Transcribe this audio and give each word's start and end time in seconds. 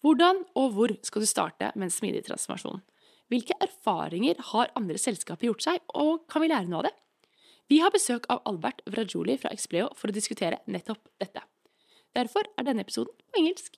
Hvordan 0.00 0.44
og 0.56 0.72
hvor 0.76 0.92
skal 1.04 1.22
du 1.22 1.28
starte 1.28 1.72
med 1.74 1.88
en 1.88 1.92
smidig 1.92 2.24
transformasjon? 2.24 2.80
Hvilke 3.30 3.54
erfaringer 3.62 4.40
har 4.50 4.72
andre 4.78 4.98
selskaper 4.98 5.46
gjort 5.50 5.62
seg, 5.66 5.82
og 5.94 6.24
kan 6.30 6.42
vi 6.42 6.48
lære 6.50 6.66
noe 6.70 6.80
av 6.80 6.88
det? 6.88 6.94
Vi 7.70 7.78
har 7.78 7.92
besøk 7.94 8.24
av 8.32 8.40
Albert 8.48 8.80
Vrajoli 8.90 9.36
fra 9.38 9.52
Expleo 9.54 9.92
for 9.94 10.10
å 10.10 10.16
diskutere 10.16 10.58
nettopp 10.66 11.04
dette. 11.22 11.44
Derfor 12.16 12.48
er 12.58 12.66
denne 12.66 12.82
episoden 12.82 13.14
på 13.30 13.38
engelsk. 13.38 13.76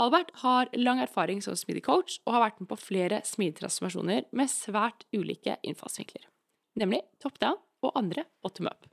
Albert 0.00 0.30
har 0.40 0.70
lang 0.78 1.02
erfaring 1.02 1.42
som 1.44 1.58
smidig 1.58 1.82
coach 1.84 2.16
og 2.24 2.32
har 2.38 2.46
vært 2.46 2.62
med 2.62 2.70
på 2.70 2.78
flere 2.80 3.20
smidige 3.28 3.58
transformasjoner 3.60 4.30
med 4.32 4.48
svært 4.48 5.04
ulike 5.12 5.58
innfallsvinkler, 5.60 6.24
nemlig 6.80 7.02
top 7.20 7.36
down 7.42 7.60
og 7.84 7.98
andre 8.00 8.24
bottom 8.40 8.70
up. 8.70 8.88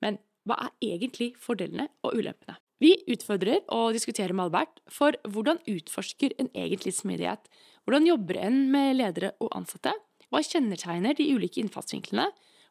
Men 0.00 0.16
hva 0.48 0.56
er 0.64 0.94
egentlig 0.94 1.34
fordelene 1.36 1.90
og 2.00 2.16
ulempene? 2.16 2.56
Vi 2.82 2.96
utfordrer 3.12 3.60
og 3.70 3.92
diskuterer 3.94 4.34
med 4.34 4.48
Albert 4.48 4.80
for 4.90 5.14
hvordan 5.30 5.60
utforsker 5.70 6.32
en 6.40 6.48
egentlig 6.50 6.94
smidighet, 6.96 7.44
hvordan 7.86 8.08
jobber 8.08 8.40
en 8.42 8.64
med 8.72 8.96
ledere 8.98 9.34
og 9.42 9.52
ansatte, 9.54 9.92
hva 10.32 10.40
kjennetegner 10.42 11.14
de 11.14 11.28
ulike 11.36 11.60
innfallsvinklene, 11.62 12.30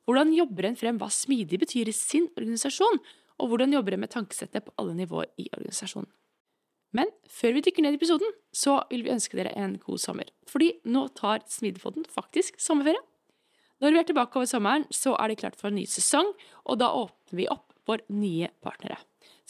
hvordan 0.10 0.34
jobber 0.36 0.68
en 0.68 0.80
frem 0.80 0.98
hva 1.00 1.08
smidig 1.14 1.62
betyr 1.62 1.92
i 1.92 1.96
sin 1.96 2.26
organisasjon, 2.34 3.00
og 3.40 3.52
hvordan 3.52 3.76
jobber 3.78 3.96
en 3.96 4.04
med 4.04 4.12
tankesettet 4.12 4.66
på 4.66 4.74
alle 4.82 4.98
nivåer 4.98 5.30
i 5.40 5.48
organisasjonen. 5.54 6.10
Men 6.92 7.08
før 7.32 7.56
vi 7.56 7.64
dykker 7.64 7.86
ned 7.86 7.96
i 7.96 8.00
episoden, 8.02 8.34
så 8.52 8.82
vil 8.90 9.06
vi 9.06 9.14
ønske 9.14 9.38
dere 9.40 9.54
en 9.56 9.78
god 9.80 10.02
sommer. 10.04 10.28
Fordi 10.50 10.74
nå 10.92 11.06
tar 11.16 11.46
Smidigpodden 11.48 12.04
faktisk 12.12 12.60
sommerferie. 12.60 13.00
Når 13.80 13.96
vi 13.96 14.02
er 14.02 14.10
tilbake 14.10 14.42
over 14.42 14.50
sommeren, 14.50 14.84
så 14.92 15.16
er 15.16 15.32
det 15.32 15.40
klart 15.40 15.56
for 15.58 15.72
en 15.72 15.80
ny 15.80 15.88
sesong, 15.90 16.34
og 16.68 16.82
da 16.84 16.92
åpner 16.92 17.40
vi 17.40 17.48
opp 17.54 17.72
for 17.88 18.04
nye 18.12 18.52
partnere. 18.62 19.00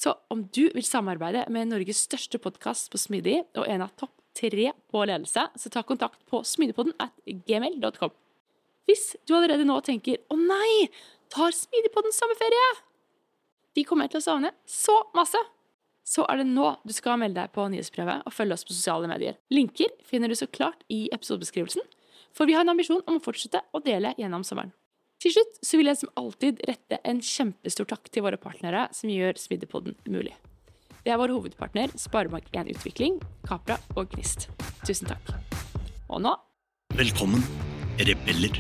Så 0.01 0.15
om 0.33 0.47
du 0.49 0.63
vil 0.73 0.85
samarbeide 0.85 1.43
med 1.53 1.69
Norges 1.69 1.99
største 2.07 2.39
podkast 2.41 2.89
på 2.89 2.97
Smidig 2.97 3.43
og 3.53 3.67
en 3.69 3.83
av 3.85 3.91
topp 3.99 4.15
tre 4.33 4.71
på 4.89 5.03
ledelse, 5.05 5.43
så 5.53 5.69
ta 5.69 5.83
kontakt 5.85 6.23
på 6.31 6.39
smidigpodden 6.47 6.95
at 7.03 7.13
gmail.com. 7.45 8.13
Hvis 8.89 9.11
du 9.27 9.35
allerede 9.35 9.67
nå 9.67 9.77
tenker 9.85 10.17
'Å 10.17 10.35
nei, 10.39 10.89
tar 11.29 11.51
Smidigpodden 11.51 12.11
sommerferie?' 12.11 12.81
De 13.75 13.83
kommer 13.83 14.09
til 14.09 14.17
å 14.17 14.25
savne 14.25 14.51
så 14.65 15.05
masse. 15.13 15.37
Så 16.03 16.25
er 16.27 16.37
det 16.37 16.47
nå 16.47 16.81
du 16.83 16.93
skal 16.93 17.19
melde 17.19 17.35
deg 17.35 17.53
på 17.53 17.69
nyhetsprøve 17.69 18.23
og 18.25 18.33
følge 18.33 18.53
oss 18.53 18.65
på 18.65 18.73
sosiale 18.73 19.07
medier. 19.07 19.37
Linker 19.51 19.89
finner 20.03 20.27
du 20.27 20.35
så 20.35 20.47
klart 20.47 20.83
i 20.89 21.09
episodebeskrivelsen, 21.13 21.81
for 22.33 22.45
vi 22.45 22.53
har 22.53 22.61
en 22.61 22.69
ambisjon 22.69 23.03
om 23.05 23.17
å 23.17 23.23
fortsette 23.23 23.61
å 23.71 23.79
dele 23.79 24.15
gjennom 24.17 24.43
sommeren. 24.43 24.73
Til 25.21 25.35
slutt 25.35 25.59
så 25.61 25.77
vil 25.77 25.91
jeg 25.91 25.99
som 25.99 26.09
alltid 26.17 26.61
rette 26.65 26.97
en 27.05 27.19
kjempestor 27.21 27.85
takk 27.91 28.09
til 28.09 28.25
våre 28.25 28.39
partnere 28.41 28.87
som 28.95 29.11
gjør 29.11 29.37
Smiddepodden 29.37 29.93
mulig. 30.09 30.33
Det 31.05 31.13
er 31.13 31.19
vår 31.21 31.33
hovedpartner 31.35 31.93
Sparebank1 31.97 32.71
Utvikling, 32.73 33.19
Capra 33.45 33.77
og 33.93 34.09
Gnist. 34.15 34.47
Tusen 34.85 35.09
takk. 35.11 35.29
Og 36.09 36.23
nå 36.25 36.33
Velkommen, 36.97 37.43
rebeller, 38.01 38.57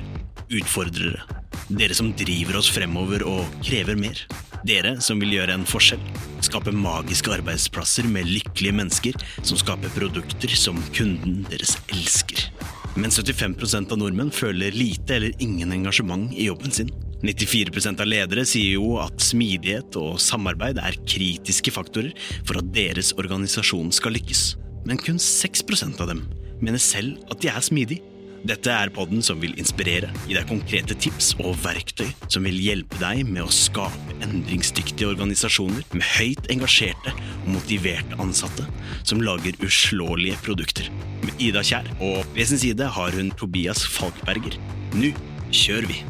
utfordrere. 0.53 1.25
Dere 1.71 1.97
som 1.97 2.11
driver 2.17 2.59
oss 2.61 2.69
fremover 2.73 3.25
og 3.25 3.57
krever 3.65 3.97
mer. 3.97 4.21
Dere 4.67 4.99
som 5.01 5.21
vil 5.23 5.33
gjøre 5.39 5.57
en 5.57 5.65
forskjell. 5.67 6.03
Skape 6.45 6.73
magiske 6.75 7.33
arbeidsplasser 7.33 8.05
med 8.11 8.29
lykkelige 8.29 8.77
mennesker 8.77 9.17
som 9.41 9.57
skaper 9.57 9.93
produkter 9.97 10.53
som 10.53 10.77
kunden 10.93 11.41
deres 11.49 11.73
elsker. 11.89 12.51
Men 12.99 13.13
75% 13.13 13.93
av 13.93 13.99
nordmenn 14.01 14.33
føler 14.35 14.75
lite 14.75 15.15
eller 15.15 15.43
ingen 15.43 15.71
engasjement 15.71 16.33
i 16.35 16.49
jobben 16.49 16.73
sin. 16.75 16.91
94% 17.21 18.01
av 18.01 18.09
ledere 18.09 18.43
sier 18.49 18.75
jo 18.75 18.97
at 18.99 19.21
smidighet 19.21 19.95
og 20.01 20.17
samarbeid 20.19 20.81
er 20.81 20.97
kritiske 21.05 21.71
faktorer 21.71 22.11
for 22.41 22.59
at 22.59 22.71
deres 22.75 23.13
organisasjon 23.21 23.93
skal 23.95 24.17
lykkes. 24.17 24.43
Men 24.89 24.99
kun 24.99 25.21
6% 25.21 26.01
av 26.01 26.11
dem 26.11 26.25
mener 26.61 26.81
selv 26.81 27.21
at 27.31 27.39
de 27.43 27.51
er 27.53 27.63
smidige. 27.63 28.10
Dette 28.41 28.73
er 28.73 28.89
podden 28.89 29.21
som 29.21 29.37
vil 29.37 29.53
inspirere, 29.61 30.07
gi 30.25 30.33
deg 30.33 30.47
konkrete 30.49 30.95
tips 30.97 31.35
og 31.43 31.59
verktøy 31.61 32.07
som 32.25 32.47
vil 32.47 32.57
hjelpe 32.57 32.97
deg 32.97 33.21
med 33.29 33.43
å 33.45 33.53
skape 33.53 34.15
endringsdyktige 34.25 35.11
organisasjoner 35.11 35.85
med 35.93 36.07
høyt 36.15 36.49
engasjerte 36.49 37.13
og 37.13 37.51
motiverte 37.53 38.17
ansatte 38.23 38.65
som 39.05 39.21
lager 39.21 39.57
uslåelige 39.61 40.41
produkter. 40.41 40.89
Med 41.21 41.37
Ida 41.37 41.61
Kjær, 41.61 41.85
og 42.01 42.25
ved 42.33 42.49
sin 42.49 42.63
side 42.63 42.89
har 42.97 43.13
hun 43.13 43.29
Tobias 43.37 43.85
Falkberger. 43.93 44.57
Nå 44.97 45.13
kjører 45.53 45.91
vi! 45.91 46.01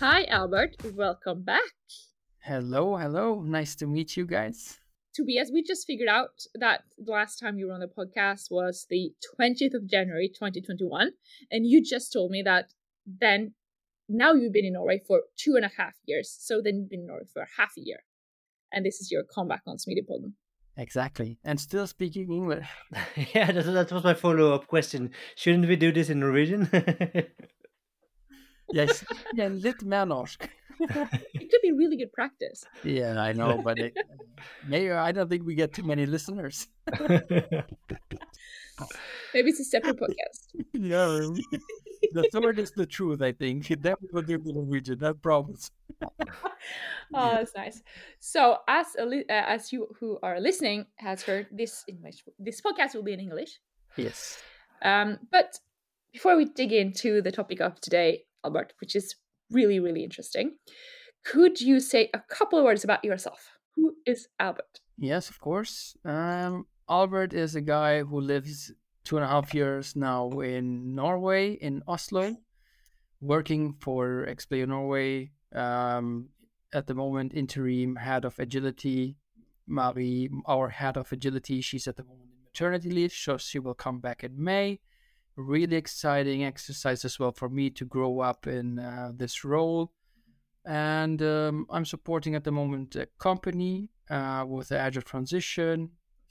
Hi, 0.00 0.24
Albert. 0.32 0.80
Welcome 0.96 1.44
back. 1.44 1.76
Hello, 2.40 2.96
hello. 2.96 3.42
Nice 3.44 3.76
to 3.76 3.86
meet 3.86 4.16
you 4.16 4.24
guys. 4.26 4.81
Tobias, 5.14 5.50
we 5.52 5.62
just 5.62 5.86
figured 5.86 6.08
out 6.08 6.46
that 6.54 6.84
the 6.98 7.12
last 7.12 7.38
time 7.38 7.58
you 7.58 7.66
were 7.66 7.74
on 7.74 7.80
the 7.80 7.86
podcast 7.86 8.50
was 8.50 8.86
the 8.88 9.12
20th 9.38 9.74
of 9.74 9.86
January 9.86 10.28
2021. 10.28 11.10
And 11.50 11.66
you 11.66 11.82
just 11.82 12.12
told 12.12 12.30
me 12.30 12.42
that 12.42 12.72
then, 13.06 13.52
now 14.08 14.32
you've 14.32 14.52
been 14.52 14.64
in 14.64 14.72
Norway 14.72 15.02
for 15.06 15.22
two 15.36 15.54
and 15.56 15.64
a 15.64 15.70
half 15.76 15.94
years. 16.06 16.34
So 16.38 16.60
then 16.62 16.76
you've 16.76 16.90
been 16.90 17.00
in 17.00 17.06
Norway 17.06 17.24
for 17.32 17.46
half 17.58 17.72
a 17.76 17.82
year. 17.82 18.04
And 18.72 18.86
this 18.86 19.00
is 19.00 19.10
your 19.10 19.22
comeback 19.22 19.62
on 19.66 19.76
Smidigpodden. 19.76 20.32
Exactly. 20.76 21.38
And 21.44 21.60
still 21.60 21.86
speaking 21.86 22.32
English. 22.32 22.66
yeah, 23.34 23.52
that, 23.52 23.66
that 23.66 23.92
was 23.92 24.04
my 24.04 24.14
follow 24.14 24.54
up 24.54 24.66
question. 24.66 25.10
Shouldn't 25.36 25.68
we 25.68 25.76
do 25.76 25.92
this 25.92 26.08
in 26.08 26.20
Norwegian? 26.20 26.70
yes. 28.72 29.04
Yeah, 29.34 29.48
litt 29.48 29.82
mer 29.82 30.06
norsk. 30.06 30.48
it 31.34 31.50
could 31.50 31.62
be 31.62 31.72
really 31.72 31.96
good 31.96 32.12
practice. 32.12 32.64
Yeah, 32.84 33.20
I 33.20 33.32
know, 33.32 33.60
but 33.62 33.78
it, 33.78 33.96
maybe 34.66 34.90
I 34.90 35.12
don't 35.12 35.28
think 35.28 35.44
we 35.44 35.54
get 35.54 35.72
too 35.72 35.82
many 35.82 36.06
listeners. 36.06 36.68
Maybe 39.32 39.50
it's 39.50 39.60
a 39.60 39.64
separate 39.64 39.96
podcast. 39.96 40.48
yeah, 40.72 41.28
the 42.12 42.28
third 42.32 42.58
is 42.58 42.72
the 42.72 42.86
truth. 42.86 43.22
I 43.22 43.32
think 43.32 43.68
that 43.82 43.98
will 44.12 44.22
do 44.22 44.38
the 44.38 44.52
Norwegian. 44.52 45.04
I 45.04 45.12
promise. 45.12 45.70
oh, 46.02 47.30
that's 47.36 47.54
nice. 47.54 47.82
So, 48.18 48.58
as 48.66 48.86
uh, 48.98 49.22
as 49.28 49.72
you 49.72 49.88
who 50.00 50.18
are 50.22 50.40
listening 50.40 50.86
has 50.96 51.22
heard, 51.22 51.46
this 51.52 51.84
English 51.86 52.24
this 52.38 52.60
podcast 52.60 52.94
will 52.94 53.04
be 53.04 53.12
in 53.12 53.20
English. 53.20 53.60
Yes. 53.96 54.42
Um, 54.82 55.18
but 55.30 55.58
before 56.12 56.36
we 56.36 56.46
dig 56.46 56.72
into 56.72 57.22
the 57.22 57.30
topic 57.30 57.60
of 57.60 57.80
today, 57.80 58.24
Albert, 58.44 58.72
which 58.80 58.96
is 58.96 59.14
really, 59.52 59.80
really 59.80 60.04
interesting. 60.04 60.56
Could 61.24 61.60
you 61.60 61.80
say 61.80 62.10
a 62.14 62.20
couple 62.28 62.58
of 62.58 62.64
words 62.64 62.84
about 62.84 63.04
yourself? 63.04 63.50
Who 63.76 63.94
is 64.06 64.28
Albert? 64.40 64.80
Yes, 64.98 65.30
of 65.30 65.40
course. 65.40 65.96
Um, 66.04 66.66
Albert 66.88 67.32
is 67.32 67.54
a 67.54 67.60
guy 67.60 68.02
who 68.02 68.20
lives 68.20 68.72
two 69.04 69.16
and 69.16 69.24
a 69.24 69.28
half 69.28 69.54
years 69.54 69.96
now 69.96 70.30
in 70.40 70.94
Norway, 70.94 71.52
in 71.52 71.82
Oslo, 71.86 72.36
working 73.20 73.74
for 73.80 74.26
Expleo 74.28 74.66
Norway. 74.66 75.30
Um, 75.54 76.28
at 76.74 76.86
the 76.86 76.94
moment, 76.94 77.34
interim 77.34 77.96
head 77.96 78.24
of 78.24 78.38
agility. 78.38 79.16
Marie, 79.66 80.28
our 80.46 80.68
head 80.68 80.96
of 80.96 81.12
agility, 81.12 81.60
she's 81.60 81.86
at 81.86 81.96
the 81.96 82.04
moment 82.04 82.30
in 82.32 82.44
maternity 82.44 82.90
leave, 82.90 83.12
so 83.12 83.36
she 83.36 83.58
will 83.58 83.74
come 83.74 84.00
back 84.00 84.24
in 84.24 84.42
May 84.42 84.80
really 85.36 85.76
exciting 85.76 86.44
exercise 86.44 87.04
as 87.04 87.18
well 87.18 87.32
for 87.32 87.48
me 87.48 87.70
to 87.70 87.84
grow 87.84 88.20
up 88.20 88.46
in 88.46 88.78
uh, 88.78 89.12
this 89.14 89.44
role. 89.44 89.92
And 90.64 91.20
um, 91.22 91.66
I'm 91.70 91.84
supporting 91.84 92.34
at 92.34 92.44
the 92.44 92.52
moment 92.52 92.94
a 92.96 93.06
company 93.18 93.88
uh, 94.10 94.44
with 94.46 94.68
the 94.68 94.78
agile 94.78 95.02
transition. 95.02 95.90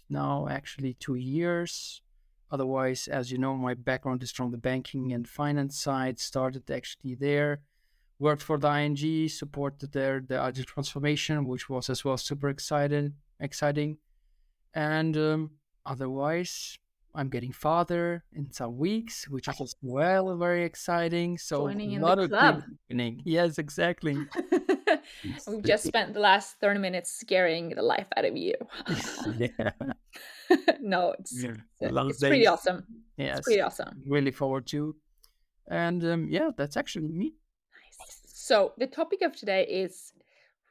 Now, 0.10 0.48
actually, 0.50 0.94
two 0.94 1.16
years. 1.16 2.02
Otherwise, 2.52 3.08
as 3.08 3.32
you 3.32 3.38
know, 3.38 3.56
my 3.56 3.74
background 3.74 4.24
is 4.24 4.32
from 4.32 4.52
the 4.52 4.58
banking 4.58 5.14
and 5.14 5.28
finance 5.28 5.80
side. 5.80 6.20
Started 6.20 6.70
actually 6.70 7.16
there, 7.16 7.62
worked 8.20 8.42
for 8.42 8.58
the 8.58 8.68
ING, 8.68 9.30
supported 9.30 9.92
there 9.94 10.22
the 10.26 10.40
agile 10.40 10.66
transformation, 10.66 11.46
which 11.46 11.70
was 11.70 11.90
as 11.90 12.04
well 12.04 12.18
super 12.18 12.50
excited, 12.50 13.14
exciting. 13.40 13.98
And 14.74 15.18
um, 15.18 15.52
otherwise, 15.86 16.78
I'm 17.14 17.30
getting 17.30 17.52
father 17.52 18.24
in 18.34 18.52
some 18.52 18.78
weeks, 18.78 19.28
which 19.28 19.48
is 19.48 19.60
as 19.60 19.76
well 19.82 20.36
very 20.38 20.64
exciting. 20.64 21.38
So 21.38 21.68
Joining 21.68 21.98
a 21.98 22.02
lot 22.02 22.20
of 22.20 22.30
club. 22.30 22.64
happening. 22.90 23.22
Yes, 23.26 23.58
exactly. 23.58 24.18
We've 25.48 25.64
just 25.64 25.84
spent 25.84 26.14
the 26.14 26.20
last 26.20 26.58
30 26.62 26.80
minutes 26.80 27.12
scaring 27.12 27.70
the 27.70 27.82
life 27.82 28.08
out 28.16 28.26
of 28.26 28.38
you. 28.38 28.56
yeah. 29.38 29.72
no, 30.82 31.14
it's, 31.20 31.44
yeah. 31.44 31.52
it's, 31.80 31.98
it's 31.98 32.20
pretty 32.20 32.48
awesome. 32.48 32.86
Yeah, 33.18 33.38
it's 33.38 33.42
pretty 33.42 33.62
awesome. 33.62 34.02
Really 34.06 34.32
forward 34.32 34.68
to. 34.68 34.96
And 35.70 36.04
um, 36.06 36.28
yeah, 36.30 36.52
that's 36.56 36.78
actually 36.78 37.10
me. 37.10 37.34
Nice. 37.74 38.22
So 38.26 38.74
the 38.78 38.88
topic 38.88 39.22
of 39.22 39.36
today 39.36 39.66
is 39.66 40.14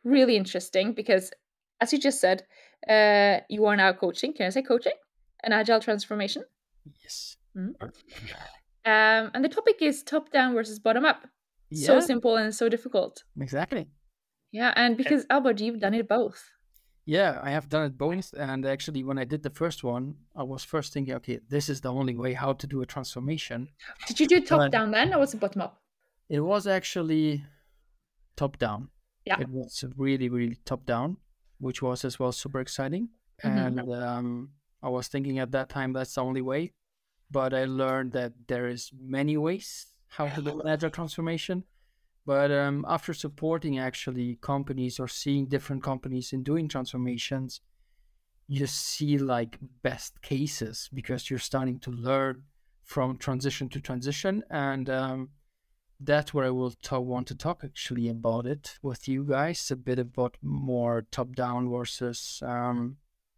really 0.05 0.37
interesting 0.37 0.93
because, 0.93 1.31
as 1.81 1.93
you 1.93 1.99
just 1.99 2.21
said, 2.21 2.45
uh, 2.89 3.41
you 3.49 3.67
are 3.67 3.77
now 3.77 3.93
coaching. 3.93 4.33
Can 4.33 4.47
I 4.47 4.51
say 4.51 4.63
coaching? 4.63 4.95
An 5.43 5.53
agile 5.53 5.81
transformation. 5.81 6.45
Yes. 7.03 7.37
Mm-hmm. 7.57 7.85
Um, 8.87 9.31
and 9.35 9.45
the 9.45 9.49
topic 9.49 9.77
is 9.83 10.03
top 10.03 10.31
down 10.31 10.55
versus 10.55 10.79
bottom 10.79 11.05
up. 11.05 11.27
Yeah. 11.71 11.87
So 11.87 12.01
simple 12.01 12.37
and 12.37 12.55
so 12.55 12.69
difficult. 12.69 13.23
Exactly. 13.41 13.89
Yeah, 14.53 14.73
and 14.75 14.97
because 14.97 15.27
Albert, 15.31 15.61
you've 15.61 15.81
done 15.81 15.95
it 15.95 16.09
both. 16.09 16.51
Yeah, 17.07 17.41
I 17.43 17.51
have 17.51 17.69
done 17.69 17.85
it 17.87 17.99
both. 17.99 18.33
And 18.37 18.67
actually, 18.67 19.05
when 19.05 19.19
I 19.19 19.25
did 19.25 19.43
the 19.43 19.51
first 19.51 19.85
one, 19.85 20.15
I 20.37 20.43
was 20.43 20.65
first 20.65 20.93
thinking, 20.93 21.15
okay, 21.15 21.39
this 21.49 21.69
is 21.69 21.81
the 21.81 21.93
only 21.93 22.17
way 22.17 22.33
how 22.33 22.53
to 22.55 22.67
do 22.67 22.83
a 22.83 22.87
transformation. 22.87 23.69
Did 24.07 24.21
you 24.21 24.27
do 24.27 24.41
top 24.41 24.59
But- 24.59 24.73
down 24.73 24.91
then, 24.91 25.15
or 25.15 25.19
was 25.21 25.35
it 25.35 25.41
bottom 25.41 25.61
up? 25.63 25.81
It 26.29 26.41
was 26.41 26.67
actually 26.67 27.45
top 28.37 28.59
down. 28.59 28.89
Yeah. 29.25 29.41
It 29.41 29.49
was 29.49 29.85
really, 29.97 30.29
really 30.29 30.57
top 30.65 30.87
down, 30.87 31.17
which 31.59 31.83
was 31.83 32.05
as 32.05 32.19
well 32.19 32.33
super 32.33 32.61
exciting. 32.61 33.11
Mhm. 33.45 33.67
And 33.79 33.93
um, 33.93 34.51
I 34.83 34.89
was 34.89 35.09
thinking 35.09 35.39
at 35.39 35.53
that 35.53 35.69
time 35.69 35.93
that's 35.93 36.15
the 36.15 36.23
only 36.23 36.43
way. 36.43 36.73
But 37.31 37.55
I 37.55 37.65
learned 37.65 38.13
that 38.13 38.33
there 38.49 38.69
is 38.69 38.91
many 39.01 39.37
ways 39.37 39.87
how 40.09 40.27
to 40.27 40.43
do 40.43 40.61
an 40.61 40.69
agile 40.69 40.91
transformation. 40.91 41.65
But 42.27 42.51
um, 42.51 42.85
after 42.89 43.15
supporting 43.15 43.79
actually 43.79 44.39
companies 44.41 45.01
or 45.01 45.09
seeing 45.09 45.47
different 45.47 45.83
companies 45.83 46.33
in 46.33 46.43
doing 46.43 46.69
transformations, 46.69 47.61
you 48.47 48.67
see 48.67 49.17
like 49.17 49.59
best 49.83 50.21
cases 50.23 50.91
because 50.93 51.31
you're 51.31 51.39
starting 51.39 51.79
to 51.81 51.91
learn 51.91 52.43
from 52.83 53.17
transition 53.17 53.69
to 53.71 53.81
transition. 53.81 54.43
And 54.51 54.91
um, 54.91 55.31
that's 56.01 56.35
where 56.35 56.45
I 56.45 56.51
will 56.51 56.73
ta- 56.83 56.99
want 56.99 57.29
to 57.29 57.37
talk 57.37 57.63
actually 57.65 58.09
about 58.09 58.47
it 58.47 58.79
with 58.83 59.07
you 59.07 59.25
guys 59.25 59.71
a 59.71 59.77
bit 59.77 59.99
about 59.99 60.37
more 60.43 61.07
top 61.11 61.35
down 61.37 61.71
versus 61.71 62.43
um, 62.45 62.97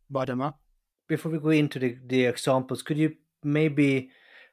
bottom 0.09 0.41
up. 0.41 0.61
Before 1.09 1.31
we 1.33 1.39
go 1.39 1.51
into 1.51 1.79
the, 1.79 1.99
the 2.07 2.25
examples, 2.27 2.83
could 2.83 2.99
you 2.99 3.17
maybe, 3.43 4.11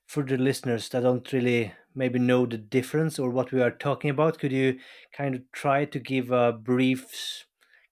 for 0.08 0.24
the 0.24 0.38
listeners 0.38 0.90
that 0.90 1.04
don't 1.04 1.32
really 1.32 1.74
maybe 1.96 2.20
know 2.20 2.46
the 2.46 2.58
difference 2.58 3.20
or 3.20 3.30
what 3.30 3.52
we 3.52 3.62
are 3.62 3.72
talking 3.72 4.10
about, 4.10 4.40
could 4.40 4.52
you 4.52 4.80
kind 5.14 5.36
of 5.36 5.42
try 5.52 5.86
to 5.86 6.00
give 6.00 6.32
a 6.32 6.52
brief 6.52 7.46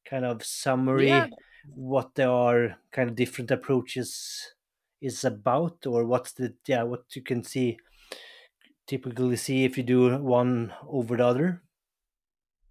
kind 0.06 0.26
of 0.26 0.44
summary 0.44 1.08
Yeah. 1.08 1.28
what 1.76 2.16
there 2.16 2.32
are 2.32 2.78
kind 2.92 3.10
of 3.10 3.16
different 3.16 3.52
approaches 3.52 4.54
is 5.02 5.24
about 5.26 5.86
or 5.86 6.06
what's 6.06 6.32
the 6.34 6.56
yeah 6.66 6.84
what 6.84 7.04
you 7.16 7.22
can 7.22 7.44
see 7.44 7.78
typically 8.88 9.36
see 9.36 9.66
if 9.66 9.78
you 9.78 9.84
do 9.84 10.18
one 10.18 10.74
over 10.88 11.18
the 11.18 11.26
other 11.26 11.62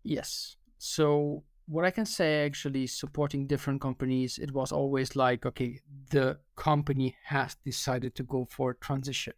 Yes. 0.02 0.56
So 0.78 1.42
what 1.66 1.84
I 1.84 1.90
can 1.90 2.06
say 2.06 2.46
actually 2.46 2.86
supporting 2.86 3.46
different 3.46 3.80
companies, 3.80 4.38
it 4.38 4.52
was 4.52 4.70
always 4.70 5.16
like, 5.16 5.44
okay, 5.44 5.80
the 6.10 6.38
company 6.54 7.16
has 7.24 7.56
decided 7.64 8.14
to 8.14 8.22
go 8.22 8.46
for 8.48 8.74
transition. 8.74 9.32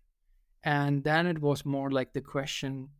And 0.62 1.04
then 1.04 1.26
it 1.26 1.40
was 1.40 1.64
more 1.64 1.90
like 1.90 2.12
the 2.12 2.20
question, 2.20 2.90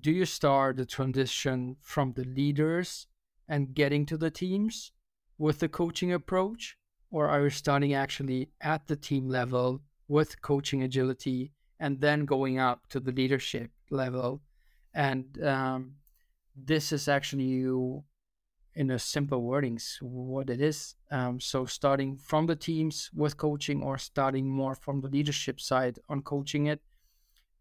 do 0.00 0.10
you 0.10 0.24
start 0.24 0.76
the 0.76 0.86
transition 0.86 1.76
from 1.80 2.12
the 2.14 2.24
leaders 2.24 3.06
and 3.48 3.74
getting 3.74 4.04
to 4.06 4.16
the 4.16 4.30
teams 4.30 4.90
with 5.38 5.60
the 5.60 5.68
coaching 5.68 6.12
approach? 6.12 6.76
Or 7.10 7.28
are 7.28 7.42
you 7.42 7.50
starting 7.50 7.94
actually 7.94 8.48
at 8.60 8.86
the 8.88 8.96
team 8.96 9.28
level 9.28 9.82
with 10.08 10.40
coaching 10.42 10.82
agility 10.82 11.52
and 11.78 12.00
then 12.00 12.24
going 12.24 12.58
up 12.58 12.88
to 12.88 12.98
the 12.98 13.12
leadership 13.12 13.70
level? 13.90 14.40
And 14.94 15.40
um, 15.44 15.92
this 16.56 16.90
is 16.90 17.06
actually 17.06 17.44
you 17.44 18.04
in 18.74 18.90
a 18.90 18.98
simple 18.98 19.42
wordings 19.42 20.00
what 20.00 20.48
it 20.48 20.60
is 20.60 20.94
um, 21.10 21.38
so 21.40 21.64
starting 21.64 22.16
from 22.16 22.46
the 22.46 22.56
teams 22.56 23.10
with 23.14 23.36
coaching 23.36 23.82
or 23.82 23.98
starting 23.98 24.48
more 24.48 24.74
from 24.74 25.00
the 25.00 25.08
leadership 25.08 25.60
side 25.60 25.98
on 26.08 26.22
coaching 26.22 26.66
it. 26.66 26.80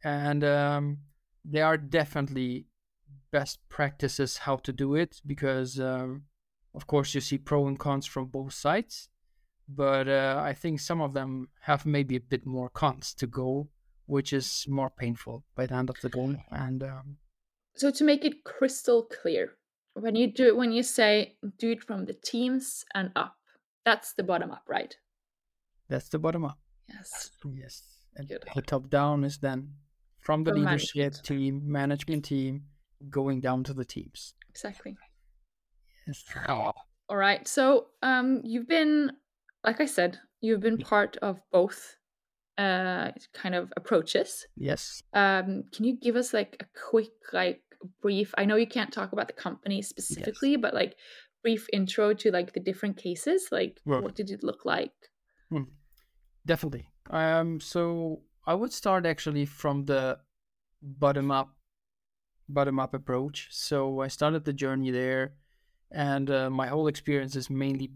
And 0.03 0.43
um, 0.43 0.97
there 1.43 1.65
are 1.65 1.77
definitely 1.77 2.65
best 3.31 3.59
practices 3.69 4.37
how 4.37 4.57
to 4.57 4.73
do 4.73 4.95
it 4.95 5.21
because 5.25 5.79
um, 5.79 6.23
of 6.75 6.87
course 6.87 7.13
you 7.13 7.21
see 7.21 7.37
pro 7.37 7.67
and 7.67 7.79
cons 7.79 8.05
from 8.05 8.25
both 8.25 8.53
sides 8.53 9.09
but 9.69 10.07
uh, 10.07 10.41
i 10.43 10.53
think 10.53 10.79
some 10.79 11.01
of 11.01 11.13
them 11.13 11.47
have 11.61 11.85
maybe 11.85 12.15
a 12.17 12.19
bit 12.19 12.45
more 12.45 12.69
cons 12.69 13.13
to 13.13 13.25
go 13.27 13.69
which 14.05 14.33
is 14.33 14.65
more 14.67 14.89
painful 14.89 15.45
by 15.55 15.65
the 15.65 15.73
end 15.73 15.89
of 15.89 15.95
the 16.01 16.09
day 16.09 16.43
and 16.51 16.83
um, 16.83 17.17
So 17.75 17.91
to 17.91 18.03
make 18.03 18.25
it 18.25 18.43
crystal 18.43 19.03
clear, 19.03 19.57
when 19.93 20.15
you 20.15 20.31
do 20.31 20.47
it 20.47 20.55
when 20.57 20.71
you 20.71 20.83
say 20.83 21.35
do 21.57 21.71
it 21.71 21.83
from 21.83 22.05
the 22.05 22.13
teams 22.13 22.85
and 22.93 23.11
up, 23.15 23.35
that's 23.85 24.13
the 24.13 24.23
bottom 24.23 24.51
up, 24.51 24.63
right? 24.67 24.95
that's 25.89 26.07
the 26.09 26.19
bottom 26.19 26.45
up 26.45 26.57
Yes. 26.87 27.31
Yes. 27.53 27.83
And 28.15 28.27
Good. 28.27 28.43
the 28.55 28.61
top 28.61 28.89
down 28.89 29.23
is 29.23 29.37
then 29.39 29.73
from 30.19 30.43
the 30.43 30.51
From 30.51 30.61
leadership 30.61 30.95
management. 30.95 31.25
team, 31.25 31.61
management 31.71 32.25
team, 32.25 32.63
going 33.09 33.39
down 33.41 33.63
to 33.65 33.73
the 33.73 33.85
teams. 33.85 34.33
Exactly. 34.49 34.97
Yes. 36.07 36.23
All 36.47 37.17
right. 37.17 37.47
So 37.47 37.87
um 38.01 38.41
you've 38.43 38.67
been 38.67 39.11
like 39.63 39.79
I 39.81 39.85
said, 39.85 40.19
you've 40.41 40.61
been 40.61 40.77
part 40.77 41.17
of 41.21 41.39
both 41.51 41.97
uh 42.57 43.11
kind 43.33 43.55
of 43.55 43.71
approaches. 43.77 44.45
Yes. 44.55 45.01
Um 45.13 45.63
can 45.73 45.85
you 45.85 45.97
give 45.97 46.15
us 46.15 46.33
like 46.33 46.55
a 46.59 46.65
quick 46.89 47.11
like 47.33 47.61
brief 48.01 48.33
I 48.37 48.45
know 48.45 48.55
you 48.55 48.67
can't 48.67 48.91
talk 48.93 49.11
about 49.11 49.27
the 49.27 49.33
company 49.33 49.81
specifically, 49.81 50.55
but 50.55 50.73
like 50.73 50.95
brief 51.43 51.67
intro 51.73 52.13
to 52.13 52.31
like 52.31 52.53
the 52.53 52.59
different 52.59 52.97
cases, 52.97 53.49
like 53.51 53.81
Right. 53.85 54.03
what 54.03 54.15
did 54.15 54.29
it 54.29 54.43
look 54.43 54.65
like? 54.65 54.93
Definitely. 56.45 56.87
Um 57.09 57.59
so 57.59 58.21
I 58.45 58.55
would 58.55 58.73
start 58.73 59.05
actually 59.05 59.45
from 59.45 59.85
the 59.85 60.19
bottom 60.81 61.29
up 61.31 61.55
bottom 62.49 62.79
up 62.79 62.93
approach. 62.93 63.47
So 63.51 64.01
I 64.01 64.07
started 64.07 64.45
the 64.45 64.53
journey 64.53 64.91
there 64.91 65.35
and 65.91 66.29
uh, 66.29 66.49
my 66.49 66.67
whole 66.67 66.87
experience 66.87 67.35
is 67.35 67.49
mainly 67.49 67.91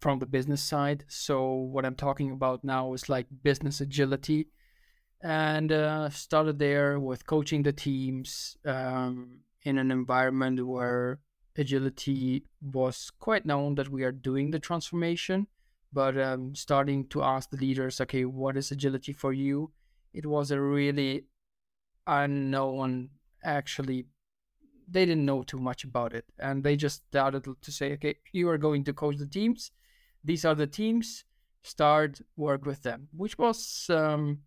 from 0.00 0.18
the 0.18 0.26
business 0.26 0.62
side. 0.62 1.04
So 1.08 1.52
what 1.52 1.84
I'm 1.84 1.96
talking 1.96 2.30
about 2.30 2.64
now 2.64 2.92
is 2.94 3.08
like 3.08 3.26
business 3.42 3.80
agility 3.80 4.48
and 5.22 5.70
uh, 5.70 6.08
started 6.10 6.58
there 6.58 6.98
with 6.98 7.26
coaching 7.26 7.62
the 7.62 7.72
teams 7.72 8.56
um, 8.64 9.40
in 9.62 9.78
an 9.78 9.90
environment 9.90 10.66
where 10.66 11.20
agility 11.56 12.44
was 12.62 13.10
quite 13.18 13.44
known 13.44 13.74
that 13.74 13.88
we 13.88 14.02
are 14.02 14.12
doing 14.12 14.50
the 14.50 14.58
transformation 14.58 15.46
but 15.92 16.16
um, 16.18 16.54
starting 16.54 17.06
to 17.08 17.22
ask 17.22 17.50
the 17.50 17.56
leaders 17.56 18.00
okay 18.00 18.24
what 18.24 18.56
is 18.56 18.70
agility 18.70 19.12
for 19.12 19.32
you? 19.32 19.72
It 20.12 20.26
was 20.26 20.50
a 20.50 20.60
really 20.60 21.24
unknown 22.06 23.10
actually 23.44 24.06
they 24.88 25.06
didn't 25.06 25.24
know 25.24 25.42
too 25.42 25.58
much 25.58 25.84
about 25.84 26.12
it 26.12 26.24
and 26.38 26.64
they 26.64 26.76
just 26.76 27.06
started 27.08 27.44
to 27.60 27.72
say 27.72 27.92
okay 27.92 28.16
you 28.32 28.48
are 28.48 28.58
going 28.58 28.84
to 28.84 28.92
coach 28.92 29.16
the 29.16 29.26
teams. 29.26 29.72
These 30.22 30.44
are 30.44 30.54
the 30.54 30.66
teams. 30.66 31.24
Start 31.62 32.20
work 32.36 32.64
with 32.64 32.82
them 32.82 33.08
which 33.12 33.36
was 33.36 33.86
um, 33.90 34.38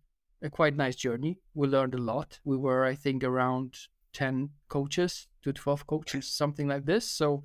a 0.44 0.50
quite 0.50 0.76
nice 0.76 0.94
journey. 0.94 1.38
We 1.54 1.66
learned 1.66 1.94
a 1.94 2.04
lot. 2.12 2.38
We 2.44 2.56
were 2.56 2.84
i 2.84 2.94
think 2.94 3.24
around 3.24 3.74
10 4.12 4.50
coaches 4.68 5.26
to 5.42 5.52
12 5.52 5.86
coaches 5.86 6.30
something 6.30 6.68
like 6.68 6.84
this. 6.86 7.08
So 7.10 7.44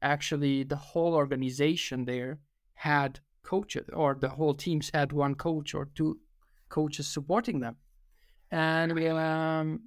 actually 0.00 0.64
the 0.64 0.76
whole 0.76 1.14
organization 1.14 2.04
there 2.06 2.38
had 2.74 3.20
coaches 3.42 3.88
or 3.92 4.14
the 4.14 4.30
whole 4.30 4.54
teams 4.54 4.90
had 4.94 5.12
one 5.12 5.34
coach 5.34 5.74
or 5.74 5.90
two 5.94 6.18
coaches 6.68 7.06
supporting 7.06 7.60
them. 7.60 7.76
And 8.50 8.94
we 8.94 9.08
um 9.08 9.80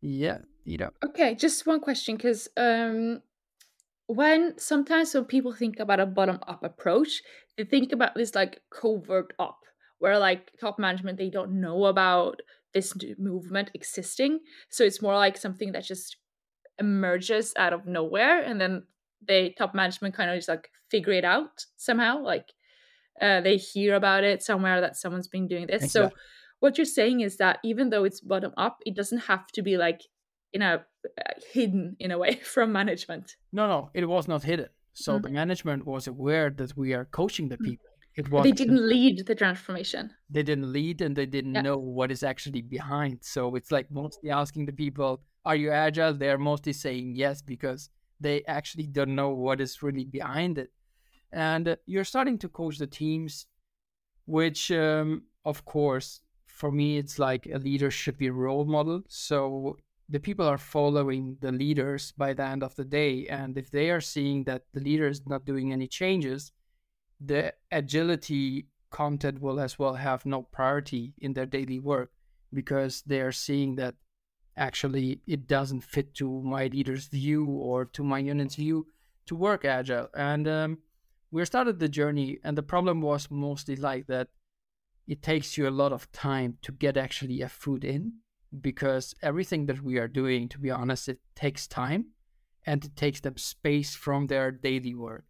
yeah 0.00 0.38
you 0.66 0.76
know. 0.78 0.90
Okay, 1.04 1.34
just 1.34 1.66
one 1.66 1.80
question 1.80 2.16
because 2.16 2.48
um, 2.56 3.22
when 4.06 4.58
sometimes 4.58 5.14
when 5.14 5.24
people 5.24 5.52
think 5.52 5.78
about 5.78 6.00
a 6.00 6.06
bottom 6.06 6.38
up 6.46 6.62
approach, 6.62 7.22
they 7.56 7.64
think 7.64 7.92
about 7.92 8.14
this 8.14 8.34
like 8.34 8.60
covert 8.70 9.32
up, 9.38 9.60
where 9.98 10.18
like 10.18 10.50
top 10.60 10.78
management 10.78 11.18
they 11.18 11.30
don't 11.30 11.60
know 11.60 11.86
about 11.86 12.40
this 12.74 12.92
movement 13.18 13.70
existing, 13.74 14.40
so 14.68 14.84
it's 14.84 15.00
more 15.02 15.14
like 15.14 15.36
something 15.36 15.72
that 15.72 15.84
just 15.84 16.16
emerges 16.78 17.52
out 17.56 17.72
of 17.72 17.86
nowhere, 17.86 18.42
and 18.42 18.60
then 18.60 18.82
they 19.26 19.50
top 19.58 19.74
management 19.74 20.14
kind 20.14 20.30
of 20.30 20.36
just 20.36 20.48
like 20.48 20.68
figure 20.90 21.12
it 21.12 21.24
out 21.24 21.64
somehow, 21.76 22.22
like 22.22 22.52
uh, 23.20 23.40
they 23.40 23.56
hear 23.56 23.94
about 23.94 24.24
it 24.24 24.42
somewhere 24.42 24.80
that 24.80 24.96
someone's 24.96 25.28
been 25.28 25.48
doing 25.48 25.66
this. 25.66 25.90
So 25.92 26.10
what 26.60 26.76
you're 26.78 26.84
saying 26.84 27.20
is 27.20 27.38
that 27.38 27.58
even 27.64 27.90
though 27.90 28.04
it's 28.04 28.20
bottom 28.20 28.52
up, 28.56 28.78
it 28.84 28.94
doesn't 28.94 29.20
have 29.20 29.46
to 29.52 29.62
be 29.62 29.76
like 29.76 30.02
in 30.52 30.62
a 30.62 30.84
uh, 31.18 31.32
hidden 31.52 31.96
in 31.98 32.10
a 32.10 32.18
way 32.18 32.34
from 32.54 32.72
management. 32.72 33.36
no 33.52 33.66
no 33.68 33.90
it 33.94 34.06
was 34.06 34.28
not 34.28 34.42
hidden 34.42 34.68
so 34.92 35.18
Mm. 35.18 35.22
the 35.22 35.28
management 35.30 35.84
was 35.86 36.06
aware 36.06 36.48
that 36.50 36.76
we 36.76 36.94
are 36.94 37.04
coaching 37.04 37.48
the 37.48 37.56
Mm. 37.58 37.64
people 37.64 37.85
it 38.16 38.30
was 38.30 38.44
They 38.44 38.52
didn't 38.52 38.86
lead 38.88 39.26
the 39.26 39.34
transformation. 39.34 40.10
they 40.30 40.42
didn't 40.42 40.72
lead 40.72 41.00
and 41.02 41.14
they 41.16 41.26
didn't 41.26 41.54
Yeah. 41.54 41.62
know 41.62 41.78
what 41.78 42.10
is 42.10 42.22
actually 42.22 42.62
behind. 42.62 43.18
So 43.22 43.54
it's 43.56 43.70
like 43.70 43.90
mostly 43.90 44.30
asking 44.30 44.66
the 44.66 44.72
people, 44.72 45.22
Are 45.44 45.56
you 45.56 45.70
agile? 45.70 46.12
They're 46.14 46.38
mostly 46.38 46.72
saying 46.72 47.14
yes 47.14 47.40
because 47.42 47.90
they 48.20 48.42
actually 48.48 48.86
don't 48.88 49.14
know 49.14 49.30
what 49.30 49.60
is 49.60 49.82
really 49.82 50.04
behind 50.04 50.58
it. 50.58 50.70
And 51.32 51.68
uh, 51.68 51.76
you're 51.86 52.04
starting 52.14 52.38
to 52.38 52.48
coach 52.48 52.78
the 52.78 52.86
teams, 52.86 53.46
which, 54.24 54.70
um, 54.72 55.22
of 55.44 55.64
course, 55.64 56.20
for 56.46 56.72
me, 56.72 56.96
it's 56.98 57.18
like 57.18 57.46
a 57.52 57.58
leader 57.58 57.90
should 57.90 58.18
be 58.18 58.28
a 58.28 58.32
role 58.32 58.64
model. 58.64 59.02
So 59.08 59.76
the 60.08 60.18
people 60.20 60.46
are 60.46 60.58
following 60.58 61.36
the 61.40 61.52
leaders 61.52 62.12
by 62.16 62.32
the 62.34 62.44
end 62.44 62.62
of 62.62 62.74
the 62.76 62.84
day. 62.84 63.26
And 63.28 63.56
if 63.58 63.70
they 63.70 63.90
are 63.90 64.00
seeing 64.00 64.44
that 64.44 64.62
the 64.72 64.80
leader 64.80 65.06
is 65.08 65.26
not 65.26 65.44
doing 65.44 65.72
any 65.72 65.86
changes, 65.86 66.52
the 67.20 67.52
agility 67.70 68.66
content 68.90 69.40
will 69.40 69.60
as 69.60 69.78
well 69.78 69.94
have 69.94 70.26
no 70.26 70.42
priority 70.42 71.14
in 71.18 71.32
their 71.32 71.46
daily 71.46 71.78
work 71.78 72.10
because 72.52 73.02
they're 73.06 73.32
seeing 73.32 73.76
that 73.76 73.94
actually 74.56 75.20
it 75.26 75.46
doesn't 75.46 75.80
fit 75.80 76.14
to 76.14 76.42
my 76.42 76.66
leader's 76.66 77.06
view 77.08 77.44
or 77.46 77.84
to 77.84 78.02
my 78.02 78.18
unit's 78.18 78.54
view 78.54 78.86
to 79.26 79.34
work 79.34 79.64
agile. 79.64 80.08
And 80.14 80.48
um, 80.48 80.78
we 81.30 81.44
started 81.44 81.78
the 81.78 81.88
journey, 81.88 82.38
and 82.44 82.56
the 82.56 82.62
problem 82.62 83.02
was 83.02 83.28
mostly 83.30 83.76
like 83.76 84.06
that 84.06 84.28
it 85.06 85.22
takes 85.22 85.56
you 85.56 85.68
a 85.68 85.70
lot 85.70 85.92
of 85.92 86.10
time 86.12 86.58
to 86.62 86.72
get 86.72 86.96
actually 86.96 87.42
a 87.42 87.48
food 87.48 87.84
in 87.84 88.14
because 88.60 89.14
everything 89.22 89.66
that 89.66 89.82
we 89.82 89.98
are 89.98 90.08
doing, 90.08 90.48
to 90.48 90.58
be 90.58 90.70
honest, 90.70 91.08
it 91.08 91.18
takes 91.34 91.66
time 91.66 92.06
and 92.64 92.84
it 92.84 92.96
takes 92.96 93.20
them 93.20 93.36
space 93.36 93.94
from 93.94 94.26
their 94.26 94.50
daily 94.50 94.94
work. 94.94 95.24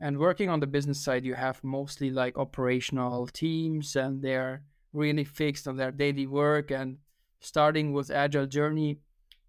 And 0.00 0.18
working 0.18 0.50
on 0.50 0.60
the 0.60 0.66
business 0.66 1.02
side, 1.02 1.24
you 1.24 1.34
have 1.34 1.64
mostly 1.64 2.10
like 2.10 2.36
operational 2.36 3.26
teams 3.28 3.96
and 3.96 4.22
they're 4.22 4.62
really 4.92 5.24
fixed 5.24 5.66
on 5.66 5.76
their 5.76 5.90
daily 5.90 6.26
work. 6.26 6.70
And 6.70 6.98
starting 7.40 7.92
with 7.92 8.10
Agile 8.10 8.46
Journey 8.46 8.98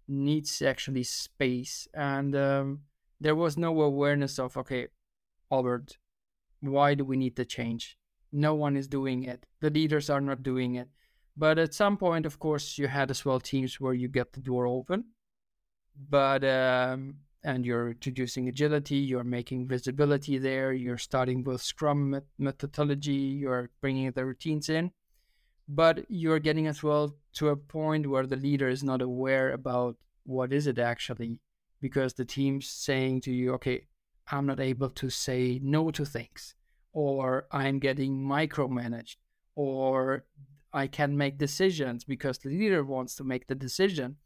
needs 0.06 0.62
actually 0.62 1.04
space. 1.04 1.86
And 1.92 2.34
um, 2.34 2.80
there 3.20 3.36
was 3.36 3.58
no 3.58 3.80
awareness 3.82 4.38
of, 4.38 4.56
okay, 4.56 4.88
Albert, 5.52 5.98
why 6.60 6.94
do 6.94 7.04
we 7.04 7.16
need 7.16 7.36
the 7.36 7.44
change? 7.44 7.98
No 8.32 8.54
one 8.54 8.76
is 8.76 8.88
doing 8.88 9.24
it. 9.24 9.46
The 9.60 9.70
leaders 9.70 10.10
are 10.10 10.20
not 10.20 10.42
doing 10.42 10.76
it. 10.76 10.88
But 11.36 11.58
at 11.58 11.74
some 11.74 11.96
point, 11.96 12.26
of 12.26 12.38
course, 12.38 12.78
you 12.78 12.88
had 12.88 13.10
as 13.10 13.24
well 13.24 13.38
teams 13.38 13.80
where 13.80 13.94
you 13.94 14.08
get 14.08 14.32
the 14.32 14.40
door 14.40 14.66
open. 14.66 15.04
But 16.08 16.44
um, 16.44 17.16
and 17.48 17.64
you're 17.64 17.92
introducing 17.92 18.46
agility, 18.46 18.96
you're 18.96 19.24
making 19.24 19.66
visibility 19.66 20.36
there, 20.36 20.74
you're 20.74 20.98
starting 20.98 21.42
with 21.42 21.62
Scrum 21.62 22.20
methodology, 22.38 23.12
you're 23.12 23.70
bringing 23.80 24.10
the 24.10 24.26
routines 24.26 24.68
in, 24.68 24.90
but 25.66 26.04
you're 26.10 26.40
getting 26.40 26.66
as 26.66 26.82
well 26.82 27.16
to 27.32 27.48
a 27.48 27.56
point 27.56 28.06
where 28.06 28.26
the 28.26 28.36
leader 28.36 28.68
is 28.68 28.84
not 28.84 29.00
aware 29.00 29.52
about 29.52 29.96
what 30.24 30.52
is 30.52 30.66
it 30.66 30.78
actually, 30.78 31.40
because 31.80 32.12
the 32.12 32.24
team's 32.26 32.68
saying 32.68 33.22
to 33.22 33.32
you, 33.32 33.54
okay, 33.54 33.86
I'm 34.30 34.44
not 34.44 34.60
able 34.60 34.90
to 34.90 35.08
say 35.08 35.58
no 35.62 35.90
to 35.92 36.04
things, 36.04 36.54
or 36.92 37.46
I'm 37.50 37.78
getting 37.78 38.12
micromanaged, 38.22 39.16
or 39.54 40.26
I 40.74 40.86
can 40.86 41.16
make 41.16 41.38
decisions 41.38 42.04
because 42.04 42.36
the 42.36 42.50
leader 42.50 42.84
wants 42.84 43.14
to 43.14 43.24
make 43.24 43.46
the 43.46 43.54
decision 43.54 44.16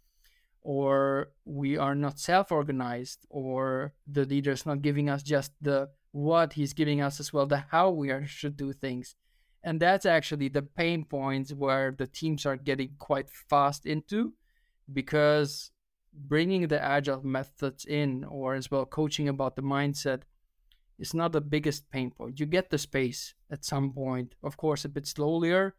or 0.63 1.31
we 1.45 1.77
are 1.77 1.95
not 1.95 2.19
self-organized 2.19 3.27
or 3.29 3.95
the 4.07 4.25
leader 4.25 4.53
is 4.53 4.65
not 4.65 4.83
giving 4.83 5.11
us 5.11 5.23
just 5.23 5.53
the 5.61 5.89
what 6.13 6.53
he's 6.53 6.73
giving 6.73 7.01
us 7.01 7.19
as 7.19 7.33
well 7.33 7.47
the 7.47 7.65
how 7.71 7.91
we 7.91 8.11
are, 8.11 8.25
should 8.27 8.57
do 8.57 8.73
things. 8.73 9.17
And 9.65 9.81
that's 9.81 10.07
actually 10.07 10.49
the 10.49 10.63
pain 10.63 11.05
points 11.05 11.53
where 11.53 11.95
the 11.97 12.07
teams 12.07 12.47
are 12.47 12.57
getting 12.57 12.91
quite 12.99 13.31
fast 13.31 13.87
into 13.87 14.35
because 14.93 15.71
bringing 16.13 16.69
the 16.69 16.83
agile 16.83 17.23
methods 17.25 17.85
in 17.85 18.25
or 18.25 18.55
as 18.55 18.71
well 18.71 18.85
coaching 18.85 19.29
about 19.29 19.57
the 19.57 19.63
mindset 19.63 20.23
is 20.99 21.15
not 21.15 21.33
the 21.33 21.41
biggest 21.41 21.91
pain 21.91 22.11
point. 22.11 22.39
You 22.39 22.47
get 22.47 22.71
the 22.71 22.79
space 22.79 23.35
at 23.51 23.65
some 23.65 23.93
point 23.93 24.35
of 24.43 24.57
course 24.57 24.85
a 24.85 24.89
bit 24.89 25.07
slower 25.07 25.75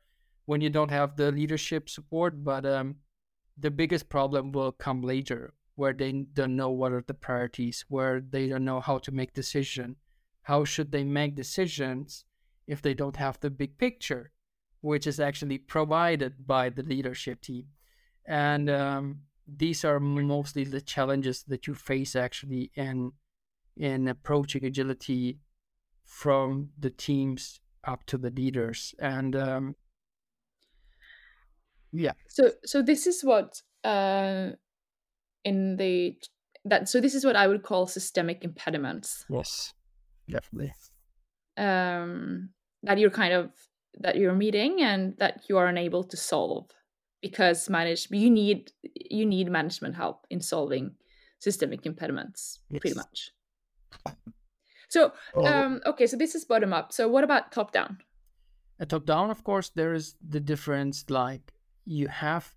when 0.46 0.60
you 0.60 0.70
don't 0.70 0.92
have 0.92 1.16
the 1.16 1.32
leadership 1.32 1.90
support 1.90 2.44
but 2.44 2.66
um, 2.66 2.96
the 3.58 3.72
biggest 3.72 4.10
problem 4.10 4.52
will 4.52 4.72
come 4.72 5.02
later 5.02 5.54
where 5.76 5.94
they 5.94 6.12
don't 6.12 6.56
know 6.56 6.70
what 6.70 6.92
are 6.92 7.04
the 7.06 7.14
priorities 7.14 7.86
where 7.88 8.22
they 8.22 8.48
don't 8.48 8.66
know 8.66 8.80
how 8.80 8.98
to 9.00 9.12
make 9.12 9.34
decision. 9.34 9.96
How 10.44 10.66
should 10.66 10.92
they 10.92 11.04
make 11.04 11.36
decisions 11.36 12.26
if 12.68 12.82
they 12.82 12.94
don't 12.94 13.16
have 13.16 13.40
the 13.40 13.50
big 13.50 13.78
picture 13.78 14.32
which 14.82 15.08
is 15.08 15.20
actually 15.20 15.58
provided 15.58 16.46
by 16.46 16.70
the 16.70 16.84
leadership 16.84 17.42
team? 17.42 17.68
And 18.26 18.70
um, 18.70 19.22
these 19.48 19.84
are 19.84 20.00
mostly 20.00 20.64
the 20.64 20.82
challenges 20.82 21.44
that 21.48 21.68
you 21.68 21.76
face 21.76 22.16
actually 22.16 22.72
in 22.76 23.12
in 23.76 24.08
approaching 24.08 24.64
agility 24.64 25.40
from 26.06 26.70
the 26.78 26.92
teams 26.92 27.60
up 27.84 28.06
to 28.06 28.18
the 28.20 28.30
leaders. 28.30 28.94
And 29.00 29.36
um, 29.36 29.76
yeah. 31.94 32.14
So 32.28 32.52
so 32.66 32.82
this 32.82 33.08
is 33.08 33.24
what 33.24 33.62
uh 33.84 34.50
in 35.46 35.78
the 35.78 36.16
that 36.66 36.90
so 36.90 37.00
this 37.00 37.16
is 37.16 37.24
what 37.26 37.36
I 37.36 37.48
would 37.48 37.64
call 37.64 37.86
systemic 37.86 38.44
impediments. 38.44 39.26
Yes. 39.30 39.74
Definitely. 40.30 40.74
Um 41.58 42.50
that 42.82 42.98
you're 42.98 43.12
kind 43.12 43.34
of 43.34 43.52
that 44.00 44.18
you're 44.18 44.34
meeting 44.34 44.82
and 44.82 45.16
that 45.20 45.44
you 45.48 45.58
are 45.58 45.68
unable 45.68 46.04
to 46.04 46.18
solve 46.18 46.72
because 47.22 47.70
manage 47.70 48.08
you 48.10 48.30
need 48.30 48.72
you 48.96 49.26
need 49.26 49.50
management 49.52 49.96
help 49.96 50.26
in 50.30 50.42
solving 50.42 50.96
systemic 51.40 51.86
impediments 51.86 52.60
yes. 52.70 52.80
pretty 52.80 52.96
much. 52.96 53.32
So 54.90 55.12
oh. 55.36 55.46
um 55.46 55.82
okay, 55.86 56.08
so 56.08 56.18
this 56.18 56.34
is 56.34 56.46
bottom 56.46 56.74
up. 56.74 56.92
So 56.92 57.08
what 57.08 57.24
about 57.24 57.52
top 57.52 57.72
down? 57.72 58.00
At 58.80 58.90
top 58.90 59.06
down, 59.06 59.30
of 59.30 59.44
course, 59.44 59.70
there 59.70 59.94
is 59.94 60.16
the 60.28 60.40
difference 60.40 61.06
like 61.10 61.53
you 61.86 62.08
have 62.08 62.56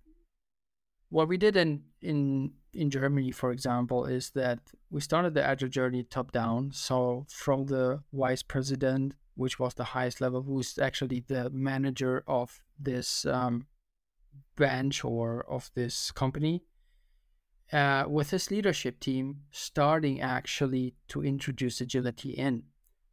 what 1.09 1.27
we 1.27 1.37
did 1.37 1.55
in 1.55 1.83
in 2.01 2.53
in 2.73 2.89
Germany, 2.89 3.31
for 3.31 3.51
example, 3.51 4.05
is 4.05 4.29
that 4.31 4.59
we 4.89 5.01
started 5.01 5.33
the 5.33 5.43
agile 5.43 5.69
journey 5.69 6.03
top 6.03 6.31
down. 6.31 6.71
So 6.71 7.25
from 7.29 7.65
the 7.65 8.03
vice 8.13 8.43
president, 8.43 9.15
which 9.35 9.57
was 9.59 9.73
the 9.73 9.83
highest 9.95 10.21
level, 10.21 10.43
who's 10.43 10.77
actually 10.77 11.23
the 11.27 11.49
manager 11.49 12.23
of 12.27 12.61
this 12.79 13.25
um, 13.25 13.67
branch 14.55 15.03
or 15.03 15.43
of 15.49 15.71
this 15.73 16.11
company, 16.11 16.63
uh, 17.73 18.05
with 18.07 18.29
his 18.29 18.51
leadership 18.51 18.99
team, 18.99 19.41
starting 19.51 20.21
actually 20.21 20.95
to 21.07 21.23
introduce 21.23 21.81
agility 21.81 22.31
in, 22.31 22.63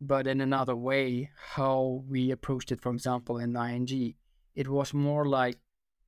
but 0.01 0.27
in 0.27 0.41
another 0.41 0.77
way. 0.77 1.31
How 1.55 2.05
we 2.07 2.31
approached 2.31 2.71
it, 2.71 2.83
for 2.83 2.93
example, 2.93 3.39
in 3.39 3.57
ING, 3.57 4.15
it 4.55 4.69
was 4.69 4.93
more 4.93 5.27
like 5.27 5.59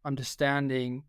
understanding 0.07 1.03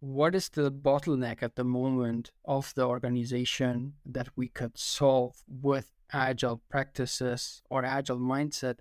what 0.00 0.34
is 0.34 0.48
the 0.48 0.70
bottleneck 0.70 1.42
at 1.42 1.56
the 1.56 1.64
moment 1.64 2.30
of 2.44 2.72
the 2.74 2.86
organization 2.86 3.94
that 4.06 4.28
we 4.36 4.48
could 4.48 4.78
solve 4.78 5.36
with 5.46 5.90
agile 6.12 6.62
practices 6.68 7.62
or 7.68 7.84
agile 7.84 8.18
mindset 8.18 8.78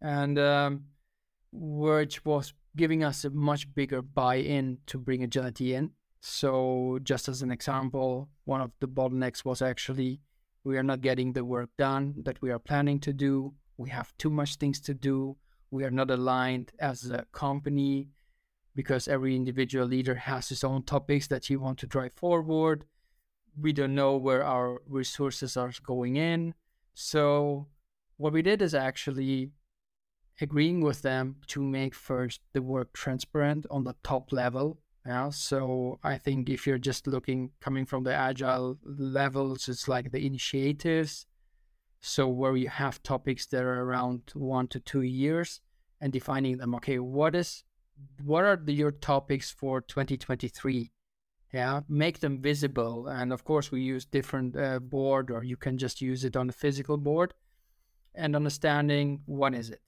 and 0.00 0.38
um, 0.38 0.84
which 1.52 2.24
was 2.24 2.54
giving 2.74 3.04
us 3.04 3.24
a 3.24 3.30
much 3.30 3.72
bigger 3.74 4.02
buy-in 4.02 4.78
to 4.86 4.98
bring 4.98 5.22
agility 5.22 5.74
in. 5.74 5.90
So 6.20 6.98
just 7.02 7.28
as 7.28 7.42
an 7.42 7.50
example 7.50 8.28
one 8.44 8.60
of 8.60 8.72
the 8.80 8.88
bottlenecks 8.88 9.44
was 9.44 9.62
actually 9.62 10.20
we 10.64 10.76
are 10.76 10.82
not 10.82 11.00
getting 11.00 11.32
the 11.32 11.44
work 11.44 11.70
done 11.78 12.14
that 12.24 12.42
we 12.42 12.50
are 12.50 12.58
planning 12.58 12.98
to 13.00 13.12
do. 13.12 13.54
We 13.76 13.90
have 13.90 14.12
too 14.18 14.30
much 14.30 14.56
things 14.56 14.80
to 14.80 14.94
do. 14.94 15.36
We 15.70 15.84
are 15.84 15.92
not 15.92 16.10
aligned 16.10 16.72
as 16.80 17.08
a 17.10 17.24
company 17.30 18.08
because 18.76 19.08
every 19.08 19.34
individual 19.34 19.86
leader 19.86 20.14
has 20.14 20.50
his 20.50 20.62
own 20.62 20.82
topics 20.82 21.26
that 21.28 21.46
he 21.46 21.56
wants 21.56 21.80
to 21.80 21.86
drive 21.86 22.12
forward. 22.14 22.84
We 23.58 23.72
don't 23.72 23.94
know 23.94 24.16
where 24.16 24.44
our 24.44 24.82
resources 24.86 25.56
are 25.56 25.72
going 25.82 26.16
in. 26.16 26.54
So 26.94 27.66
what 28.18 28.34
we 28.34 28.42
did 28.42 28.60
is 28.60 28.74
actually 28.74 29.50
agreeing 30.40 30.82
with 30.82 31.00
them 31.00 31.36
to 31.46 31.62
make 31.62 31.94
first 31.94 32.42
the 32.52 32.60
work 32.60 32.92
transparent 32.92 33.66
on 33.70 33.84
the 33.84 33.96
top 34.04 34.30
level. 34.30 34.78
Yeah. 35.06 35.30
So 35.30 35.98
I 36.02 36.18
think 36.18 36.50
if 36.50 36.66
you're 36.66 36.78
just 36.78 37.06
looking 37.06 37.52
coming 37.60 37.86
from 37.86 38.04
the 38.04 38.14
agile 38.14 38.78
levels, 38.84 39.68
it's 39.68 39.88
like 39.88 40.12
the 40.12 40.26
initiatives. 40.26 41.26
So 42.00 42.28
where 42.28 42.56
you 42.56 42.68
have 42.68 43.02
topics 43.02 43.46
that 43.46 43.62
are 43.62 43.82
around 43.84 44.32
one 44.34 44.68
to 44.68 44.80
two 44.80 45.02
years 45.02 45.60
and 46.00 46.12
defining 46.12 46.58
them. 46.58 46.74
Okay, 46.74 46.98
what 46.98 47.34
is 47.34 47.64
what 48.24 48.44
are 48.44 48.56
the, 48.56 48.72
your 48.72 48.90
topics 48.90 49.50
for 49.50 49.80
2023 49.80 50.90
yeah 51.52 51.80
make 51.88 52.20
them 52.20 52.40
visible 52.40 53.06
and 53.06 53.32
of 53.32 53.44
course 53.44 53.70
we 53.70 53.80
use 53.80 54.04
different 54.04 54.56
uh, 54.56 54.78
board 54.78 55.30
or 55.30 55.44
you 55.44 55.56
can 55.56 55.78
just 55.78 56.00
use 56.00 56.24
it 56.24 56.36
on 56.36 56.48
a 56.48 56.52
physical 56.52 56.96
board 56.96 57.32
and 58.16 58.34
understanding 58.34 59.20
what 59.26 59.54
is 59.54 59.70
it 59.70 59.82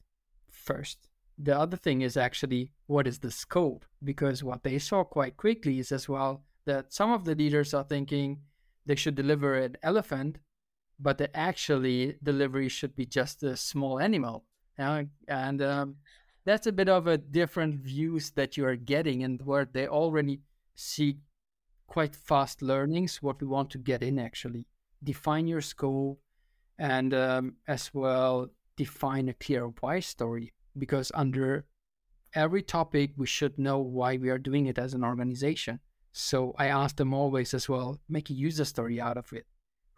first. 0.51 1.09
The 1.39 1.59
other 1.59 1.77
thing 1.77 2.03
is 2.03 2.17
actually 2.17 2.73
what 2.87 3.07
is 3.07 3.19
the 3.19 3.31
scope? 3.31 3.85
Because 4.03 4.45
what 4.45 4.63
they 4.63 4.79
saw 4.79 5.05
quite 5.05 5.37
quickly 5.37 5.79
is 5.79 5.93
as 5.93 6.09
well 6.09 6.45
that 6.67 6.93
some 6.93 7.11
of 7.13 7.25
the 7.25 7.35
leaders 7.35 7.73
are 7.75 7.85
thinking 7.85 8.41
they 8.87 8.97
should 8.97 9.15
deliver 9.15 9.55
an 9.55 9.77
elephant 9.83 10.39
but 11.01 11.17
the 11.19 11.35
actually 11.37 12.17
delivery 12.23 12.69
should 12.69 12.97
be 12.97 13.07
just 13.07 13.43
a 13.45 13.57
small 13.57 14.01
animal. 14.01 14.45
Yeah? 14.79 15.05
and 15.29 15.63
um, 15.63 15.97
that's 16.49 16.67
a 16.67 16.73
bit 16.73 16.89
of 16.89 17.07
a 17.07 17.19
different 17.19 17.75
views 17.75 18.31
that 18.31 18.57
you 18.57 18.65
are 18.65 18.77
getting 18.77 19.23
and 19.23 19.43
where 19.43 19.69
they 19.71 19.87
already 19.87 20.41
see 20.75 21.19
quite 21.87 22.15
fast 22.17 22.63
learnings 22.63 23.23
what 23.23 23.41
we 23.41 23.47
want 23.47 23.71
to 23.71 23.79
get 23.79 24.03
in 24.03 24.19
actually 24.19 24.67
define 25.03 25.47
your 25.47 25.61
scope 25.61 26.21
and 26.79 27.13
um, 27.13 27.55
as 27.67 27.91
well 27.93 28.49
define 28.77 29.29
a 29.29 29.35
clear 29.35 29.67
why 29.81 30.01
story 30.01 30.53
because 30.77 31.13
under 31.15 31.67
every 32.35 32.63
topic 32.63 33.11
we 33.17 33.27
should 33.27 33.59
know 33.59 33.79
why 33.79 34.17
we 34.17 34.29
are 34.29 34.39
doing 34.39 34.67
it 34.67 34.79
as 34.79 34.95
an 34.95 35.05
organization. 35.05 35.81
So 36.13 36.55
I 36.59 36.69
ask 36.69 36.97
them 36.97 37.15
always 37.15 37.55
as 37.55 37.69
well, 37.69 38.01
make 38.09 38.31
a 38.31 38.35
user 38.35 38.65
story 38.65 39.01
out 39.01 39.17
of 39.17 39.33
it. 39.33 39.47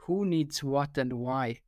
Who 0.04 0.24
needs 0.24 0.62
what 0.62 0.96
and 0.98 1.12
why? 1.14 1.60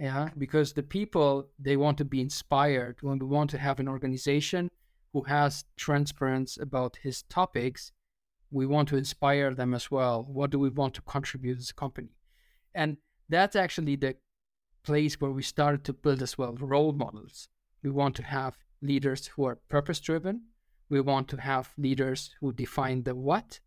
Yeah, 0.00 0.30
because 0.38 0.72
the 0.72 0.82
people 0.82 1.50
they 1.58 1.76
want 1.76 1.98
to 1.98 2.06
be 2.06 2.22
inspired 2.22 2.96
when 3.02 3.18
we 3.18 3.26
want 3.26 3.50
to 3.50 3.58
have 3.58 3.78
an 3.78 3.88
organization 3.88 4.70
who 5.12 5.22
has 5.24 5.64
transparency 5.76 6.58
about 6.62 6.96
his 7.02 7.22
topics, 7.24 7.92
we 8.50 8.64
want 8.64 8.88
to 8.88 8.96
inspire 8.96 9.52
them 9.54 9.74
as 9.74 9.90
well. 9.90 10.24
What 10.26 10.50
do 10.50 10.58
we 10.58 10.70
want 10.70 10.94
to 10.94 11.02
contribute 11.02 11.58
as 11.58 11.68
a 11.68 11.74
company? 11.74 12.16
And 12.74 12.96
that's 13.28 13.54
actually 13.54 13.96
the 13.96 14.16
place 14.84 15.20
where 15.20 15.32
we 15.32 15.42
started 15.42 15.84
to 15.84 15.92
build 15.92 16.22
as 16.22 16.38
well 16.38 16.54
role 16.54 16.92
models. 16.92 17.48
We 17.82 17.90
want 17.90 18.16
to 18.16 18.22
have 18.22 18.56
leaders 18.80 19.26
who 19.26 19.44
are 19.44 19.56
purpose 19.68 20.00
driven. 20.00 20.44
We 20.88 21.02
want 21.02 21.28
to 21.28 21.40
have 21.42 21.74
leaders 21.76 22.30
who 22.40 22.54
define 22.54 23.02
the 23.02 23.14
what. 23.14 23.60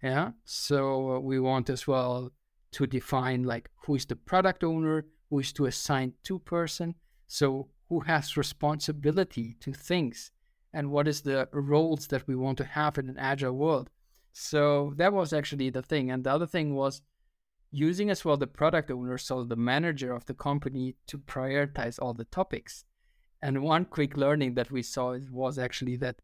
Yeah. 0.00 0.30
So 0.44 1.16
uh, 1.16 1.18
we 1.18 1.40
want 1.40 1.68
as 1.70 1.88
well 1.88 2.30
to 2.72 2.86
define 2.86 3.42
like 3.42 3.68
who 3.84 3.96
is 3.96 4.06
the 4.06 4.16
product 4.16 4.62
owner, 4.62 5.04
who 5.32 5.38
is 5.38 5.50
to 5.50 5.64
assign 5.64 6.12
to 6.22 6.38
person. 6.38 6.94
So 7.26 7.68
who 7.88 8.00
has 8.00 8.36
responsibility 8.36 9.56
to 9.60 9.72
things 9.72 10.30
and 10.74 10.90
what 10.90 11.08
is 11.08 11.22
the 11.22 11.48
roles 11.52 12.06
that 12.08 12.28
we 12.28 12.36
want 12.36 12.58
to 12.58 12.64
have 12.64 12.98
in 12.98 13.08
an 13.08 13.16
agile 13.18 13.56
world. 13.56 13.88
So 14.34 14.92
that 14.96 15.14
was 15.14 15.32
actually 15.32 15.70
the 15.70 15.80
thing. 15.80 16.10
And 16.10 16.22
the 16.22 16.32
other 16.32 16.46
thing 16.46 16.74
was 16.74 17.00
using 17.70 18.10
as 18.10 18.26
well 18.26 18.36
the 18.36 18.46
product 18.46 18.90
owner, 18.90 19.16
so 19.16 19.42
the 19.42 19.56
manager 19.56 20.12
of 20.12 20.26
the 20.26 20.34
company, 20.34 20.96
to 21.06 21.16
prioritize 21.16 21.98
all 21.98 22.12
the 22.12 22.26
topics. 22.26 22.84
And 23.40 23.62
one 23.62 23.86
quick 23.86 24.18
learning 24.18 24.52
that 24.56 24.70
we 24.70 24.82
saw 24.82 25.16
was 25.30 25.58
actually 25.58 25.96
that 25.96 26.16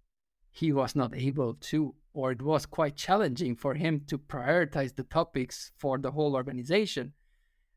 he 0.50 0.71
was 0.71 0.95
not 0.95 1.17
able 1.17 1.55
to, 1.55 1.95
or 2.12 2.33
it 2.33 2.43
was 2.43 2.67
quite 2.67 2.97
challenging 2.97 3.57
for 3.57 3.73
him 3.73 4.03
to 4.09 4.19
prioritize 4.19 4.95
the 4.95 5.05
topics 5.05 5.73
for 5.79 5.97
the 5.97 6.11
whole 6.11 6.35
organization. 6.35 7.15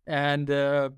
And 0.06 0.52
uh, 0.52 0.90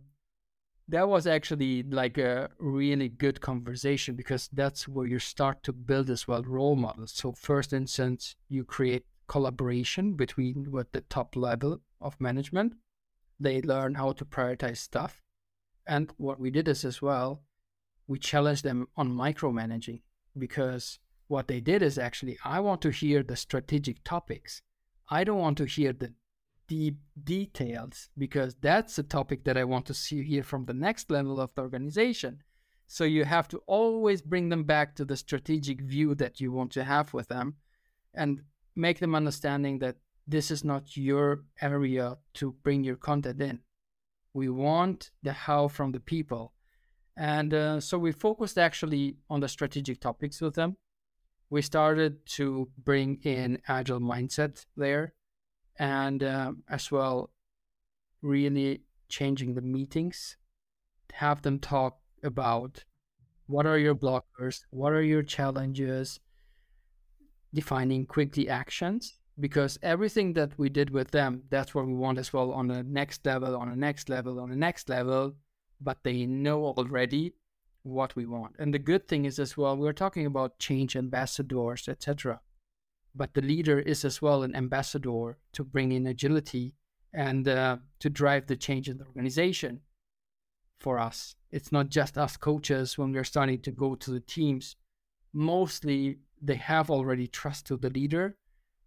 that 0.89 1.07
was 1.07 1.25
actually 1.25 1.83
like 1.83 2.17
a 2.17 2.49
really 2.59 3.09
good 3.09 3.39
conversation 3.39 4.15
because 4.15 4.49
that's 4.51 4.87
where 4.87 5.07
you 5.07 5.19
start 5.19 5.63
to 5.63 5.73
build 5.73 6.09
as 6.09 6.27
well 6.27 6.43
role 6.43 6.75
models. 6.75 7.13
So, 7.13 7.31
first 7.31 7.73
instance, 7.73 8.35
you 8.49 8.65
create 8.65 9.05
collaboration 9.27 10.13
between 10.13 10.71
what 10.71 10.91
the 10.91 11.01
top 11.01 11.35
level 11.35 11.81
of 12.01 12.19
management. 12.19 12.73
They 13.39 13.61
learn 13.61 13.95
how 13.95 14.11
to 14.13 14.25
prioritize 14.25 14.77
stuff. 14.77 15.21
And 15.87 16.11
what 16.17 16.39
we 16.39 16.49
did 16.49 16.67
is 16.67 16.85
as 16.85 17.01
well, 17.01 17.43
we 18.07 18.19
challenged 18.19 18.63
them 18.63 18.87
on 18.95 19.09
micromanaging 19.11 20.01
because 20.37 20.99
what 21.27 21.47
they 21.47 21.61
did 21.61 21.81
is 21.81 21.97
actually, 21.97 22.37
I 22.43 22.59
want 22.59 22.81
to 22.81 22.91
hear 22.91 23.23
the 23.23 23.35
strategic 23.35 24.03
topics. 24.03 24.61
I 25.09 25.23
don't 25.23 25.39
want 25.39 25.57
to 25.59 25.65
hear 25.65 25.93
the 25.93 26.13
deep 26.67 26.97
details 27.23 28.09
because 28.17 28.55
that's 28.61 28.97
a 28.97 29.03
topic 29.03 29.43
that 29.43 29.57
I 29.57 29.63
want 29.63 29.85
to 29.87 29.93
see 29.93 30.23
here 30.23 30.43
from 30.43 30.65
the 30.65 30.73
next 30.73 31.11
level 31.11 31.39
of 31.39 31.53
the 31.55 31.61
organization. 31.61 32.43
So 32.87 33.03
you 33.03 33.25
have 33.25 33.47
to 33.49 33.61
always 33.65 34.21
bring 34.21 34.49
them 34.49 34.63
back 34.63 34.95
to 34.95 35.05
the 35.05 35.17
strategic 35.17 35.81
view 35.81 36.15
that 36.15 36.39
you 36.39 36.51
want 36.51 36.71
to 36.73 36.83
have 36.83 37.13
with 37.13 37.27
them 37.27 37.55
and 38.13 38.41
make 38.75 38.99
them 38.99 39.15
understanding 39.15 39.79
that 39.79 39.97
this 40.27 40.51
is 40.51 40.63
not 40.63 40.95
your 40.95 41.43
area 41.61 42.17
to 42.35 42.55
bring 42.63 42.83
your 42.83 42.95
content 42.95 43.41
in. 43.41 43.59
We 44.33 44.49
want 44.49 45.11
the 45.21 45.33
how 45.33 45.67
from 45.67 45.91
the 45.91 45.99
people. 45.99 46.53
And 47.15 47.53
uh, 47.53 47.79
so 47.79 47.97
we 47.97 48.11
focused 48.11 48.57
actually 48.57 49.17
on 49.29 49.41
the 49.41 49.47
strategic 49.47 49.99
topics 49.99 50.41
with 50.41 50.55
them. 50.55 50.77
We 51.49 51.61
started 51.61 52.25
to 52.37 52.69
bring 52.77 53.19
in 53.23 53.61
agile 53.67 53.99
mindset 53.99 54.65
there 54.75 55.13
and 55.79 56.23
uh, 56.23 56.51
as 56.69 56.91
well 56.91 57.29
really 58.21 58.81
changing 59.09 59.53
the 59.53 59.61
meetings 59.61 60.37
have 61.13 61.41
them 61.41 61.59
talk 61.59 61.99
about 62.23 62.83
what 63.47 63.65
are 63.65 63.77
your 63.77 63.95
blockers 63.95 64.63
what 64.69 64.93
are 64.93 65.03
your 65.03 65.23
challenges 65.23 66.19
defining 67.53 68.05
quickly 68.05 68.49
actions 68.49 69.19
because 69.39 69.77
everything 69.81 70.33
that 70.33 70.57
we 70.57 70.69
did 70.69 70.89
with 70.89 71.11
them 71.11 71.43
that's 71.49 71.75
what 71.75 71.85
we 71.85 71.93
want 71.93 72.17
as 72.17 72.31
well 72.31 72.51
on 72.51 72.67
the 72.67 72.83
next 72.83 73.25
level 73.25 73.55
on 73.55 73.69
the 73.69 73.75
next 73.75 74.09
level 74.09 74.39
on 74.39 74.49
the 74.49 74.55
next 74.55 74.89
level 74.89 75.33
but 75.81 75.97
they 76.03 76.25
know 76.25 76.65
already 76.65 77.33
what 77.83 78.15
we 78.15 78.25
want. 78.25 78.55
And 78.57 78.73
the 78.73 78.79
good 78.79 79.07
thing 79.07 79.25
is 79.25 79.39
as 79.39 79.57
well 79.57 79.77
we're 79.77 79.93
talking 79.93 80.25
about 80.25 80.59
change 80.59 80.95
ambassadors 80.95 81.87
etc 81.87 82.39
but 83.15 83.33
the 83.33 83.41
leader 83.41 83.79
is 83.79 84.03
as 84.05 84.21
well 84.21 84.43
an 84.43 84.55
ambassador 84.55 85.37
to 85.53 85.63
bring 85.63 85.91
in 85.91 86.07
agility 86.07 86.73
and 87.13 87.47
uh, 87.47 87.77
to 87.99 88.09
drive 88.09 88.47
the 88.47 88.55
change 88.55 88.89
in 88.89 88.97
the 88.97 89.05
organization 89.05 89.81
for 90.79 90.99
us. 90.99 91.35
It's 91.51 91.71
not 91.71 91.89
just 91.89 92.17
us 92.17 92.37
coaches 92.37 92.97
when 92.97 93.13
we're 93.13 93.23
starting 93.23 93.61
to 93.61 93.71
go 93.71 93.95
to 93.95 94.11
the 94.11 94.19
teams. 94.19 94.75
Mostly 95.31 96.19
they 96.41 96.55
have 96.55 96.89
already 96.89 97.27
trust 97.27 97.67
to 97.67 97.77
the 97.77 97.89
leader. 97.89 98.35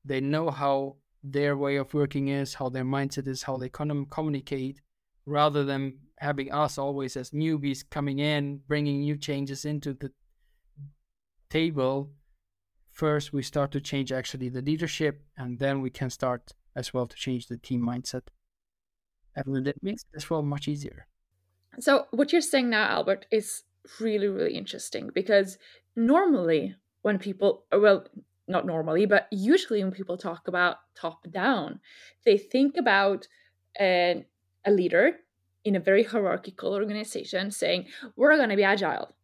They 0.04 0.20
know 0.20 0.50
how 0.50 0.96
their 1.22 1.56
way 1.56 1.76
of 1.76 1.94
working 1.94 2.28
is, 2.28 2.54
how 2.54 2.68
their 2.68 2.84
mindset 2.84 3.26
is, 3.26 3.44
how 3.44 3.56
they 3.56 3.68
con- 3.68 4.06
communicate, 4.10 4.80
rather 5.24 5.64
than 5.64 5.98
having 6.18 6.52
us 6.52 6.78
always 6.78 7.16
as 7.16 7.30
newbies 7.30 7.84
coming 7.88 8.18
in, 8.18 8.60
bringing 8.68 9.00
new 9.00 9.16
changes 9.16 9.64
into 9.64 9.94
the 9.94 10.10
table 11.50 12.10
first 12.96 13.32
we 13.32 13.42
start 13.42 13.70
to 13.72 13.80
change 13.80 14.10
actually 14.10 14.48
the 14.48 14.62
leadership 14.62 15.22
and 15.36 15.58
then 15.58 15.82
we 15.82 15.90
can 15.90 16.08
start 16.08 16.54
as 16.74 16.94
well 16.94 17.06
to 17.06 17.14
change 17.14 17.46
the 17.46 17.58
team 17.58 17.82
mindset. 17.82 18.22
And 19.36 19.66
it 19.68 19.76
makes 19.82 20.02
it 20.02 20.16
as 20.16 20.30
well 20.30 20.42
much 20.42 20.66
easier. 20.66 21.06
So 21.78 22.06
what 22.10 22.32
you're 22.32 22.40
saying 22.40 22.70
now 22.70 22.88
albert 22.88 23.26
is 23.30 23.64
really 24.00 24.28
really 24.28 24.56
interesting 24.56 25.10
because 25.14 25.58
normally 25.94 26.74
when 27.02 27.18
people 27.18 27.64
well 27.70 28.04
not 28.48 28.64
normally 28.66 29.04
but 29.04 29.28
usually 29.30 29.82
when 29.84 29.92
people 29.92 30.16
talk 30.16 30.48
about 30.48 30.76
top 30.94 31.30
down 31.30 31.78
they 32.24 32.38
think 32.38 32.76
about 32.78 33.28
an, 33.78 34.24
a 34.64 34.70
leader 34.70 35.16
in 35.64 35.76
a 35.76 35.80
very 35.80 36.02
hierarchical 36.02 36.72
organization 36.72 37.50
saying 37.50 37.86
we're 38.16 38.36
going 38.36 38.48
to 38.48 38.56
be 38.56 38.64
agile. 38.64 39.14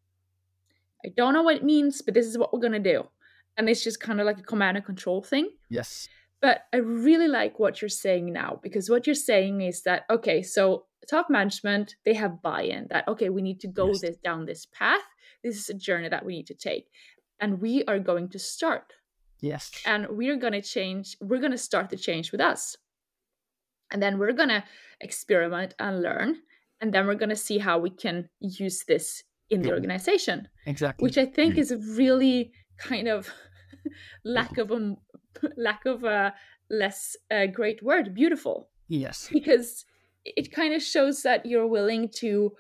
I 1.04 1.08
don't 1.16 1.35
know 1.35 1.42
what 1.42 1.56
it 1.56 1.64
means 1.64 2.02
but 2.02 2.12
this 2.12 2.26
is 2.26 2.37
what 2.37 2.52
we're 2.52 2.66
going 2.66 2.80
to 2.82 2.92
do 2.94 3.08
and 3.57 3.69
it's 3.69 3.85
just 3.85 4.01
kind 4.01 4.21
of 4.21 4.27
like 4.27 4.38
a 4.38 4.43
command 4.43 4.77
and 4.77 4.87
control 4.87 5.23
thing. 5.23 5.51
Yes. 5.69 6.09
But 6.41 6.62
I 6.73 6.79
really 6.79 7.29
like 7.29 7.59
what 7.59 7.81
you're 7.81 7.88
saying 7.88 8.33
now 8.33 8.59
because 8.62 8.91
what 8.91 9.07
you're 9.07 9.15
saying 9.15 9.61
is 9.61 9.83
that 9.83 10.05
okay, 10.11 10.43
so 10.43 10.87
top 11.09 11.31
management 11.31 11.97
they 12.05 12.15
have 12.15 12.43
buy-in 12.43 12.87
that 12.91 13.07
okay, 13.09 13.29
we 13.29 13.43
need 13.43 13.61
to 13.61 13.69
go 13.69 13.88
yes. 13.88 14.01
this 14.01 14.17
down 14.17 14.47
this 14.47 14.67
path. 14.67 15.03
This 15.45 15.57
is 15.57 15.69
a 15.69 15.75
journey 15.75 16.09
that 16.09 16.25
we 16.25 16.37
need 16.37 16.47
to 16.49 16.55
take, 16.55 16.88
and 17.41 17.61
we 17.61 17.85
are 17.85 17.99
going 17.99 18.29
to 18.31 18.38
start. 18.38 18.93
Yes. 19.41 19.71
And 19.85 20.07
we're 20.11 20.37
going 20.37 20.53
to 20.53 20.62
change. 20.62 21.17
We're 21.21 21.41
going 21.41 21.53
to 21.53 21.59
start 21.59 21.91
the 21.91 21.97
change 21.97 22.33
with 22.33 22.41
us, 22.41 22.77
and 23.93 24.03
then 24.03 24.19
we're 24.19 24.33
going 24.33 24.49
to 24.49 24.65
experiment 25.01 25.75
and 25.79 26.03
learn, 26.03 26.38
and 26.81 26.93
then 26.93 27.07
we're 27.07 27.15
going 27.15 27.29
to 27.29 27.37
see 27.37 27.59
how 27.59 27.79
we 27.79 27.91
can 27.91 28.29
use 28.41 28.85
this 28.87 29.23
in 29.51 29.62
the 29.62 29.71
organization. 29.73 30.49
Exactly. 30.67 31.05
Which 31.05 31.19
I 31.19 31.27
think 31.27 31.53
mm-hmm. 31.53 31.61
is 31.61 31.71
a 31.71 31.79
really 31.79 32.53
kind 32.83 33.09
of 33.09 33.31
lack 34.25 34.59
of 34.59 34.71
a 34.71 34.97
lack 35.57 35.87
of 35.87 36.05
a 36.05 36.35
less 36.71 37.16
uh, 37.31 37.47
great 37.47 37.83
word 37.83 38.14
beautiful 38.14 38.68
yes 38.88 39.29
because 39.33 39.85
it 40.25 40.53
kind 40.53 40.75
of 40.75 40.83
shows 40.83 41.23
that 41.23 41.45
you're 41.45 41.66
willing 41.66 42.09
to 42.09 42.53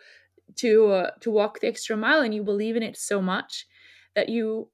to 0.56 0.90
uh, 0.90 1.10
to 1.20 1.30
walk 1.30 1.60
the 1.60 1.68
extra 1.68 1.96
mile 1.96 2.20
and 2.20 2.34
you 2.34 2.42
believe 2.42 2.76
in 2.76 2.82
it 2.82 2.96
so 2.96 3.22
much 3.22 3.66
that 4.14 4.28
you 4.28 4.68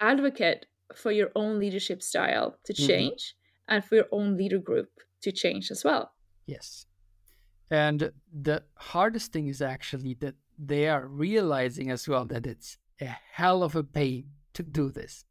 advocate 0.00 0.66
for 0.94 1.12
your 1.12 1.30
own 1.34 1.58
leadership 1.58 2.02
style 2.02 2.56
to 2.64 2.72
mm-hmm. 2.72 2.86
change 2.86 3.34
mm-hmm. 3.34 3.74
and 3.74 3.84
for 3.84 3.96
your 3.96 4.08
own 4.12 4.36
leader 4.36 4.58
group 4.58 4.88
to 5.20 5.32
change 5.32 5.70
as 5.70 5.84
well 5.84 6.12
yes 6.46 6.86
and 7.70 8.10
the 8.32 8.62
hardest 8.76 9.32
thing 9.32 9.48
is 9.48 9.60
actually 9.60 10.14
that 10.14 10.34
they 10.58 10.88
are 10.88 11.06
realizing 11.06 11.90
as 11.90 12.08
well 12.08 12.24
that 12.24 12.46
it's 12.46 12.78
a 13.00 13.16
hell 13.32 13.62
of 13.62 13.76
a 13.76 13.84
pain 13.84 14.24
to 14.58 14.62
do 14.62 14.90
this 14.90 15.24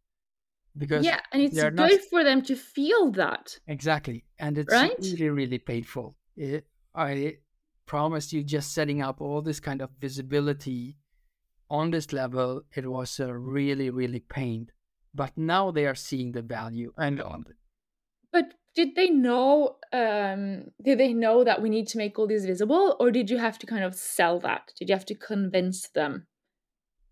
because 0.77 1.05
yeah 1.05 1.19
and 1.31 1.41
it's 1.41 1.59
good 1.59 1.75
not... 1.75 1.91
for 2.09 2.23
them 2.23 2.41
to 2.41 2.55
feel 2.55 3.11
that 3.11 3.59
exactly 3.67 4.25
and 4.39 4.57
it's 4.57 4.73
right? 4.73 4.95
really 5.01 5.29
really 5.29 5.59
painful 5.59 6.15
it, 6.35 6.65
i 6.95 7.35
promise 7.85 8.33
you 8.33 8.43
just 8.43 8.73
setting 8.73 9.01
up 9.01 9.21
all 9.21 9.41
this 9.41 9.59
kind 9.59 9.81
of 9.81 9.89
visibility 9.99 10.97
on 11.69 11.91
this 11.91 12.11
level 12.11 12.61
it 12.75 12.85
was 12.85 13.19
a 13.19 13.33
really 13.37 13.89
really 13.89 14.19
pain 14.19 14.67
but 15.17 15.35
now 15.35 15.71
they 15.71 15.85
are 15.85 15.95
seeing 15.95 16.31
the 16.31 16.43
value 16.43 16.93
and 16.95 17.19
on. 17.21 17.45
But 18.31 18.53
did 18.75 18.95
they 18.95 19.09
know? 19.09 19.77
Um, 19.91 20.65
did 20.83 20.99
they 20.99 21.11
know 21.13 21.43
that 21.43 21.61
we 21.61 21.69
need 21.69 21.87
to 21.89 21.97
make 21.97 22.19
all 22.19 22.27
these 22.27 22.45
visible, 22.45 22.95
or 22.99 23.11
did 23.11 23.29
you 23.29 23.39
have 23.39 23.57
to 23.59 23.65
kind 23.65 23.83
of 23.83 23.95
sell 23.95 24.39
that? 24.41 24.71
Did 24.77 24.89
you 24.89 24.95
have 24.95 25.05
to 25.07 25.15
convince 25.15 25.89
them 25.89 26.27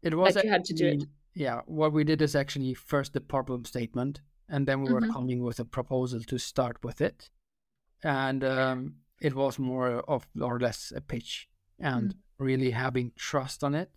It 0.04 0.14
was 0.16 0.36
that 0.36 0.46
you 0.46 0.52
had 0.52 0.66
to 0.66 0.74
do 0.74 0.88
it? 0.88 1.04
Yeah, 1.36 1.62
what 1.66 1.92
we 1.92 2.06
did 2.06 2.22
is 2.22 2.34
actually 2.34 2.74
first 2.74 3.12
the 3.12 3.20
problem 3.22 3.66
statement, 3.66 4.22
and 4.48 4.66
then 4.66 4.82
we 4.82 4.90
were 4.90 5.02
Mhm. 5.02 5.10
coming 5.10 5.44
with 5.44 5.60
a 5.60 5.66
proposal 5.66 6.22
to 6.22 6.38
start 6.38 6.82
with 6.82 7.02
it, 7.02 7.30
and 8.02 8.42
um, 8.44 8.96
it 9.20 9.36
was 9.36 9.60
more 9.60 10.00
of 10.10 10.28
or 10.40 10.60
less 10.60 10.94
a 10.96 11.02
pitch, 11.02 11.50
and 11.78 12.14
Mm. 12.14 12.18
really 12.38 12.72
having 12.72 13.12
trust 13.18 13.64
on 13.64 13.76
it, 13.76 13.92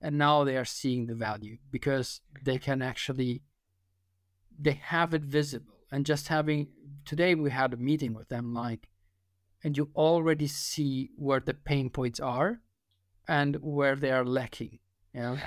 and 0.00 0.16
now 0.16 0.44
they 0.44 0.56
are 0.56 0.64
seeing 0.64 1.06
the 1.06 1.16
value 1.16 1.58
because 1.70 2.20
they 2.44 2.58
can 2.58 2.80
actually 2.80 3.42
they 4.60 4.74
have 4.74 5.14
it 5.14 5.22
visible, 5.22 5.74
and 5.90 6.06
just 6.06 6.28
having 6.28 6.68
today 7.04 7.34
we 7.34 7.50
had 7.50 7.72
a 7.72 7.76
meeting 7.76 8.14
with 8.14 8.28
them 8.28 8.54
like, 8.54 8.88
and 9.64 9.76
you 9.76 9.90
already 9.96 10.46
see 10.46 11.10
where 11.16 11.40
the 11.40 11.54
pain 11.54 11.90
points 11.90 12.20
are, 12.20 12.60
and 13.26 13.56
where 13.56 13.96
they 13.96 14.12
are 14.12 14.24
lacking, 14.24 14.78
you 15.12 15.20
know 15.22 15.38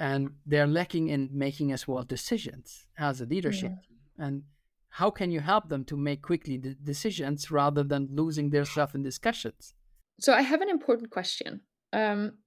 and 0.00 0.30
they're 0.46 0.66
lacking 0.66 1.08
in 1.08 1.28
making 1.30 1.72
as 1.72 1.86
well 1.86 2.02
decisions 2.02 2.86
as 2.98 3.20
a 3.20 3.26
leadership 3.26 3.72
team. 3.86 3.98
And 4.18 4.42
how 4.88 5.10
can 5.10 5.30
you 5.30 5.40
help 5.40 5.68
them 5.68 5.84
to 5.84 5.96
make 5.96 6.22
quickly 6.22 6.56
the 6.56 6.74
decisions 6.74 7.50
rather 7.50 7.84
than 7.84 8.08
losing 8.10 8.48
their 8.48 8.64
stuff 8.64 8.94
in 8.94 9.02
discussions? 9.02 9.74
So 10.18 10.32
I 10.32 10.40
have 10.40 10.62
an 10.62 10.70
important 10.70 11.10
question. 11.10 11.60
Um, 11.92 12.38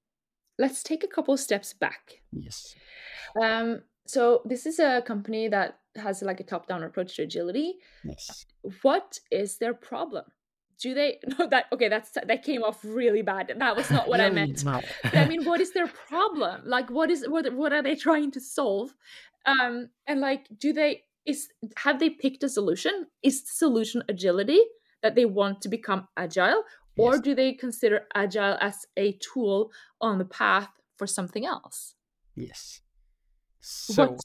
let's 0.58 0.82
take 0.82 1.04
a 1.04 1.08
couple 1.08 1.38
steps 1.38 1.74
back. 1.74 2.22
Yes. 2.32 2.76
Um, 3.40 3.84
so 4.08 4.42
this 4.46 4.66
is 4.66 4.80
a 4.80 5.04
company 5.06 5.48
that 5.48 5.78
has 5.96 6.24
like 6.24 6.40
a 6.40 6.44
top-down 6.44 6.84
approach 6.84 7.16
to 7.18 7.24
agility. 7.24 7.76
Yes. 8.04 8.46
What 8.82 9.20
is 9.32 9.60
their 9.60 9.76
problem? 9.76 10.26
Do 10.84 10.94
they 10.94 11.10
no 11.40 11.48
that 11.54 11.66
okay? 11.74 11.88
That's 11.94 12.12
that 12.30 12.44
came 12.44 12.62
off 12.68 12.80
really 12.84 13.22
bad. 13.24 13.46
That 13.58 13.76
was 13.80 13.90
not 13.90 14.06
what 14.10 14.20
I 14.28 14.30
meant. 14.40 14.64
No. 14.66 14.82
I 15.22 15.26
mean, 15.32 15.44
what 15.50 15.60
is 15.66 15.72
their 15.78 15.88
problem? 15.88 16.62
Like, 16.76 16.88
what 16.98 17.10
is 17.10 17.26
what 17.34 17.46
what 17.62 17.72
are 17.76 17.82
they 17.88 17.96
trying 18.08 18.32
to 18.32 18.42
solve? 18.42 18.90
Um, 19.46 19.90
and 20.10 20.20
like, 20.30 20.44
do 20.64 20.74
they 20.80 20.92
is 21.26 21.48
have 21.86 21.98
they 22.02 22.10
picked 22.24 22.44
a 22.44 22.50
solution? 22.50 23.08
Is 23.30 23.36
the 23.44 23.52
solution 23.66 24.04
agility 24.10 24.62
that 25.04 25.16
they 25.16 25.26
want 25.40 25.62
to 25.64 25.70
become 25.70 26.02
agile, 26.26 26.62
or 26.98 27.12
Yes. 27.14 27.22
do 27.28 27.32
they 27.42 27.54
consider 27.66 27.98
agile 28.24 28.58
as 28.70 28.86
a 28.98 29.08
tool 29.28 29.72
on 30.02 30.18
the 30.18 30.26
path 30.42 30.70
for 30.98 31.08
something 31.08 31.46
else? 31.46 31.96
Yes. 32.36 32.82
So 33.62 34.04
What- 34.04 34.20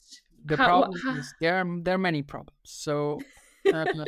the 0.44 0.56
how- 0.56 0.66
problem 0.66 1.00
how- 1.04 1.16
is 1.20 1.34
there. 1.40 1.56
Are, 1.60 1.66
there 1.84 1.94
are 1.94 2.04
many 2.10 2.22
problems. 2.22 2.58
So, 2.84 3.20
um, 3.74 4.04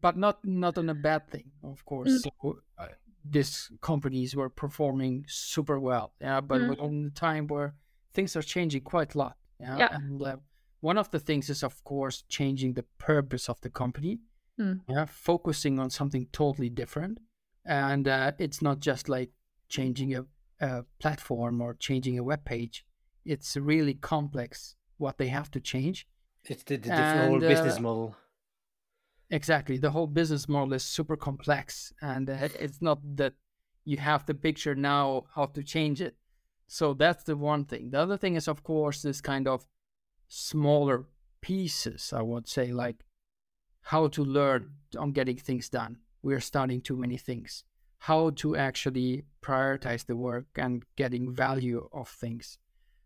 but 0.00 0.16
not 0.16 0.44
not 0.44 0.78
on 0.78 0.88
a 0.88 0.94
bad 0.94 1.28
thing, 1.28 1.50
of 1.62 1.84
course. 1.84 2.10
Mm. 2.10 2.22
So, 2.22 2.58
uh, 2.78 2.86
these 3.24 3.70
companies 3.80 4.34
were 4.34 4.48
performing 4.48 5.24
super 5.28 5.78
well. 5.78 6.12
Yeah, 6.20 6.40
but 6.40 6.60
Mm. 6.60 6.68
we're 6.68 6.84
on 6.84 7.06
a 7.06 7.10
time 7.10 7.46
where 7.46 7.74
things 8.12 8.36
are 8.36 8.42
changing 8.42 8.82
quite 8.82 9.14
a 9.14 9.18
lot. 9.18 9.36
Yeah, 9.60 9.78
Yeah. 9.78 9.88
and 9.96 10.22
uh, 10.22 10.36
one 10.80 10.98
of 10.98 11.10
the 11.10 11.18
things 11.20 11.50
is, 11.50 11.62
of 11.62 11.82
course, 11.84 12.22
changing 12.28 12.74
the 12.74 12.84
purpose 12.98 13.48
of 13.48 13.60
the 13.60 13.70
company. 13.70 14.20
Mm. 14.58 14.80
Yeah, 14.88 15.04
focusing 15.06 15.78
on 15.78 15.90
something 15.90 16.26
totally 16.32 16.70
different, 16.70 17.18
and 17.64 18.08
uh, 18.08 18.32
it's 18.38 18.60
not 18.62 18.80
just 18.80 19.08
like 19.08 19.30
changing 19.68 20.14
a, 20.16 20.24
a 20.60 20.84
platform 20.98 21.60
or 21.60 21.74
changing 21.74 22.18
a 22.18 22.22
web 22.24 22.44
page. 22.44 22.84
It's 23.24 23.56
really 23.56 23.94
complex 23.94 24.74
what 24.96 25.18
they 25.18 25.28
have 25.28 25.50
to 25.50 25.60
change. 25.60 26.06
It's 26.44 26.64
the, 26.64 26.76
the, 26.76 26.88
the 26.88 27.26
whole 27.26 27.40
business 27.40 27.76
uh, 27.76 27.80
model. 27.80 28.16
Exactly. 29.30 29.76
The 29.76 29.90
whole 29.90 30.06
business 30.06 30.48
model 30.48 30.72
is 30.74 30.82
super 30.82 31.16
complex, 31.16 31.92
and 32.00 32.30
uh, 32.30 32.48
it's 32.58 32.80
not 32.80 33.00
that 33.16 33.34
you 33.84 33.98
have 33.98 34.24
the 34.26 34.34
picture 34.34 34.74
now 34.74 35.24
how 35.34 35.46
to 35.46 35.62
change 35.62 36.00
it. 36.00 36.16
So 36.66 36.94
that's 36.94 37.24
the 37.24 37.36
one 37.36 37.64
thing. 37.64 37.90
The 37.90 38.00
other 38.00 38.16
thing 38.16 38.36
is, 38.36 38.48
of 38.48 38.62
course, 38.62 39.02
this 39.02 39.20
kind 39.20 39.48
of 39.48 39.66
smaller 40.28 41.06
pieces, 41.40 42.12
I 42.14 42.22
would 42.22 42.48
say, 42.48 42.72
like 42.72 43.04
how 43.82 44.08
to 44.08 44.24
learn 44.24 44.72
on 44.98 45.12
getting 45.12 45.36
things 45.36 45.68
done. 45.68 45.98
We're 46.22 46.40
starting 46.40 46.80
too 46.80 46.96
many 46.96 47.16
things. 47.16 47.64
How 48.00 48.30
to 48.30 48.56
actually 48.56 49.24
prioritize 49.42 50.06
the 50.06 50.16
work 50.16 50.46
and 50.56 50.84
getting 50.96 51.34
value 51.34 51.88
of 51.92 52.08
things. 52.08 52.58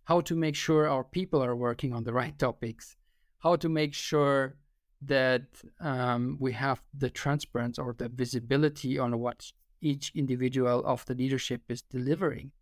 How 0.04 0.20
to 0.22 0.34
make 0.34 0.56
sure 0.56 0.88
our 0.88 1.04
people 1.04 1.42
are 1.42 1.56
working 1.56 1.92
on 1.92 2.04
the 2.04 2.12
right 2.12 2.36
topics. 2.38 2.96
How 3.38 3.56
to 3.56 3.68
make 3.68 3.94
sure 3.94 4.56
that 5.02 5.62
um, 5.80 6.36
we 6.40 6.52
have 6.52 6.82
the 6.94 7.10
transparency 7.10 7.80
or 7.82 7.94
the 7.94 8.08
visibility 8.08 8.98
on 8.98 9.18
what 9.18 9.52
each 9.80 10.12
individual 10.14 10.84
of 10.84 11.04
the 11.06 11.14
leadership 11.14 11.62
is 11.68 11.82
delivering. 11.82 12.52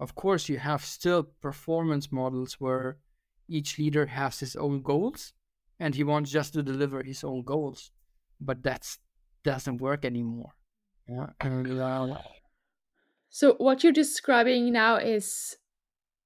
Of 0.00 0.14
course, 0.14 0.48
you 0.48 0.58
have 0.58 0.84
still 0.84 1.22
performance 1.24 2.12
models 2.12 2.54
where 2.54 2.98
each 3.48 3.78
leader 3.78 4.06
has 4.06 4.40
his 4.40 4.56
own 4.56 4.82
goals 4.82 5.32
and 5.80 5.94
he 5.94 6.04
wants 6.04 6.30
just 6.30 6.52
to 6.54 6.62
deliver 6.62 7.02
his 7.02 7.24
own 7.24 7.42
goals, 7.42 7.90
but 8.40 8.62
that 8.64 8.98
doesn't 9.44 9.78
work 9.80 10.04
anymore. 10.04 10.54
Yeah, 11.08 11.30
uh, 11.40 12.16
So 13.30 13.54
what 13.54 13.82
you're 13.84 13.92
describing 13.92 14.72
now 14.72 14.96
is 14.96 15.56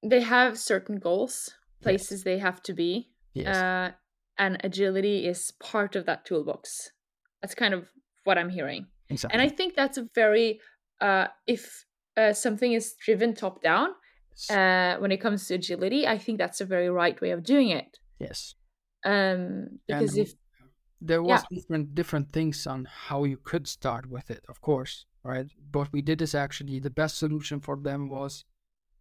they 0.03 0.21
have 0.21 0.59
certain 0.59 0.99
goals, 0.99 1.55
places 1.83 2.25
they 2.25 2.39
have 2.39 2.63
to 2.65 2.75
be, 2.75 3.13
yes, 3.35 3.65
uh, 3.65 3.93
and 4.39 4.59
agility 4.65 5.27
is 5.27 5.53
part 5.61 5.97
of 5.97 6.07
that 6.07 6.25
toolbox. 6.25 6.91
That's 7.41 7.55
kind 7.55 7.75
of 7.75 7.89
what 8.25 8.39
I'm 8.39 8.51
hearing, 8.51 8.87
exactly. 9.09 9.35
and 9.35 9.43
I 9.43 9.49
think 9.55 9.75
that's 9.75 9.99
a 9.99 10.09
very 10.15 10.61
uh, 11.01 11.29
if 11.47 11.85
uh, 12.17 12.33
something 12.33 12.73
is 12.73 12.95
driven 13.05 13.35
top 13.35 13.63
down 13.63 13.91
uh, 14.49 14.97
when 14.99 15.13
it 15.13 15.21
comes 15.21 15.47
to 15.49 15.55
agility, 15.55 16.07
I 16.07 16.19
think 16.19 16.39
that's 16.39 16.61
a 16.61 16.65
very 16.67 16.89
right 16.91 17.21
way 17.21 17.31
of 17.31 17.43
doing 17.45 17.71
it. 17.71 17.99
yes. 18.19 18.55
Um, 19.05 19.81
because 19.87 20.17
And 20.17 20.19
if 20.19 20.35
there 21.01 21.23
Yeah. 21.25 21.25
was 21.25 21.47
different 21.47 21.95
different 21.95 22.33
things 22.33 22.67
on 22.67 22.87
how 22.87 23.25
you 23.25 23.37
could 23.39 23.69
start 23.69 24.07
with 24.07 24.31
it 24.31 24.45
of 24.49 24.61
course 24.63 25.07
right 25.25 25.51
what 25.73 25.93
we 25.93 26.03
did 26.03 26.23
is 26.23 26.35
actually 26.35 26.79
the 26.81 26.91
best 26.91 27.19
solution 27.19 27.61
for 27.61 27.77
them 27.77 28.09
was 28.09 28.45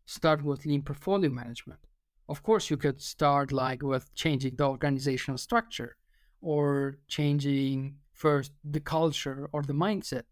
start 0.06 0.44
with 0.44 0.66
lean 0.66 0.84
portfolio 0.84 1.30
management 1.32 1.88
of 2.30 2.44
course 2.44 2.70
you 2.70 2.78
could 2.78 3.02
start 3.02 3.52
like 3.52 3.82
with 3.84 4.14
changing 4.16 4.56
the 4.56 4.68
organizational 4.68 5.38
structure 5.38 5.98
or 6.42 6.98
changing 7.08 7.96
first 8.14 8.52
the 8.64 8.80
culture 8.80 9.50
or 9.52 9.62
the 9.64 9.74
mindset. 9.74 10.24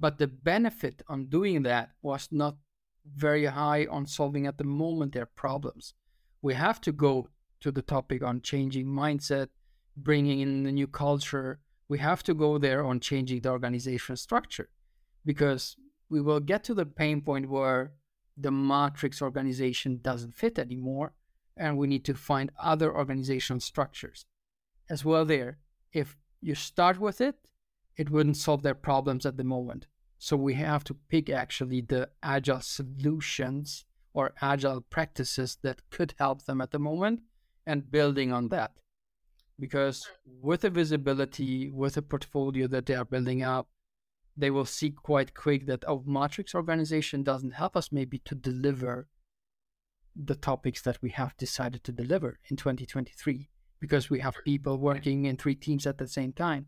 But 0.00 0.18
the 0.18 0.26
benefit 0.26 1.02
on 1.08 1.26
doing 1.26 1.62
that 1.62 1.90
was 2.02 2.28
not 2.30 2.56
very 3.16 3.46
high 3.46 3.86
on 3.90 4.06
solving 4.06 4.46
at 4.46 4.58
the 4.58 4.64
moment 4.64 5.12
their 5.12 5.26
problems. 5.26 5.94
We 6.40 6.54
have 6.54 6.80
to 6.82 6.92
go 6.92 7.28
to 7.60 7.70
the 7.70 7.82
topic 7.82 8.22
on 8.22 8.40
changing 8.40 8.86
mindset 8.86 9.48
bringing 9.96 10.40
in 10.40 10.62
the 10.62 10.72
new 10.72 10.86
culture, 10.86 11.60
we 11.88 11.98
have 11.98 12.22
to 12.24 12.34
go 12.34 12.58
there 12.58 12.84
on 12.84 13.00
changing 13.00 13.40
the 13.40 13.50
organization 13.50 14.16
structure 14.16 14.70
because 15.24 15.76
we 16.08 16.20
will 16.20 16.40
get 16.40 16.64
to 16.64 16.74
the 16.74 16.86
pain 16.86 17.20
point 17.20 17.48
where 17.48 17.92
the 18.36 18.50
matrix 18.50 19.20
organization 19.20 19.98
doesn't 20.02 20.34
fit 20.34 20.58
anymore 20.58 21.12
and 21.56 21.76
we 21.76 21.86
need 21.86 22.04
to 22.04 22.14
find 22.14 22.50
other 22.58 22.94
organizational 22.94 23.60
structures. 23.60 24.26
As 24.90 25.04
well 25.04 25.24
there 25.24 25.58
if 25.92 26.16
you 26.40 26.54
start 26.54 26.98
with 26.98 27.20
it 27.20 27.36
it 27.96 28.10
wouldn't 28.10 28.36
solve 28.36 28.62
their 28.62 28.74
problems 28.74 29.26
at 29.26 29.36
the 29.36 29.44
moment. 29.44 29.86
So 30.18 30.36
we 30.36 30.54
have 30.54 30.84
to 30.84 30.94
pick 31.08 31.28
actually 31.28 31.80
the 31.80 32.08
agile 32.22 32.60
solutions 32.60 33.84
or 34.14 34.34
agile 34.40 34.80
practices 34.80 35.58
that 35.62 35.82
could 35.90 36.14
help 36.18 36.44
them 36.44 36.60
at 36.60 36.70
the 36.70 36.78
moment 36.78 37.20
and 37.66 37.90
building 37.90 38.32
on 38.32 38.48
that. 38.48 38.72
Because 39.58 40.08
with 40.24 40.62
the 40.62 40.70
visibility, 40.70 41.70
with 41.70 41.94
the 41.94 42.02
portfolio 42.02 42.66
that 42.68 42.86
they 42.86 42.94
are 42.94 43.04
building 43.04 43.42
up, 43.42 43.68
they 44.36 44.50
will 44.50 44.64
see 44.64 44.90
quite 44.90 45.34
quick 45.34 45.66
that 45.66 45.84
oh, 45.86 46.02
matrix 46.06 46.54
organization 46.54 47.22
doesn't 47.22 47.52
help 47.52 47.76
us 47.76 47.92
maybe 47.92 48.18
to 48.24 48.34
deliver 48.34 49.08
the 50.14 50.34
topics 50.34 50.82
that 50.82 51.00
we 51.02 51.10
have 51.10 51.36
decided 51.36 51.84
to 51.84 51.92
deliver 51.92 52.38
in 52.48 52.56
2023 52.56 53.48
because 53.80 54.10
we 54.10 54.20
have 54.20 54.36
people 54.44 54.78
working 54.78 55.24
in 55.24 55.36
three 55.36 55.54
teams 55.54 55.86
at 55.86 55.98
the 55.98 56.06
same 56.06 56.32
time. 56.32 56.66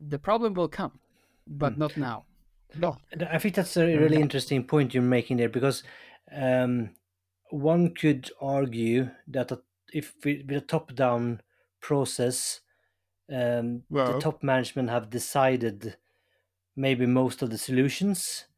The 0.00 0.18
problem 0.18 0.54
will 0.54 0.68
come, 0.68 1.00
but 1.46 1.74
Hmm. 1.74 1.78
not 1.78 1.96
now. 1.96 2.26
No. 2.74 2.96
I 3.30 3.38
think 3.38 3.54
that's 3.54 3.76
a 3.76 3.86
really 3.86 4.20
interesting 4.20 4.64
point 4.64 4.92
you're 4.94 5.02
making 5.02 5.38
there 5.38 5.48
because 5.48 5.82
um, 6.30 6.90
one 7.50 7.94
could 7.94 8.30
argue 8.40 9.10
that 9.28 9.50
if 9.92 10.14
we, 10.24 10.44
with 10.46 10.56
a 10.58 10.60
top-down 10.66 11.40
process, 11.80 12.60
um, 13.32 13.84
the 13.90 14.18
top 14.20 14.42
management 14.42 14.90
have 14.90 15.10
decided 15.10 15.96
maybe 16.76 17.06
most 17.06 17.42
of 17.42 17.50
the 17.50 17.58
solutions 17.58 18.18
and 18.20 18.57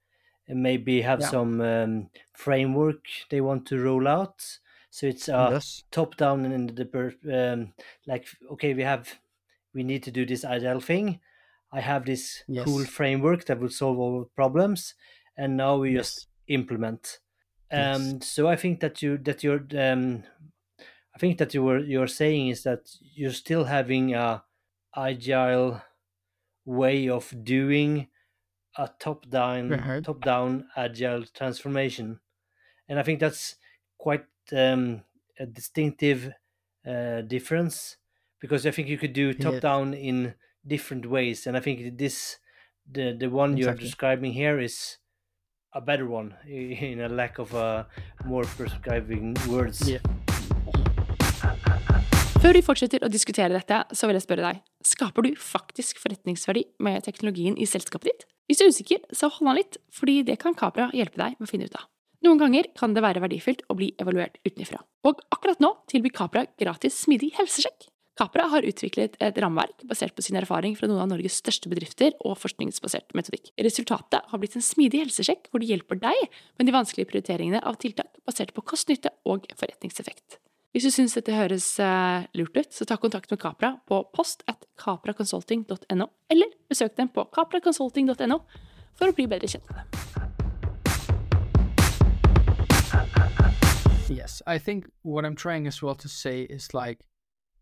maybe 0.55 1.03
have 1.03 1.23
Yeah. 1.23 1.25
some 1.25 1.61
um, 1.61 2.11
framework 2.33 3.05
they 3.31 3.41
want 3.41 3.67
to 3.69 3.79
roll 3.83 4.09
out. 4.09 4.59
So 4.91 5.07
it's 5.07 5.29
a 5.29 5.55
yes. 5.55 5.85
top 5.91 6.17
down 6.17 6.45
and 6.45 6.71
the 6.71 7.15
um, 7.33 7.75
like 8.07 8.27
okay 8.53 8.75
we 8.75 8.83
have 8.83 9.21
we 9.75 9.83
need 9.85 10.03
to 10.05 10.11
do 10.11 10.27
this 10.27 10.45
agile 10.45 10.81
thing. 10.81 11.21
I 11.73 11.81
have 11.81 12.05
this 12.07 12.45
Yes. 12.47 12.71
cool 12.75 12.85
framework 12.87 13.45
that 13.47 13.61
will 13.61 13.71
solve 13.71 13.99
all 13.99 14.25
problems, 14.37 14.95
and 15.37 15.57
now 15.57 15.79
we 15.79 15.97
just 15.97 16.19
Yes. 16.19 16.27
implement. 16.49 17.21
Yes. 17.75 18.15
And 18.17 18.25
so 18.25 18.49
I 18.49 18.57
think 18.57 18.81
that 18.81 19.03
you 19.03 19.19
that 19.19 19.45
you're 19.45 19.65
um, 19.79 20.25
I 21.15 21.19
think 21.19 21.39
that 21.39 21.55
you 21.55 21.63
were 21.63 21.79
you're 21.79 22.07
saying 22.07 22.49
is 22.49 22.63
that 22.65 22.91
you're 23.01 23.33
still 23.33 23.65
having 23.65 24.15
a 24.15 24.45
agile 24.97 25.83
way 26.67 27.09
of 27.11 27.35
doing 27.45 28.10
a 28.85 28.89
top 28.99 29.29
down 29.29 29.65
Right. 29.71 30.05
top 30.05 30.21
down 30.25 30.51
agile 30.77 31.25
transformation, 31.39 32.21
and 32.89 32.99
I 32.99 33.03
think 33.03 33.21
that's 33.21 33.57
quite 33.99 34.27
um, 34.53 35.03
a 35.39 35.47
distinctive 35.47 36.33
uh, 36.87 37.21
difference 37.23 37.97
because 38.41 38.67
I 38.67 38.71
think 38.73 38.89
you 38.89 38.99
could 38.99 39.13
do 39.13 39.35
top 39.35 39.55
is. 39.55 39.61
down 39.61 39.95
in 39.95 40.35
different 40.67 41.05
ways, 41.07 41.47
and 41.47 41.57
I 41.57 41.61
think 41.61 41.99
this 41.99 42.39
the 42.97 43.13
the 43.23 43.29
one 43.29 43.57
you're 43.57 43.75
describing 43.87 44.33
here 44.33 44.59
is 44.59 44.99
a 45.73 45.81
better 45.81 46.07
one 46.07 46.37
in 46.47 47.01
a 47.01 47.09
lack 47.09 47.39
of 47.39 47.55
uh, 47.55 47.85
more 48.25 48.45
prescribing 48.45 49.37
words. 49.49 49.89
Yeah. 49.89 49.99
Før 52.41 52.57
vi 52.57 52.61
fortsetter 52.65 53.03
å 53.05 53.09
diskutere 53.13 53.53
dette, 53.53 53.79
så 53.93 54.09
vil 54.09 54.17
jeg 54.17 54.25
spørre 54.25 54.47
deg, 54.47 54.61
skaper 54.89 55.27
du 55.27 55.35
faktisk 55.37 55.99
forretningsverdi 56.01 56.63
med 56.81 57.05
teknologien 57.05 57.59
i 57.61 57.67
selskapet 57.69 58.09
ditt? 58.09 58.25
Hvis 58.49 58.63
du 58.63 58.65
er 58.65 58.73
usikker, 58.73 59.03
så 59.13 59.29
hold 59.29 59.51
an 59.53 59.59
litt, 59.59 59.77
fordi 59.93 60.23
det 60.25 60.39
kan 60.41 60.57
Capra 60.57 60.87
hjelpe 60.97 61.21
deg 61.21 61.37
med 61.37 61.45
å 61.45 61.51
finne 61.51 61.69
ut 61.69 61.77
av. 61.77 61.85
Noen 62.25 62.41
ganger 62.41 62.71
kan 62.81 62.97
det 62.97 63.05
være 63.05 63.21
verdifullt 63.27 63.67
å 63.69 63.77
bli 63.77 63.91
evaluert 64.01 64.41
utenfra. 64.49 64.81
Og 65.05 65.21
akkurat 65.37 65.61
nå 65.61 65.75
tilbyr 65.93 66.17
Capra 66.17 66.49
gratis 66.57 66.97
smidig 67.05 67.35
helsesjekk. 67.37 67.91
Capra 68.17 68.49
har 68.57 68.65
utviklet 68.73 69.21
et 69.21 69.45
rammeverk 69.45 69.85
basert 69.93 70.17
på 70.17 70.25
sin 70.25 70.41
erfaring 70.41 70.73
fra 70.81 70.89
noen 70.89 71.05
av 71.05 71.13
Norges 71.13 71.37
største 71.45 71.69
bedrifter 71.69 72.17
og 72.25 72.41
forskningsbasert 72.41 73.13
metodikk. 73.17 73.53
Resultatet 73.61 74.33
har 74.33 74.41
blitt 74.41 74.57
en 74.57 74.65
smidig 74.65 75.05
helsesjekk 75.05 75.53
hvor 75.53 75.61
de 75.61 75.75
hjelper 75.75 76.01
deg 76.01 76.29
med 76.57 76.69
de 76.69 76.81
vanskelige 76.81 77.13
prioriteringene 77.13 77.61
av 77.61 77.77
tiltak 77.85 78.17
basert 78.25 78.57
på 78.57 78.65
kost-nytte 78.65 79.13
og 79.29 79.45
forretningseffekt. 79.61 80.41
Hvis 80.71 80.85
du 80.87 80.91
syns 80.95 81.17
dette 81.17 81.35
høres 81.35 81.65
eh, 81.83 82.27
lurt 82.39 82.55
ut, 82.55 82.69
så 82.71 82.85
ta 82.87 82.95
kontakt 82.95 83.33
med 83.33 83.41
Capra 83.43 83.73
på 83.91 84.05
post 84.15 84.45
at 84.47 84.69
capraconsulting.no, 84.79 86.07
eller 86.31 86.53
besøk 86.71 86.95
dem 86.97 87.09
på 87.11 87.25
capraconsulting.no 87.35 88.37
for 88.95 89.11
å 89.11 89.17
bli 89.17 89.27
bedre 89.27 89.51
kjent 89.51 89.67
med 89.67 89.81
dem. 89.81 89.87
Yes, 94.15 94.43
I 94.47 94.59
think 94.59 94.87
what 95.03 95.25
I'm 95.25 95.35
trying 95.35 95.67
as 95.67 95.83
well 95.83 95.97
to 95.97 96.09
say 96.09 96.43
is 96.43 96.73
like 96.73 97.03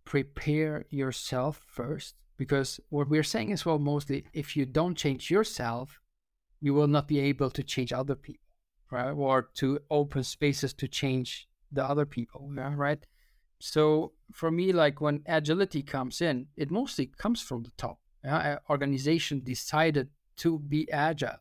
prepare 0.04 0.84
yourself 0.90 1.64
first 1.66 2.14
because 2.36 2.78
what 2.90 3.08
we're 3.08 3.22
saying 3.24 3.52
as 3.52 3.64
well 3.64 3.78
mostly 3.78 4.26
if 4.34 4.54
you 4.54 4.66
don't 4.66 4.98
change 4.98 5.30
yourself, 5.30 6.02
you 6.60 6.74
will 6.74 6.88
not 6.88 7.08
be 7.08 7.20
able 7.20 7.48
to 7.48 7.62
change 7.62 7.90
other 7.90 8.14
people, 8.14 8.44
right? 8.90 9.12
Or 9.12 9.48
to 9.60 9.78
open 9.90 10.24
spaces 10.24 10.74
to 10.74 10.86
change 10.86 11.47
the 11.72 11.84
other 11.84 12.06
people, 12.06 12.50
yeah, 12.54 12.72
right? 12.76 13.04
So 13.58 14.12
for 14.32 14.50
me, 14.50 14.72
like 14.72 15.00
when 15.00 15.22
agility 15.26 15.82
comes 15.82 16.20
in, 16.20 16.46
it 16.56 16.70
mostly 16.70 17.06
comes 17.06 17.42
from 17.42 17.64
the 17.64 17.72
top. 17.76 17.98
Yeah, 18.24 18.58
organization 18.68 19.42
decided 19.44 20.08
to 20.38 20.58
be 20.58 20.90
agile, 20.90 21.38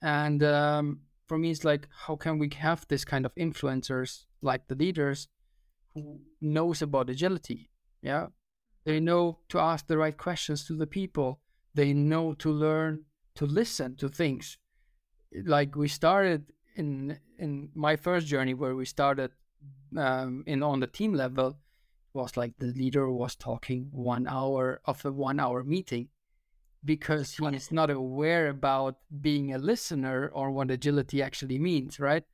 and 0.00 0.42
um, 0.42 1.00
for 1.26 1.38
me, 1.38 1.50
it's 1.50 1.64
like 1.64 1.88
how 2.06 2.16
can 2.16 2.38
we 2.38 2.50
have 2.58 2.86
this 2.88 3.04
kind 3.04 3.26
of 3.26 3.34
influencers 3.34 4.24
like 4.40 4.68
the 4.68 4.74
leaders 4.74 5.28
who 5.92 6.20
knows 6.40 6.82
about 6.82 7.10
agility? 7.10 7.70
Yeah, 8.00 8.28
they 8.84 9.00
know 9.00 9.38
to 9.48 9.58
ask 9.58 9.86
the 9.86 9.98
right 9.98 10.16
questions 10.16 10.64
to 10.66 10.76
the 10.76 10.86
people. 10.86 11.40
They 11.74 11.92
know 11.92 12.34
to 12.34 12.50
learn 12.50 13.04
to 13.34 13.46
listen 13.46 13.96
to 13.96 14.08
things. 14.08 14.58
Like 15.44 15.74
we 15.74 15.88
started 15.88 16.52
in 16.76 17.18
in 17.38 17.70
my 17.74 17.96
first 17.96 18.26
journey 18.26 18.54
where 18.54 18.76
we 18.76 18.84
started 18.84 19.32
um, 19.96 20.44
in 20.46 20.62
on 20.62 20.80
the 20.80 20.86
team 20.86 21.14
level 21.14 21.58
was 22.12 22.36
like 22.36 22.54
the 22.58 22.66
leader 22.66 23.10
was 23.10 23.34
talking 23.34 23.88
one 23.90 24.26
hour 24.26 24.80
of 24.84 25.04
a 25.04 25.12
one 25.12 25.40
hour 25.40 25.64
meeting 25.64 26.08
because 26.84 27.34
he 27.34 27.46
is 27.46 27.72
not 27.72 27.90
aware 27.90 28.48
about 28.48 28.96
being 29.20 29.52
a 29.52 29.58
listener 29.58 30.30
or 30.32 30.50
what 30.50 30.70
agility 30.70 31.22
actually 31.22 31.58
means 31.58 31.98
right? 31.98 32.24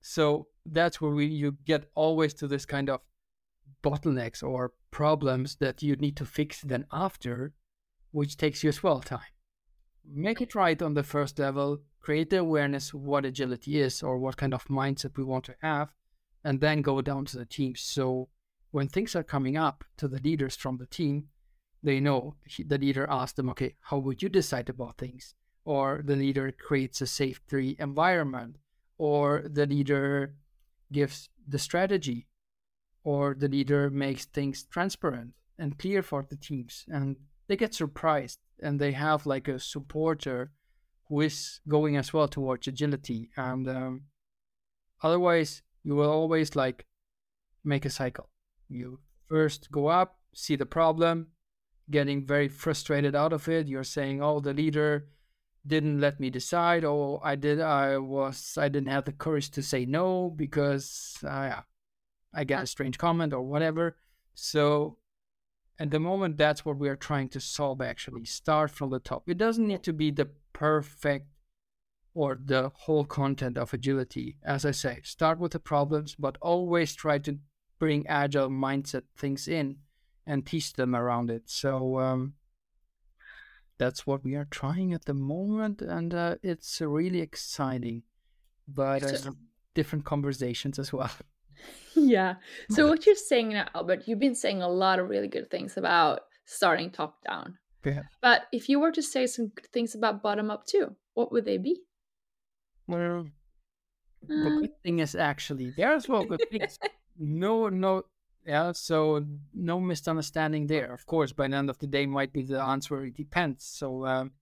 So 0.00 0.48
that's 0.66 1.00
where 1.00 1.12
we 1.12 1.26
you 1.26 1.56
get 1.64 1.90
always 1.94 2.34
to 2.34 2.48
this 2.48 2.66
kind 2.66 2.90
of 2.90 3.00
bottlenecks 3.82 4.42
or 4.42 4.72
problems 4.90 5.56
that 5.56 5.82
you 5.82 5.96
need 5.96 6.16
to 6.16 6.26
fix 6.26 6.60
then 6.62 6.86
after 6.92 7.54
which 8.10 8.36
takes 8.36 8.62
you 8.64 8.68
as 8.68 8.82
well 8.82 9.00
time. 9.00 9.32
Make 10.04 10.40
it 10.40 10.54
right 10.54 10.80
on 10.82 10.94
the 10.94 11.02
first 11.02 11.38
level 11.38 11.80
create 12.00 12.30
the 12.30 12.38
awareness 12.38 12.92
of 12.92 13.00
what 13.00 13.24
agility 13.24 13.80
is 13.80 14.02
or 14.02 14.18
what 14.18 14.36
kind 14.36 14.54
of 14.54 14.64
mindset 14.64 15.16
we 15.16 15.24
want 15.24 15.44
to 15.44 15.54
have 15.62 15.92
and 16.44 16.60
then 16.60 16.82
go 16.82 17.00
down 17.00 17.24
to 17.24 17.38
the 17.38 17.44
teams 17.44 17.80
so 17.80 18.28
when 18.70 18.88
things 18.88 19.16
are 19.16 19.22
coming 19.22 19.56
up 19.56 19.84
to 19.96 20.08
the 20.08 20.20
leaders 20.20 20.56
from 20.56 20.76
the 20.78 20.86
team 20.86 21.28
they 21.82 22.00
know 22.00 22.36
he- 22.46 22.62
the 22.62 22.78
leader 22.78 23.06
asks 23.08 23.36
them 23.36 23.48
okay 23.50 23.74
how 23.80 23.98
would 23.98 24.22
you 24.22 24.28
decide 24.28 24.68
about 24.68 24.98
things? 24.98 25.34
Or 25.64 26.02
the 26.04 26.16
leader 26.16 26.50
creates 26.52 27.00
a 27.00 27.06
safety 27.06 27.76
environment 27.78 28.56
or 28.98 29.44
the 29.48 29.66
leader 29.66 30.34
gives 30.90 31.28
the 31.46 31.58
strategy 31.58 32.26
or 33.04 33.34
the 33.34 33.48
leader 33.48 33.90
makes 33.90 34.24
things 34.24 34.64
transparent 34.64 35.32
and 35.58 35.78
clear 35.78 36.02
for 36.02 36.26
the 36.28 36.36
teams 36.36 36.84
and 36.88 37.16
they 37.46 37.56
get 37.56 37.74
surprised 37.74 38.38
and 38.62 38.80
they 38.80 38.92
have 38.92 39.26
like 39.26 39.48
a 39.48 39.58
supporter 39.58 40.50
who 41.08 41.20
is 41.20 41.60
going 41.68 41.96
as 41.96 42.12
well 42.12 42.28
towards 42.28 42.68
agility. 42.68 43.30
And 43.36 43.68
um, 43.68 44.02
otherwise 45.02 45.62
you 45.82 45.94
will 45.94 46.10
always 46.10 46.56
like 46.56 46.86
make 47.64 47.84
a 47.84 47.90
cycle. 47.90 48.28
You 48.68 49.00
first 49.28 49.70
go 49.70 49.88
up 49.88 50.20
see 50.34 50.56
the 50.56 50.66
problem 50.66 51.28
getting 51.90 52.24
very 52.24 52.48
frustrated 52.48 53.14
out 53.14 53.32
of 53.32 53.48
it. 53.48 53.66
You're 53.66 53.84
saying 53.84 54.22
oh 54.22 54.40
the 54.40 54.54
leader 54.54 55.08
didn't 55.66 56.00
let 56.00 56.20
me 56.20 56.30
decide. 56.30 56.84
Oh 56.84 57.20
i 57.24 57.34
did 57.34 57.60
i 57.60 57.98
was 57.98 58.56
i 58.58 58.68
didn't 58.68 58.88
have 58.88 59.04
the 59.04 59.12
courage 59.12 59.50
to 59.52 59.62
say 59.62 59.84
no 59.84 60.30
because 60.30 61.18
uh, 61.26 61.60
i 62.34 62.44
got 62.44 62.64
a 62.64 62.66
strange 62.66 62.98
comment 62.98 63.32
or 63.32 63.42
whatever. 63.42 63.96
So 64.34 64.98
at 65.78 65.90
the 65.90 66.00
moment 66.00 66.36
that's 66.36 66.64
what 66.64 66.78
we 66.78 66.88
are 66.88 66.96
trying 66.96 67.28
to 67.30 67.40
solve 67.40 67.80
actually. 67.80 68.24
Start 68.24 68.70
from 68.70 68.90
the 68.90 69.00
top. 69.00 69.28
It 69.28 69.38
doesn't 69.38 69.66
need 69.66 69.82
to 69.84 69.92
be 69.92 70.10
the 70.10 70.28
perfect 70.52 71.26
or 72.14 72.38
the 72.44 72.70
whole 72.74 73.04
content 73.04 73.56
of 73.56 73.72
agility 73.72 74.36
as 74.44 74.64
i 74.64 74.70
say 74.70 74.98
start 75.02 75.38
with 75.38 75.52
the 75.52 75.58
problems 75.58 76.14
but 76.18 76.36
always 76.40 76.94
try 76.94 77.18
to 77.18 77.38
bring 77.78 78.06
agile 78.06 78.48
mindset 78.48 79.02
things 79.16 79.48
in 79.48 79.76
and 80.26 80.46
teach 80.46 80.72
them 80.74 80.94
around 80.94 81.30
it 81.30 81.42
so 81.46 81.98
um, 81.98 82.34
that's 83.78 84.06
what 84.06 84.22
we 84.22 84.34
are 84.34 84.46
trying 84.50 84.92
at 84.92 85.06
the 85.06 85.14
moment 85.14 85.80
and 85.80 86.12
uh, 86.14 86.36
it's 86.42 86.80
really 86.80 87.20
exciting 87.20 88.02
but 88.68 89.02
uh, 89.02 89.16
So- 89.16 89.36
different 89.74 90.04
conversations 90.04 90.78
as 90.78 90.92
well 90.92 91.10
Yeah. 91.94 92.36
So 92.70 92.88
what 92.88 93.06
you're 93.06 93.14
saying 93.14 93.50
now, 93.50 93.68
Albert, 93.74 94.04
you've 94.06 94.18
been 94.18 94.34
saying 94.34 94.62
a 94.62 94.68
lot 94.68 94.98
of 94.98 95.08
really 95.08 95.28
good 95.28 95.50
things 95.50 95.76
about 95.76 96.20
starting 96.46 96.90
top 96.90 97.22
down. 97.26 97.58
Yeah. 97.84 98.02
But 98.20 98.42
if 98.52 98.68
you 98.68 98.80
were 98.80 98.92
to 98.92 99.02
say 99.02 99.26
some 99.26 99.48
good 99.48 99.66
things 99.72 99.94
about 99.94 100.22
bottom 100.22 100.50
up 100.50 100.66
too, 100.66 100.96
what 101.14 101.32
would 101.32 101.44
they 101.44 101.58
be? 101.58 101.80
Well 102.90 103.26
the 104.28 104.50
Uh, 104.50 104.60
good 104.60 104.82
thing 104.82 104.98
is 105.00 105.14
actually 105.14 105.70
there 105.76 105.94
as 105.94 106.08
well 106.08 106.24
good 106.24 106.44
things 106.50 106.78
no 107.16 107.68
no 107.68 108.04
yeah 108.46 108.72
so 108.72 109.24
no 109.54 109.80
misunderstanding 109.80 110.66
there 110.66 110.92
of 110.92 111.04
course 111.06 111.32
by 111.32 111.46
the 111.48 111.56
end 111.56 111.70
of 111.70 111.78
the 111.78 111.86
day 111.86 112.06
might 112.06 112.32
be 112.32 112.42
the 112.42 112.60
answer 112.60 113.04
it 113.04 113.14
depends 113.16 113.64
so 113.64 114.06
um 114.06 114.32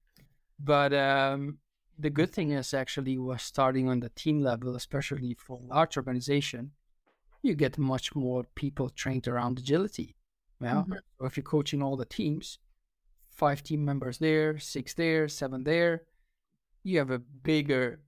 but 0.58 0.92
um 0.92 1.58
the 1.98 2.10
good 2.10 2.30
thing 2.32 2.50
is 2.52 2.72
actually 2.74 3.18
was 3.18 3.42
starting 3.42 3.88
on 3.88 4.00
the 4.00 4.08
team 4.10 4.40
level 4.40 4.74
especially 4.76 5.34
for 5.34 5.58
large 5.62 5.96
organization 5.96 6.72
you 7.42 7.54
get 7.54 7.78
much 7.78 8.14
more 8.14 8.44
people 8.54 8.88
trained 8.90 9.26
around 9.28 9.58
agility 9.58 10.16
yeah 10.60 10.82
Mhm. 10.84 10.98
so 11.18 11.26
if 11.26 11.36
you're 11.36 11.52
coaching 11.56 11.82
all 11.82 11.96
the 11.96 12.04
teams 12.18 12.58
five 13.30 13.62
team 13.62 13.84
members 13.84 14.18
there 14.18 14.58
six 14.58 14.94
there 14.94 15.28
seven 15.28 15.64
there 15.64 16.02
you 16.82 16.98
have 16.98 17.10
a 17.10 17.18
bigger 17.18 18.00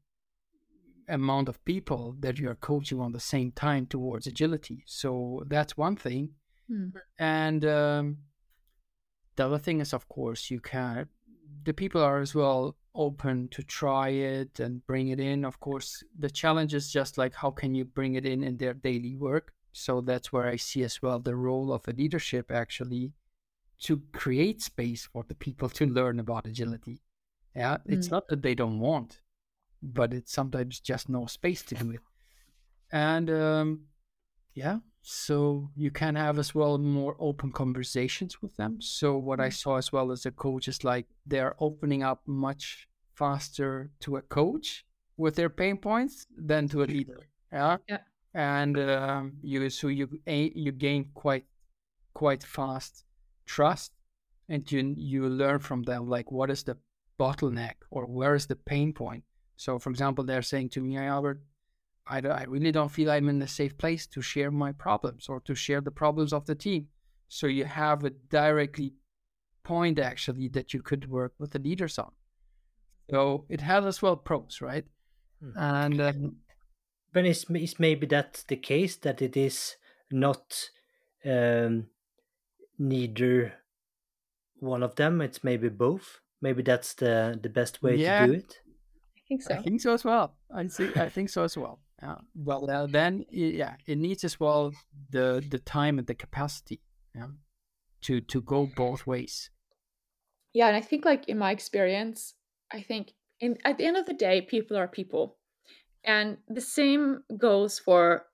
amount 1.11 1.49
of 1.49 1.65
people 1.65 2.17
that 2.21 2.39
you 2.39 2.49
are 2.49 2.55
coaching 2.57 3.01
on 3.01 3.13
the 3.13 3.21
same 3.21 3.53
time 3.53 3.87
towards 3.87 4.27
agility. 4.27 4.83
So 4.87 5.43
that's 5.49 5.77
one 5.77 5.97
thing. 5.97 6.31
Hmm. 6.69 6.89
And 7.19 7.65
um, 7.65 8.19
the 9.37 9.47
other 9.47 9.59
thing 9.59 9.81
is, 9.81 9.93
of 9.93 10.09
course, 10.09 10.51
you 10.51 10.61
can, 10.61 11.09
the 11.65 11.73
people 11.75 12.01
are 12.03 12.21
as 12.21 12.35
well 12.35 12.77
open 12.95 13.49
to 13.49 13.63
try 13.63 14.09
it 14.09 14.61
and 14.61 14.85
bring 14.87 15.09
it 15.09 15.21
in. 15.21 15.45
Of 15.45 15.61
course, 15.61 16.03
the 16.19 16.31
challenge 16.31 16.75
is 16.75 16.91
just 16.93 17.19
like 17.19 17.35
how 17.35 17.51
can 17.51 17.75
you 17.75 17.85
bring 17.85 18.15
it 18.15 18.27
in 18.27 18.43
in 18.43 18.57
their 18.57 18.75
daily 18.75 19.17
work. 19.17 19.53
So 19.73 20.01
that's 20.01 20.33
where 20.33 20.49
I 20.49 20.57
see 20.57 20.83
as 20.83 21.01
well 21.03 21.21
the 21.21 21.37
role 21.37 21.73
of 21.73 21.87
a 21.87 21.93
leadership 21.93 22.51
actually 22.51 23.13
to 23.83 24.03
create 24.13 24.61
space 24.61 25.09
for 25.13 25.25
the 25.29 25.35
people 25.35 25.69
to 25.71 25.87
learn 25.87 26.19
about 26.21 26.47
agility. 26.47 27.01
Yeah, 27.55 27.79
it's 27.87 28.09
Mm. 28.09 28.13
not 28.13 28.29
that 28.29 28.43
they 28.43 28.55
don't 28.55 28.79
want, 28.81 29.21
but 29.83 30.13
it's 30.13 30.33
sometimes 30.33 30.81
just 30.81 31.09
no 31.09 31.27
space 31.27 31.63
to 31.63 31.75
do 31.75 31.91
it. 31.93 32.01
And 32.93 33.31
um, 33.31 33.81
yeah, 34.55 34.79
so 35.03 35.71
you 35.77 35.91
can 35.91 36.15
have 36.17 36.39
as 36.39 36.55
well 36.55 36.77
more 36.79 37.17
open 37.19 37.53
conversations 37.53 38.43
with 38.43 38.57
them. 38.57 38.81
So 38.81 39.17
what 39.17 39.41
I 39.41 39.49
saw 39.49 39.77
as 39.77 39.93
well 39.93 40.11
as 40.13 40.27
a 40.27 40.31
coach 40.31 40.69
is 40.69 40.85
like 40.85 41.07
they're 41.27 41.55
opening 41.61 42.03
up 42.03 42.23
much 42.27 42.89
faster 43.15 43.91
to 44.01 44.17
a 44.17 44.23
coach 44.23 44.85
with 45.17 45.37
their 45.37 45.51
pain 45.51 45.77
points 45.77 46.27
than 46.37 46.69
to 46.69 46.83
a 46.83 46.85
leader. 46.85 47.29
Yeah. 47.53 47.77
Yeah. 47.89 47.99
And 48.35 48.79
um, 48.79 49.33
you 49.43 49.71
so 49.71 49.89
you 49.89 50.09
you 50.27 50.73
gain 50.73 51.11
quite 51.15 51.47
quite 52.15 52.45
fast 52.45 53.05
trust, 53.47 53.93
and 54.49 54.71
you 54.71 54.95
you 54.97 55.29
learn 55.29 55.59
from 55.59 55.83
them 55.83 56.09
like 56.09 56.31
what 56.31 56.51
is 56.51 56.63
the 56.63 56.77
bottleneck 57.19 57.75
or 57.91 58.07
where 58.07 58.35
is 58.35 58.47
the 58.47 58.57
pain 58.57 58.93
point. 58.93 59.25
So, 59.61 59.79
for 59.79 59.91
example, 59.91 60.25
they're 60.25 60.41
saying 60.41 60.71
to 60.71 60.81
me, 60.81 60.97
Albert, 60.97 61.43
I, 62.07 62.21
I 62.21 62.45
really 62.45 62.73
don't 62.73 62.91
feel 62.91 63.11
I'm 63.11 63.29
in 63.29 63.43
a 63.43 63.47
safe 63.47 63.77
place 63.77 64.07
to 64.07 64.23
share 64.23 64.51
my 64.51 64.73
problems 64.73 65.29
or 65.29 65.39
to 65.41 65.55
share 65.55 65.83
the 65.83 65.91
problems 65.91 66.33
of 66.33 66.47
the 66.47 66.55
team. 66.55 66.89
So 67.29 67.47
you 67.47 67.67
have 67.67 68.03
a 68.03 68.09
directly 68.11 68.95
point 69.63 69.99
actually 69.99 70.49
that 70.49 70.73
you 70.73 70.81
could 70.81 71.11
work 71.11 71.35
with 71.39 71.51
the 71.51 71.59
leaders 71.59 71.99
on. 71.99 72.13
So 73.11 73.45
it 73.51 73.61
has 73.61 73.85
as 73.85 74.01
well 74.01 74.17
pros, 74.17 74.63
right? 74.63 74.87
Hmm. 75.43 75.59
And 75.59 76.01
um, 76.01 76.37
But 77.13 77.27
is, 77.27 77.45
is 77.51 77.79
maybe 77.79 78.07
that 78.07 78.45
the 78.49 78.57
case 78.57 78.97
that 78.97 79.21
it 79.21 79.37
is 79.37 79.77
not 80.11 80.71
um, 81.23 81.89
neither 82.79 83.53
one 84.59 84.83
of 84.83 84.95
them? 84.95 85.21
It's 85.21 85.45
maybe 85.45 85.69
both. 85.69 86.21
Maybe 86.41 86.63
that's 86.63 86.95
the 86.95 87.39
the 87.43 87.51
best 87.51 87.83
way 87.83 87.97
Yeah. 87.97 88.21
to 88.21 88.33
do 88.33 88.39
it. 88.39 88.61
I 89.31 89.37
think 89.37 89.43
so. 89.43 89.55
I 89.55 89.63
think 89.63 89.81
so 89.81 89.95
as 89.95 90.05
well. 90.05 90.35
I 90.53 90.67
think 90.67 90.97
I 90.97 91.09
think 91.09 91.29
so 91.31 91.45
as 91.45 91.57
well. 91.57 91.79
Yeah. 92.03 92.17
Well, 92.35 92.69
uh, 92.69 92.87
then 92.87 93.25
yeah, 93.31 93.77
it 93.87 93.97
needs 93.99 94.25
as 94.25 94.41
well 94.41 94.73
the 95.11 95.45
the 95.49 95.61
time 95.61 95.99
and 95.99 96.07
the 96.07 96.15
capacity, 96.15 96.81
yeah, 97.15 97.29
to 98.03 98.21
to 98.21 98.41
go 98.41 98.69
both 98.75 99.07
ways. 99.07 99.51
Yeah, 100.53 100.67
and 100.67 100.77
I 100.77 100.81
think 100.81 101.05
like 101.05 101.29
in 101.29 101.39
my 101.39 101.53
experience, 101.53 102.35
I 102.73 102.81
think 102.81 103.13
in 103.39 103.57
at 103.65 103.79
the 103.79 103.85
end 103.85 103.97
of 103.97 104.07
the 104.07 104.15
day, 104.15 104.41
people 104.41 104.77
are 104.77 104.89
people. 104.89 105.37
And 106.03 106.39
the 106.49 106.63
same 106.63 107.23
goes 107.39 107.79
for 107.79 108.25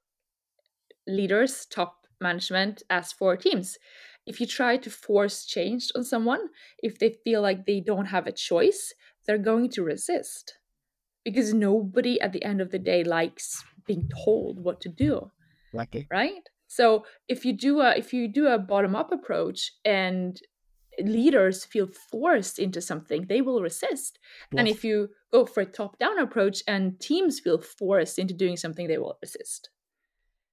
leaders, 1.07 1.67
top 1.67 2.07
management, 2.21 2.83
as 2.89 3.13
for 3.13 3.37
teams. 3.37 3.77
If 4.25 4.41
you 4.41 4.47
try 4.47 4.77
to 4.79 4.91
force 4.91 5.45
change 5.45 5.91
on 5.95 6.05
someone, 6.05 6.49
if 6.79 6.99
they 6.99 7.17
feel 7.25 7.43
like 7.43 7.67
they 7.67 7.81
don't 7.81 8.07
have 8.07 8.27
a 8.27 8.33
choice, 8.33 8.95
they're 9.27 9.39
going 9.39 9.69
to 9.71 9.83
resist. 9.83 10.55
Because 11.27 11.53
nobody 11.55 12.21
at 12.23 12.33
the 12.33 12.45
end 12.45 12.61
of 12.63 12.71
the 12.71 12.79
day 12.79 13.05
likes 13.05 13.65
being 13.87 14.09
told 14.25 14.61
what 14.65 14.81
to 14.83 14.89
do 14.89 15.19
it. 15.19 15.25
right? 16.11 16.49
So 16.69 17.05
if 17.29 17.45
you 17.45 17.53
do 17.53 17.81
a 17.81 17.91
if 17.97 18.13
you 18.13 18.29
do 18.29 18.47
a 18.49 18.59
bottom 18.59 18.95
up 18.97 19.13
approach 19.13 19.73
and 19.85 20.41
leaders 21.01 21.65
feel 21.65 21.87
forced 21.87 22.59
into 22.59 22.81
something 22.81 23.27
they 23.27 23.41
will 23.43 23.63
resist. 23.63 24.19
And 24.57 24.69
if 24.69 24.85
you 24.85 25.11
go 25.33 25.45
for 25.47 25.61
a 25.63 25.67
top 25.67 25.99
down 25.99 26.19
approach 26.19 26.63
and 26.67 26.99
teams 27.01 27.41
feel 27.41 27.59
forced 27.61 28.19
into 28.19 28.35
doing 28.35 28.57
something 28.57 28.89
they 28.89 28.99
will 28.99 29.19
resist. 29.23 29.71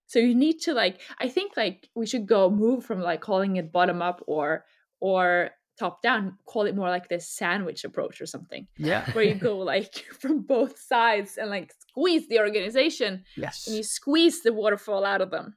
So 0.07 0.19
you 0.19 0.35
need 0.35 0.59
to 0.61 0.73
like 0.73 1.01
i 1.19 1.27
think 1.29 1.53
like 1.57 1.89
we 1.95 2.05
should 2.05 2.27
go 2.27 2.49
move 2.49 2.85
from 2.85 3.01
like 3.01 3.21
calling 3.21 3.55
it 3.57 3.71
bottom 3.71 4.01
up 4.01 4.21
or 4.27 4.65
or 4.99 5.51
top 5.79 6.01
down 6.01 6.37
call 6.45 6.65
it 6.65 6.75
more 6.75 6.89
like 6.89 7.09
this 7.09 7.27
sandwich 7.29 7.83
approach 7.83 8.21
or 8.21 8.25
something 8.25 8.67
Yeah. 8.77 9.05
where 9.13 9.23
you 9.23 9.33
go 9.35 9.57
like 9.57 9.93
from 10.21 10.41
both 10.41 10.77
sides 10.77 11.37
and 11.37 11.49
like 11.49 11.73
squeeze 11.89 12.27
the 12.29 12.39
organization 12.39 13.23
Yes. 13.35 13.67
and 13.67 13.75
you 13.77 13.83
squeeze 13.83 14.43
the 14.43 14.53
waterfall 14.53 15.03
out 15.05 15.21
of 15.21 15.31
them 15.31 15.55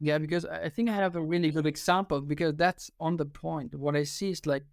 Yeah, 0.00 0.18
because 0.18 0.44
I 0.44 0.68
think 0.68 0.88
I 0.90 0.94
have 1.04 1.16
a 1.16 1.22
really 1.32 1.50
good 1.50 1.66
example 1.66 2.20
because 2.20 2.54
that's 2.56 2.90
on 3.00 3.16
the 3.16 3.24
point. 3.24 3.74
What 3.74 3.96
I 3.96 4.04
see 4.04 4.30
is 4.30 4.44
like 4.46 4.64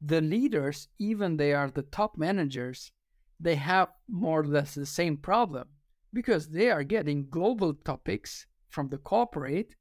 the 0.00 0.20
leaders, 0.20 0.88
even 0.98 1.36
they 1.36 1.52
are 1.54 1.70
the 1.70 1.86
top 1.98 2.12
managers, 2.18 2.90
they 3.38 3.54
have 3.56 3.88
more 4.08 4.40
or 4.40 4.46
less 4.56 4.74
the 4.74 4.86
same 4.86 5.16
problem 5.30 5.66
because 6.12 6.48
they 6.48 6.68
are 6.70 6.84
getting 6.84 7.28
global 7.30 7.74
topics 7.74 8.46
from 8.68 8.88
the 8.88 8.98
corporate 8.98 9.74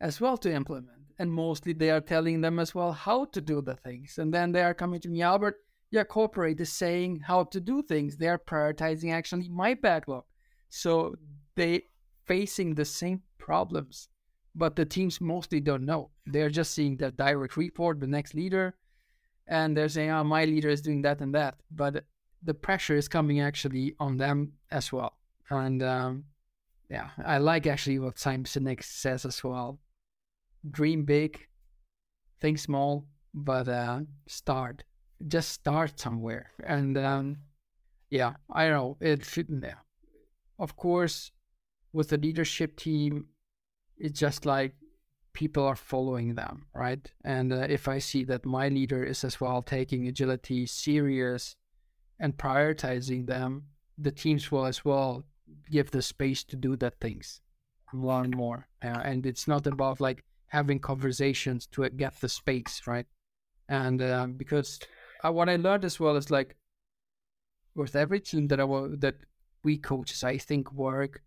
as 0.00 0.20
well 0.20 0.36
to 0.38 0.50
implement. 0.52 1.01
And 1.18 1.32
mostly 1.32 1.72
they 1.72 1.90
are 1.90 2.00
telling 2.00 2.40
them 2.40 2.58
as 2.58 2.74
well 2.74 2.92
how 2.92 3.26
to 3.26 3.40
do 3.40 3.60
the 3.60 3.76
things. 3.76 4.18
And 4.18 4.32
then 4.32 4.52
they 4.52 4.62
are 4.62 4.74
coming 4.74 5.00
to 5.00 5.08
me, 5.08 5.22
Albert, 5.22 5.56
yeah, 5.90 6.04
corporate 6.04 6.60
is 6.60 6.72
saying 6.72 7.20
how 7.20 7.44
to 7.44 7.60
do 7.60 7.82
things. 7.82 8.16
They 8.16 8.28
are 8.28 8.38
prioritizing 8.38 9.12
actually 9.12 9.48
my 9.48 9.74
backlog. 9.74 10.24
So 10.70 11.14
they 11.54 11.82
facing 12.24 12.74
the 12.74 12.84
same 12.84 13.20
problems, 13.38 14.08
but 14.54 14.74
the 14.74 14.86
teams 14.86 15.20
mostly 15.20 15.60
don't 15.60 15.84
know. 15.84 16.10
They're 16.26 16.48
just 16.48 16.72
seeing 16.72 16.96
the 16.96 17.10
direct 17.10 17.56
report, 17.56 18.00
the 18.00 18.06
next 18.06 18.34
leader, 18.34 18.74
and 19.48 19.76
they're 19.76 19.90
saying, 19.90 20.10
oh, 20.10 20.24
my 20.24 20.46
leader 20.46 20.70
is 20.70 20.80
doing 20.80 21.02
that 21.02 21.20
and 21.20 21.34
that. 21.34 21.56
But 21.70 22.04
the 22.42 22.54
pressure 22.54 22.96
is 22.96 23.06
coming 23.08 23.40
actually 23.40 23.94
on 24.00 24.16
them 24.16 24.52
as 24.70 24.92
well. 24.92 25.18
And 25.50 25.82
um, 25.82 26.24
yeah, 26.88 27.10
I 27.24 27.38
like 27.38 27.66
actually 27.66 27.98
what 27.98 28.18
Simon 28.18 28.44
Sinek 28.44 28.82
says 28.82 29.26
as 29.26 29.44
well. 29.44 29.78
Dream 30.70 31.04
big, 31.04 31.46
think 32.40 32.58
small, 32.58 33.06
but 33.34 33.68
uh, 33.68 34.00
start. 34.26 34.84
Just 35.26 35.50
start 35.50 35.98
somewhere. 35.98 36.50
And 36.64 36.96
um, 36.98 37.36
yeah, 38.10 38.34
I 38.50 38.68
know. 38.68 38.96
It 39.00 39.24
shouldn't. 39.24 39.64
yeah. 39.64 39.80
Of 40.58 40.76
course, 40.76 41.32
with 41.92 42.08
the 42.08 42.18
leadership 42.18 42.76
team, 42.76 43.26
it's 43.98 44.18
just 44.18 44.46
like 44.46 44.74
people 45.32 45.64
are 45.64 45.76
following 45.76 46.34
them, 46.34 46.66
right? 46.74 47.10
And 47.24 47.52
uh, 47.52 47.66
if 47.68 47.88
I 47.88 47.98
see 47.98 48.24
that 48.24 48.44
my 48.44 48.68
leader 48.68 49.02
is 49.02 49.24
as 49.24 49.40
well 49.40 49.62
taking 49.62 50.06
agility 50.06 50.66
serious 50.66 51.56
and 52.20 52.36
prioritizing 52.36 53.26
them, 53.26 53.64
the 53.98 54.12
teams 54.12 54.50
will 54.50 54.66
as 54.66 54.84
well 54.84 55.24
give 55.70 55.90
the 55.90 56.02
space 56.02 56.44
to 56.44 56.56
do 56.56 56.76
that 56.76 57.00
things, 57.00 57.40
learn 57.92 58.30
more. 58.30 58.68
Uh, 58.82 59.00
and 59.04 59.26
it's 59.26 59.48
not 59.48 59.66
about 59.66 60.00
like 60.00 60.24
having 60.52 60.78
conversations 60.78 61.66
to 61.66 61.88
get 61.88 62.20
the 62.20 62.28
space, 62.28 62.82
right? 62.86 63.06
And 63.68 64.02
uh, 64.02 64.26
because 64.26 64.78
uh, 65.24 65.32
what 65.32 65.48
I 65.48 65.56
learned 65.56 65.84
as 65.84 65.98
well 65.98 66.16
is 66.16 66.30
like 66.30 66.56
with 67.74 67.96
every 67.96 68.20
team 68.20 68.48
that 68.48 68.60
I 68.60 68.66
that 68.98 69.16
we 69.64 69.78
coaches, 69.78 70.22
I 70.22 70.38
think 70.38 70.72
work 70.72 71.22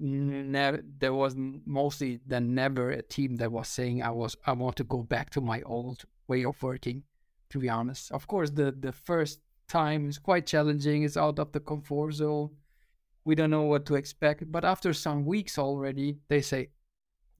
there 0.00 1.12
was 1.12 1.34
mostly 1.36 2.20
then 2.24 2.54
never 2.54 2.90
a 2.90 3.02
team 3.02 3.36
that 3.36 3.50
was 3.50 3.66
saying 3.68 4.02
I 4.02 4.10
was 4.10 4.36
I 4.46 4.52
want 4.52 4.76
to 4.76 4.84
go 4.84 5.02
back 5.02 5.30
to 5.30 5.40
my 5.40 5.60
old 5.62 6.04
way 6.28 6.44
of 6.44 6.62
working. 6.62 7.02
To 7.50 7.58
be 7.58 7.68
honest, 7.68 8.12
of 8.12 8.26
course, 8.26 8.50
the 8.50 8.70
the 8.72 8.92
first 8.92 9.40
time 9.68 10.08
is 10.08 10.18
quite 10.18 10.46
challenging. 10.46 11.02
It's 11.02 11.16
out 11.16 11.38
of 11.38 11.52
the 11.52 11.60
comfort 11.60 12.12
zone. 12.12 12.50
We 13.24 13.34
don't 13.34 13.50
know 13.50 13.62
what 13.62 13.86
to 13.86 13.94
expect, 13.96 14.50
but 14.50 14.64
after 14.64 14.92
some 14.92 15.24
weeks 15.24 15.58
already, 15.58 16.18
they 16.28 16.40
say, 16.40 16.70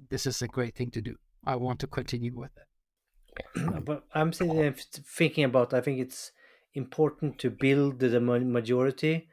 "This 0.00 0.26
is 0.26 0.42
a 0.42 0.48
great 0.48 0.74
thing 0.74 0.90
to 0.90 1.00
do. 1.00 1.18
I 1.44 1.54
want 1.54 1.78
to 1.80 1.86
continue 1.86 2.34
with 2.34 2.56
it." 2.56 2.66
but 3.84 4.06
I'm 4.14 4.32
thinking 4.32 5.44
about. 5.44 5.74
I 5.74 5.80
think 5.80 5.98
it's 5.98 6.32
important 6.74 7.38
to 7.40 7.50
build 7.50 7.98
the 8.00 8.20
majority, 8.20 9.28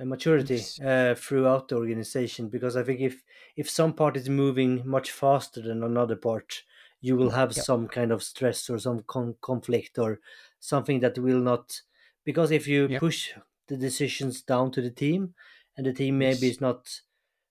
uh, 0.00 0.04
maturity 0.04 0.72
uh, 0.82 1.14
throughout 1.14 1.68
the 1.68 1.76
organization 1.76 2.48
because 2.48 2.76
I 2.76 2.82
think 2.84 3.00
if 3.00 3.22
if 3.56 3.68
some 3.70 3.94
part 3.94 4.16
is 4.16 4.28
moving 4.28 4.86
much 4.88 5.10
faster 5.10 5.60
than 5.62 5.82
another 5.82 6.16
part, 6.16 6.62
you 7.00 7.16
will 7.16 7.30
have 7.30 7.54
Yep. 7.54 7.66
some 7.66 7.88
kind 7.88 8.12
of 8.12 8.22
stress 8.22 8.70
or 8.70 8.78
some 8.78 9.02
con- 9.04 9.36
conflict 9.40 9.98
or 9.98 10.20
something 10.58 11.00
that 11.00 11.18
will 11.18 11.40
not. 11.40 11.82
Because 12.24 12.50
if 12.50 12.66
you 12.68 12.88
Yep. 12.88 13.04
push 13.04 13.32
the 13.68 13.76
decisions 13.76 14.42
down 14.42 14.70
to 14.72 14.82
the 14.82 14.90
team, 14.90 15.34
and 15.76 15.86
the 15.86 15.92
team 15.92 16.18
maybe 16.18 16.48
is 16.48 16.60
not 16.60 17.02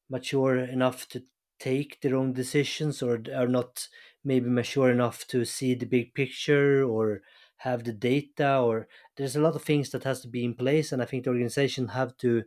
mature 0.10 0.57
enough 0.60 1.07
to 1.10 1.24
take 1.60 1.99
their 2.01 2.16
own 2.16 2.34
decisions 2.34 3.01
or 3.03 3.22
are 3.36 3.47
not 3.47 3.88
maybe 4.24 4.49
mature 4.49 4.89
enough 4.91 5.28
to 5.28 5.45
see 5.45 5.76
the 5.76 5.86
big 5.86 6.14
picture 6.14 6.84
or 6.84 7.22
have 7.57 7.84
the 7.84 7.93
data 7.93 8.60
or 8.60 8.88
there's 9.18 9.36
a 9.36 9.41
lot 9.41 9.55
of 9.55 9.64
things 9.64 9.89
that 9.91 10.03
has 10.03 10.22
to 10.22 10.28
be 10.30 10.45
in 10.45 10.53
place 10.55 10.91
and 10.91 11.01
i 11.01 11.05
think 11.05 11.24
the 11.24 11.30
organization 11.30 11.89
have 11.89 12.16
to 12.18 12.43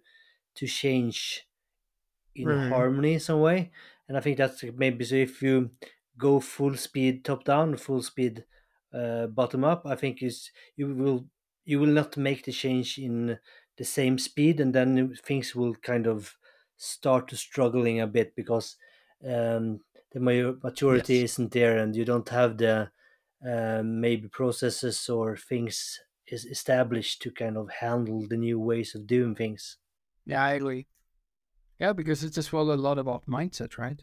to 0.54 0.66
change 0.66 1.48
in 2.34 2.56
harmony 2.56 3.14
in 3.14 3.20
some 3.20 3.40
way. 3.40 3.70
And 4.08 4.16
i 4.16 4.20
think 4.20 4.36
that's 4.38 4.62
maybe 4.74 5.04
so 5.04 5.14
if 5.14 5.42
you 5.42 5.70
go 6.18 6.40
full 6.40 6.76
speed 6.76 7.24
top 7.24 7.44
down 7.44 7.76
full 7.76 8.02
speed 8.02 8.44
uh, 8.92 9.26
bottom 9.28 9.64
up 9.64 9.86
i 9.86 9.96
think 9.96 10.22
is 10.22 10.50
you 10.76 10.94
will 10.94 11.26
you 11.64 11.78
will 11.80 11.86
not 12.00 12.16
make 12.16 12.44
the 12.44 12.52
change 12.52 12.98
in 12.98 13.38
the 13.76 13.84
same 13.84 14.18
speed 14.18 14.60
and 14.60 14.74
then 14.74 15.14
things 15.16 15.54
will 15.54 15.74
kind 15.76 16.06
of 16.06 16.36
start 16.76 17.28
to 17.28 17.36
struggling 17.36 18.00
a 18.00 18.06
bit 18.06 18.34
because 18.36 18.76
um, 19.26 19.80
the 20.12 20.20
ma- 20.20 20.54
maturity 20.62 21.18
Yes. 21.18 21.24
isn't 21.24 21.52
there 21.52 21.78
and 21.78 21.96
you 21.96 22.04
don't 22.04 22.28
have 22.28 22.58
the 22.58 22.90
uh, 23.46 23.82
maybe 23.84 24.28
processes 24.28 25.08
or 25.08 25.36
things 25.36 26.00
is 26.26 26.44
established 26.46 27.22
to 27.22 27.30
kind 27.32 27.56
of 27.56 27.70
handle 27.70 28.26
the 28.28 28.36
new 28.36 28.58
ways 28.60 28.94
of 28.94 29.06
doing 29.06 29.34
things. 29.34 29.78
Yeah, 30.24 30.42
I 30.42 30.52
agree. 30.54 30.88
Yeah, 31.78 31.92
because 31.92 32.24
it's 32.24 32.38
as 32.38 32.52
well 32.52 32.72
a 32.72 32.76
lot 32.76 32.98
about 32.98 33.26
mindset, 33.26 33.78
right? 33.78 34.02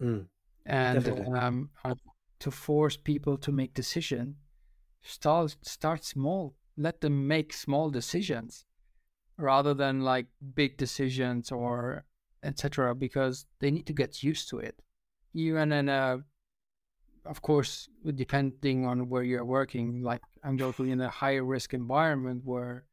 Mm. 0.00 0.28
And 0.66 1.08
um, 1.34 1.70
uh, 1.84 1.94
to 2.40 2.50
force 2.50 2.96
people 2.96 3.38
to 3.38 3.50
make 3.52 3.74
decision, 3.74 4.38
start 5.02 5.56
start 5.62 6.04
small. 6.04 6.56
Let 6.76 7.00
them 7.02 7.26
make 7.28 7.52
small 7.52 7.90
decisions 7.90 8.66
rather 9.38 9.74
than 9.74 10.02
like 10.02 10.28
big 10.54 10.78
decisions 10.78 11.52
or 11.52 12.06
etc. 12.42 12.94
Because 12.94 13.46
they 13.60 13.70
need 13.70 13.86
to 13.86 13.92
get 13.92 14.22
used 14.22 14.48
to 14.50 14.58
it. 14.58 14.80
Even 15.34 15.72
in 15.72 15.88
a, 15.88 16.20
of 17.26 17.42
course, 17.42 17.88
depending 18.14 18.86
on 18.86 19.08
where 19.08 19.22
you're 19.22 19.44
working, 19.44 20.02
like 20.02 20.22
I'm 20.42 20.56
working 20.56 20.88
in 20.88 21.00
a 21.00 21.08
higher 21.08 21.44
risk 21.44 21.74
environment 21.74 22.42
where 22.44 22.84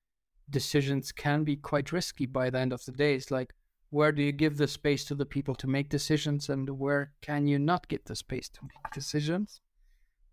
decisions 0.50 1.12
can 1.12 1.44
be 1.44 1.56
quite 1.56 1.92
risky 1.92 2.26
by 2.26 2.50
the 2.50 2.60
end 2.60 2.74
of 2.74 2.84
the 2.86 2.92
day. 2.92 3.16
It's 3.16 3.32
like, 3.32 3.54
where 3.90 4.12
do 4.12 4.22
you 4.22 4.32
give 4.32 4.58
the 4.58 4.68
space 4.68 5.06
to 5.06 5.16
the 5.16 5.26
people 5.26 5.56
to 5.56 5.68
make 5.68 5.90
decisions 5.90 6.50
and 6.50 6.70
where 6.78 7.14
can 7.22 7.48
you 7.48 7.58
not 7.58 7.88
give 7.88 8.04
the 8.06 8.16
space 8.16 8.50
to 8.50 8.62
make 8.64 8.94
decisions? 8.94 9.62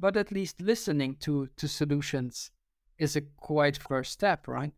But 0.01 0.17
at 0.17 0.33
least 0.33 0.61
listening 0.61 1.17
to, 1.21 1.49
to 1.57 1.69
solutions 1.69 2.51
is 2.99 3.15
a 3.15 3.21
quite 3.21 3.79
first 3.79 4.13
step, 4.13 4.49
right? 4.49 4.73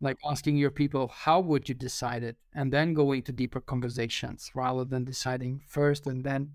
Like 0.00 0.16
asking 0.24 0.56
your 0.56 0.70
people, 0.70 1.08
how 1.08 1.40
would 1.40 1.68
you 1.68 1.74
decide 1.74 2.22
it? 2.22 2.36
And 2.54 2.72
then 2.72 2.94
going 2.94 3.22
to 3.22 3.32
deeper 3.32 3.60
conversations 3.60 4.50
rather 4.54 4.84
than 4.84 5.04
deciding 5.04 5.62
first 5.66 6.06
and 6.06 6.22
then 6.24 6.52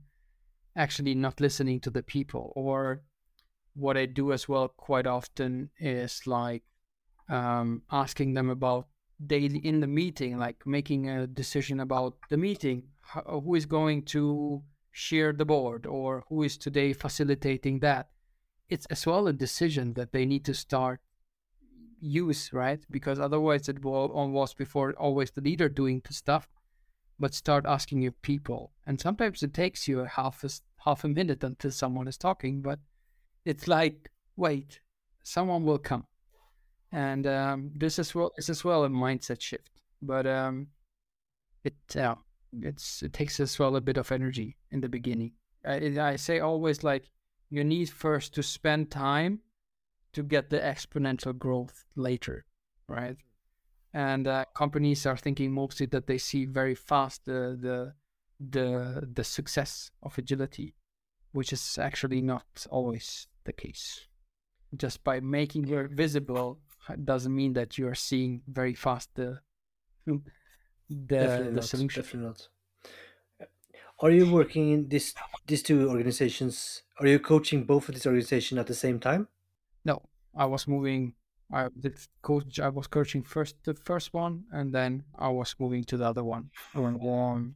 actually 0.75 1.13
not 1.13 1.41
listening 1.41 1.79
to 1.81 1.89
the 1.89 2.03
people. 2.03 2.53
Or 2.55 3.01
what 3.75 3.97
I 3.97 4.05
do 4.05 4.31
as 4.31 4.47
well 4.47 4.69
quite 4.69 5.07
often 5.07 5.69
is 5.79 6.25
like 6.25 6.63
um, 7.29 7.81
asking 7.91 8.33
them 8.33 8.49
about 8.49 8.87
daily 9.25 9.59
in 9.59 9.79
the 9.79 9.87
meeting, 9.87 10.37
like 10.37 10.65
making 10.65 11.09
a 11.09 11.27
decision 11.27 11.79
about 11.79 12.15
the 12.29 12.37
meeting, 12.37 12.83
how, 13.01 13.41
who 13.43 13.55
is 13.55 13.65
going 13.65 14.03
to 14.03 14.61
share 14.91 15.33
the 15.33 15.45
board 15.45 15.85
or 15.85 16.23
who 16.29 16.43
is 16.43 16.57
today 16.57 16.93
facilitating 16.93 17.79
that. 17.79 18.09
It's 18.69 18.85
as 18.87 19.05
well 19.05 19.27
a 19.27 19.33
decision 19.33 19.93
that 19.93 20.13
they 20.13 20.25
need 20.25 20.45
to 20.45 20.53
start 20.53 21.01
use, 22.03 22.51
right? 22.53 22.85
Because 22.89 23.19
otherwise 23.19 23.69
it 23.69 23.83
was 23.83 24.53
before 24.53 24.93
always 24.93 25.31
the 25.31 25.41
leader 25.41 25.69
doing 25.69 26.01
the 26.05 26.13
stuff, 26.13 26.47
but 27.19 27.33
start 27.33 27.65
asking 27.65 28.01
your 28.01 28.11
people. 28.11 28.71
And 28.85 28.99
sometimes 28.99 29.43
it 29.43 29.53
takes 29.53 29.87
you 29.87 29.99
half 29.99 30.43
a, 30.43 30.49
half 30.85 31.03
a 31.03 31.07
minute 31.07 31.43
until 31.43 31.71
someone 31.71 32.07
is 32.07 32.17
talking, 32.17 32.61
but 32.61 32.79
it's 33.45 33.67
like, 33.67 34.09
wait, 34.35 34.79
someone 35.23 35.63
will 35.63 35.79
come 35.79 36.05
and 36.93 37.25
um, 37.25 37.71
this 37.75 37.97
is 37.97 38.13
well 38.13 38.31
is 38.37 38.49
as 38.49 38.63
well 38.63 38.85
a 38.85 38.89
mindset 38.89 39.41
shift 39.41 39.81
but 40.01 40.27
um, 40.27 40.67
it 41.63 41.75
uh, 41.97 42.15
it's 42.61 43.01
it 43.01 43.11
takes 43.11 43.39
as 43.39 43.57
well 43.57 43.75
a 43.75 43.81
bit 43.81 43.97
of 43.97 44.11
energy 44.11 44.55
in 44.71 44.79
the 44.79 44.87
beginning 44.87 45.31
I, 45.65 45.97
I 45.99 46.15
say 46.17 46.39
always 46.39 46.83
like 46.83 47.09
you 47.49 47.63
need 47.63 47.89
first 47.89 48.33
to 48.35 48.43
spend 48.43 48.91
time 48.91 49.39
to 50.13 50.23
get 50.23 50.49
the 50.49 50.59
exponential 50.59 51.37
growth 51.37 51.85
later 51.95 52.45
right 52.87 53.17
and 53.93 54.27
uh, 54.27 54.45
companies 54.55 55.05
are 55.05 55.17
thinking 55.17 55.51
mostly 55.51 55.85
that 55.85 56.07
they 56.07 56.17
see 56.17 56.45
very 56.45 56.75
fast 56.75 57.25
the 57.25 57.57
the 57.59 57.93
the 58.39 59.07
the 59.13 59.23
success 59.23 59.91
of 60.01 60.17
agility 60.17 60.75
which 61.31 61.53
is 61.53 61.77
actually 61.77 62.21
not 62.21 62.67
always 62.69 63.27
the 63.45 63.53
case 63.53 64.07
just 64.75 65.03
by 65.03 65.19
making 65.19 65.67
it 65.67 65.91
visible 65.91 66.59
doesn't 67.05 67.35
mean 67.35 67.53
that 67.53 67.77
you 67.77 67.87
are 67.87 67.95
seeing 67.95 68.41
very 68.47 68.73
fast 68.73 69.09
the 69.15 69.39
the, 70.89 71.15
definitely 71.15 71.45
the 71.45 71.55
not, 71.55 71.63
solution. 71.63 72.03
Definitely 72.03 72.27
not. 72.27 72.47
Are 73.99 74.11
you 74.11 74.31
working 74.31 74.71
in 74.71 74.89
this 74.89 75.13
these 75.47 75.63
two 75.63 75.89
organizations? 75.89 76.83
Are 76.99 77.07
you 77.07 77.19
coaching 77.19 77.63
both 77.63 77.87
of 77.87 77.95
these 77.95 78.05
organizations 78.05 78.59
at 78.59 78.67
the 78.67 78.73
same 78.73 78.99
time? 78.99 79.27
No, 79.85 80.01
I 80.35 80.45
was 80.45 80.67
moving. 80.67 81.13
I 81.51 81.67
did 81.79 81.97
coach. 82.21 82.59
I 82.59 82.69
was 82.69 82.87
coaching 82.87 83.23
first 83.23 83.55
the 83.63 83.73
first 83.73 84.13
one, 84.13 84.45
and 84.51 84.73
then 84.73 85.03
I 85.17 85.29
was 85.29 85.55
moving 85.59 85.83
to 85.85 85.97
the 85.97 86.05
other 86.05 86.23
one. 86.23 86.49
Um, 86.75 87.55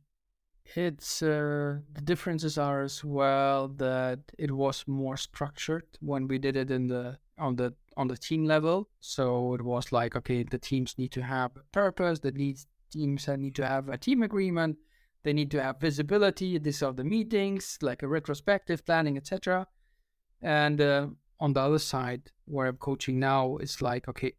it's 0.76 1.22
uh, 1.22 1.80
the 1.94 2.02
differences 2.04 2.58
are 2.58 2.82
as 2.82 3.04
well 3.04 3.70
that 3.70 4.20
it 4.38 4.52
was 4.52 4.84
more 4.88 5.18
structured 5.18 5.88
when 6.02 6.28
we 6.28 6.38
did 6.38 6.58
it 6.58 6.70
in 6.70 6.88
the 6.88 7.18
on 7.38 7.56
the 7.56 7.74
on 7.96 8.08
the 8.08 8.18
team 8.18 8.46
level. 8.46 8.90
So 9.00 9.54
it 9.54 9.62
was 9.62 9.92
like, 9.92 10.16
okay, 10.16 10.44
the 10.44 10.60
teams 10.60 10.98
need 10.98 11.12
to 11.14 11.24
have 11.24 11.52
a 11.56 11.64
purpose. 11.72 12.20
The 12.20 12.32
leads 12.32 12.68
teams 12.92 13.28
need 13.28 13.56
to 13.56 13.66
have 13.66 13.90
a 13.90 13.98
team 13.98 14.24
agreement. 14.24 14.78
They 15.24 15.34
need 15.34 15.52
to 15.52 15.62
have 15.62 15.80
visibility. 15.80 16.58
These 16.58 16.84
are 16.84 16.94
the 16.94 17.04
meetings, 17.04 17.78
like 17.82 18.04
a 18.04 18.08
retrospective 18.08 18.86
planning, 18.86 19.18
etc. 19.18 19.68
And 20.42 20.80
uh, 20.80 21.08
on 21.40 21.54
the 21.54 21.62
other 21.62 21.80
side, 21.80 22.32
where 22.46 22.68
I'm 22.68 22.78
coaching 22.78 23.20
now, 23.20 23.58
is 23.58 23.82
like, 23.82 24.08
okay, 24.08 24.34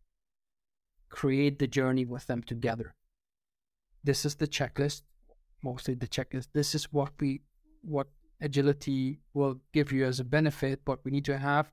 create 1.08 1.58
the 1.58 1.66
journey 1.66 2.04
with 2.04 2.26
them 2.26 2.42
together. 2.42 2.94
This 4.04 4.24
is 4.24 4.36
the 4.36 4.46
checklist, 4.46 5.02
mostly 5.62 5.94
the 5.94 6.08
checklist. 6.08 6.48
This 6.52 6.74
is 6.74 6.92
what 6.92 7.12
we, 7.20 7.42
what 7.82 8.08
agility 8.40 9.20
will 9.34 9.60
give 9.72 9.92
you 9.92 10.04
as 10.04 10.20
a 10.20 10.24
benefit, 10.24 10.80
what 10.84 11.04
we 11.04 11.10
need 11.10 11.24
to 11.26 11.38
have 11.38 11.72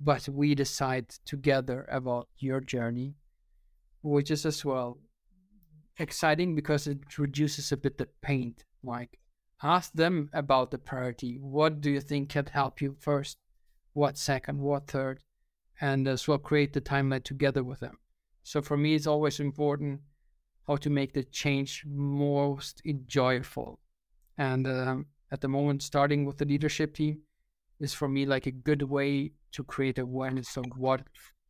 but 0.00 0.28
we 0.28 0.54
decide 0.54 1.08
together 1.24 1.86
about 1.90 2.28
your 2.38 2.60
journey, 2.60 3.14
which 4.02 4.30
is 4.30 4.46
as 4.46 4.64
well 4.64 4.98
exciting 5.98 6.54
because 6.54 6.86
it 6.86 7.18
reduces 7.18 7.72
a 7.72 7.76
bit 7.76 7.98
the 7.98 8.08
pain. 8.22 8.54
Like, 8.82 9.18
ask 9.62 9.92
them 9.92 10.30
about 10.32 10.70
the 10.70 10.78
priority. 10.78 11.38
What 11.40 11.80
do 11.80 11.90
you 11.90 12.00
think 12.00 12.28
can 12.28 12.46
help 12.46 12.80
you 12.80 12.96
first? 13.00 13.38
What 13.98 14.16
second? 14.16 14.60
What 14.60 14.86
third? 14.86 15.24
And 15.80 16.06
as 16.06 16.28
well, 16.28 16.38
create 16.38 16.72
the 16.72 16.80
timeline 16.80 17.24
together 17.24 17.64
with 17.64 17.80
them. 17.80 17.98
So 18.44 18.62
for 18.62 18.76
me, 18.76 18.94
it's 18.94 19.08
always 19.08 19.40
important 19.40 20.02
how 20.68 20.76
to 20.76 20.88
make 20.88 21.14
the 21.14 21.24
change 21.24 21.82
most 21.84 22.80
enjoyable. 22.86 23.80
And 24.36 24.68
um, 24.68 25.06
at 25.32 25.40
the 25.40 25.48
moment, 25.48 25.82
starting 25.82 26.24
with 26.24 26.38
the 26.38 26.44
leadership 26.44 26.94
team, 26.94 27.22
is 27.80 27.92
for 27.92 28.06
me 28.06 28.24
like 28.24 28.46
a 28.46 28.52
good 28.52 28.82
way 28.82 29.32
to 29.50 29.64
create 29.64 29.98
awareness 29.98 30.56
of 30.56 30.66
what 30.76 31.02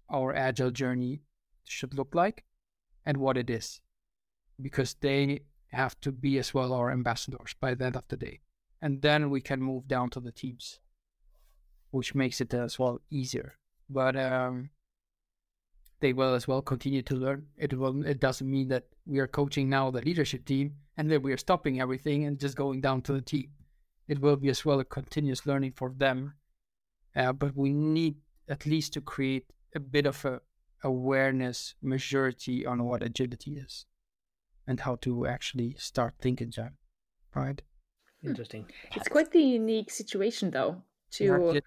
our 0.09 0.34
agile 0.34 0.70
journey 0.70 1.20
should 1.64 1.92
look 1.92 2.14
like 2.14 2.44
and 3.05 3.18
what 3.18 3.36
it 3.36 3.51
is 3.51 3.82
because 4.59 4.94
they 5.03 5.40
have 5.66 6.01
to 6.01 6.11
be 6.11 6.38
as 6.38 6.55
well 6.55 6.72
our 6.72 6.90
ambassadors 6.90 7.55
by 7.61 7.74
the 7.74 7.84
end 7.84 7.96
of 7.96 8.09
the 8.09 8.16
day 8.16 8.40
and 8.80 9.03
then 9.03 9.28
we 9.28 9.40
can 9.40 9.61
move 9.61 9.86
down 9.86 10.09
to 10.09 10.20
the 10.20 10.32
teams 10.32 10.80
which 11.91 12.14
makes 12.14 12.41
it 12.41 12.53
as 12.55 12.78
well 12.78 13.01
easier 13.11 13.55
but 13.91 14.16
um, 14.16 14.70
they 16.01 16.12
will 16.12 16.34
as 16.34 16.47
well 16.47 16.62
continue 16.62 17.03
to 17.03 17.14
learn 17.14 17.47
it 17.57 17.72
will 17.76 18.05
it 18.07 18.20
doesn't 18.20 18.51
mean 18.51 18.68
that 18.68 18.84
we 19.07 19.18
are 19.18 19.26
coaching 19.26 19.68
now 19.68 19.91
the 19.91 20.03
leadership 20.03 20.45
team 20.45 20.74
and 20.97 21.11
that 21.11 21.22
we 21.22 21.32
are 21.32 21.36
stopping 21.36 21.80
everything 21.80 22.24
and 22.24 22.39
just 22.39 22.57
going 22.57 22.80
down 22.80 23.01
to 23.03 23.12
the 23.12 23.22
team 23.22 23.51
it 24.09 24.20
will 24.20 24.36
be 24.36 24.49
as 24.49 24.64
well 24.64 24.80
a 24.80 24.84
continuous 24.84 25.47
learning 25.47 25.72
for 25.72 25.93
them. 25.97 26.34
Uh, 27.14 27.32
but 27.32 27.55
we 27.55 27.72
need 27.72 28.16
at 28.49 28.64
least 28.64 28.95
to 28.95 29.01
create 29.01 29.53
a 29.74 29.80
bit 29.80 30.07
of 30.07 30.24
a 30.24 30.41
awareness, 30.82 31.74
maturity 31.82 32.64
on 32.64 32.84
what 32.84 33.03
agility 33.03 33.57
is 33.59 33.84
and 34.66 34.80
how 34.80 34.97
to 34.97 35.26
actually 35.26 35.74
start 35.78 36.14
thinking 36.20 36.53
that, 36.57 36.72
right? 37.34 37.61
Interesting. 38.24 38.66
It's 38.95 39.09
quite 39.09 39.32
the 39.32 39.43
unique 39.43 39.91
situation 39.91 40.51
though 40.51 40.82
to 41.12 41.24
Yeah, 41.54 41.61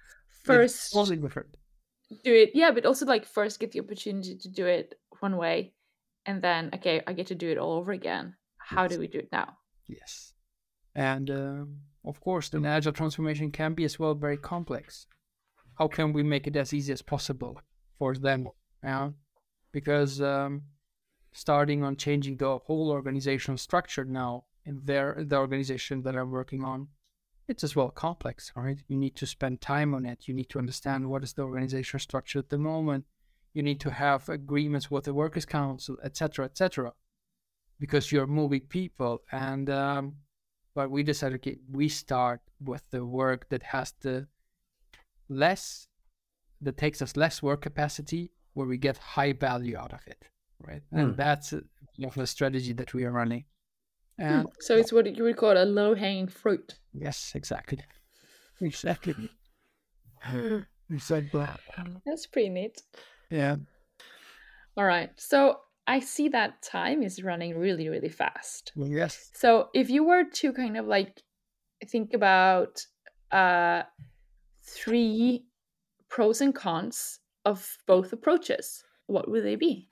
first 0.43 0.75
It's 0.75 0.91
totally 0.91 1.17
different. 1.17 1.57
do 2.23 2.33
it 2.33 2.51
yeah 2.53 2.71
but 2.71 2.85
also 2.85 3.05
like 3.05 3.25
first 3.25 3.59
get 3.59 3.71
the 3.71 3.79
opportunity 3.79 4.35
to 4.37 4.49
do 4.49 4.65
it 4.65 4.95
one 5.19 5.37
way 5.37 5.73
and 6.25 6.41
then 6.41 6.69
okay 6.73 7.01
i 7.07 7.13
get 7.13 7.27
to 7.27 7.35
do 7.35 7.49
it 7.49 7.57
all 7.57 7.73
over 7.73 7.91
again 7.91 8.35
how 8.57 8.87
do 8.87 8.99
we 8.99 9.07
do 9.07 9.19
it 9.19 9.29
now 9.31 9.57
Yes. 9.87 10.33
And 10.95 11.29
um, 11.29 11.77
of 12.05 12.21
course, 12.21 12.47
the 12.49 12.65
agile 12.65 12.93
transformation 12.93 13.51
can 13.51 13.73
be 13.73 13.83
as 13.83 13.99
well 13.99 14.13
very 14.15 14.37
complex. 14.37 15.05
How 15.77 15.87
can 15.89 16.13
we 16.13 16.23
make 16.23 16.47
it 16.47 16.55
as 16.55 16.73
easy 16.73 16.93
as 16.93 17.01
possible 17.01 17.59
for 17.97 18.15
them? 18.15 18.47
Yeah? 18.83 19.09
Because 19.73 20.21
um, 20.21 20.61
starting 21.33 21.83
on 21.83 21.97
changing 21.97 22.37
the 22.37 22.57
whole 22.59 22.89
organizational 22.89 23.57
structure 23.57 24.05
now 24.05 24.45
in 24.65 24.81
their 24.85 25.23
the 25.27 25.37
organization 25.37 26.03
that 26.03 26.15
I'm 26.15 26.31
working 26.31 26.63
on, 26.63 26.87
it's 27.51 27.63
as 27.63 27.75
well 27.75 27.89
complex, 27.89 28.51
right? 28.55 28.79
You 28.87 28.97
need 28.97 29.15
to 29.17 29.25
spend 29.25 29.61
time 29.61 29.93
on 29.93 30.05
it. 30.05 30.27
You 30.27 30.33
need 30.33 30.49
to 30.49 30.59
understand 30.59 31.09
what 31.09 31.23
is 31.23 31.33
the 31.33 31.43
organizational 31.43 31.99
structure 31.99 32.39
at 32.39 32.49
the 32.49 32.57
moment. 32.57 33.05
You 33.53 33.63
need 33.63 33.79
to 33.81 33.91
have 33.91 34.29
agreements 34.29 34.89
with 34.89 35.03
the 35.05 35.13
workers' 35.13 35.45
council, 35.45 35.97
etc., 36.03 36.45
etc 36.45 36.93
because 37.81 38.11
you're 38.11 38.27
moving 38.27 38.61
people 38.61 39.23
and 39.31 39.67
um, 39.69 40.13
but 40.75 40.89
we 40.91 41.01
decided 41.03 41.35
okay 41.35 41.57
we 41.69 41.89
start 41.89 42.39
with 42.63 42.83
the 42.91 43.03
work 43.03 43.49
that 43.49 43.63
has 43.63 43.93
the 44.01 44.27
less 45.27 45.87
that 46.61 46.77
takes 46.77 47.01
us 47.01 47.17
less 47.17 47.41
work 47.41 47.61
capacity 47.61 48.31
where 48.53 48.67
we 48.67 48.77
get 48.77 48.97
high 48.97 49.33
value 49.33 49.75
out 49.75 49.93
of 49.93 50.01
it 50.07 50.27
right 50.59 50.83
and 50.91 51.13
Mm. 51.13 51.17
that's 51.17 51.53
uh, 51.53 51.61
of 52.05 52.13
the 52.15 52.27
strategy 52.27 52.73
that 52.73 52.93
we 52.93 53.03
are 53.03 53.11
running 53.11 53.45
Hmm, 54.19 54.23
and 54.33 54.47
So 54.59 54.77
it's 54.77 54.93
what 54.93 55.05
you 55.17 55.23
would 55.23 55.37
call 55.37 55.57
a 55.57 55.65
low 55.65 55.95
hanging 55.95 56.27
fruit. 56.27 56.75
Yes 56.93 57.33
exactly 57.35 57.79
exactly 58.61 59.15
exactly 60.89 61.51
That's 62.05 62.27
pretty 62.27 62.49
neat. 62.49 62.81
yeah 63.29 63.55
All 64.77 64.85
right. 64.85 65.11
So 65.19 65.61
I 65.87 65.99
see 65.99 66.29
that 66.29 66.61
time 66.61 67.03
is 67.03 67.23
running 67.23 67.57
really, 67.57 67.89
really 67.89 68.09
fast. 68.09 68.73
yes 68.75 69.31
So 69.33 69.69
if 69.73 69.89
you 69.89 70.03
were 70.03 70.23
to 70.25 70.53
kind 70.53 70.77
of 70.77 70.85
like 70.87 71.21
think 71.87 72.13
about 72.13 72.85
uh 73.31 73.83
three 74.63 75.47
pros 76.09 76.41
and 76.41 76.55
cons 76.55 77.21
of 77.45 77.77
both 77.87 78.13
approaches, 78.13 78.85
what 79.07 79.29
would 79.31 79.45
they 79.45 79.57
be? 79.57 79.90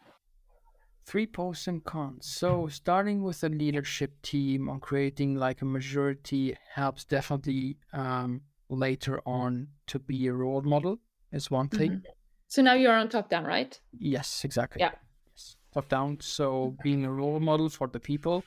Three 1.10 1.26
pros 1.26 1.68
and 1.68 1.84
cons. 1.84 2.28
So 2.28 2.68
starting 2.68 3.24
with 3.24 3.44
a 3.44 3.50
leadership 3.50 4.22
team 4.22 4.70
on 4.70 4.80
creating 4.80 5.34
like 5.34 5.64
a 5.64 5.66
majority 5.66 6.56
helps 6.76 7.04
definitely 7.04 7.78
um, 7.94 8.42
later 8.70 9.20
on 9.26 9.70
to 9.88 9.98
be 9.98 10.28
a 10.28 10.34
role 10.34 10.62
model 10.62 11.00
is 11.32 11.50
one 11.50 11.68
thing. 11.68 12.04
So 12.48 12.62
now 12.62 12.76
you're 12.76 12.94
on 12.94 13.10
top 13.10 13.28
down, 13.28 13.46
right? 13.46 13.80
Yes, 13.92 14.46
exactly. 14.46 14.82
Yeah. 14.82 14.92
Yes. 15.32 15.56
Top 15.74 15.90
down. 15.90 16.20
So 16.22 16.76
being 16.84 17.06
a 17.06 17.12
role 17.12 17.40
model 17.40 17.70
for 17.70 17.88
the 17.88 18.00
people, 18.00 18.44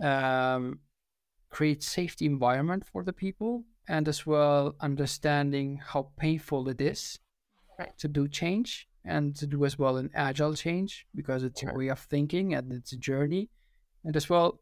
um, 0.00 0.78
create 1.48 1.82
safety 1.82 2.26
environment 2.26 2.86
for 2.86 3.02
the 3.02 3.12
people, 3.12 3.64
and 3.88 4.06
as 4.06 4.24
well 4.24 4.76
understanding 4.80 5.80
how 5.84 6.10
painful 6.16 6.68
it 6.68 6.80
is 6.80 7.18
Right. 7.76 7.96
to 7.98 8.08
do 8.08 8.28
change 8.28 8.89
and 9.04 9.34
to 9.36 9.46
do 9.46 9.64
as 9.64 9.78
well 9.78 9.96
an 9.96 10.10
agile 10.14 10.54
change 10.54 11.06
because 11.14 11.42
it's 11.42 11.62
a 11.62 11.72
way 11.74 11.88
of 11.88 11.98
thinking 11.98 12.54
and 12.54 12.72
it's 12.72 12.92
a 12.92 12.96
journey, 12.96 13.48
and 14.04 14.16
as 14.16 14.28
well 14.28 14.60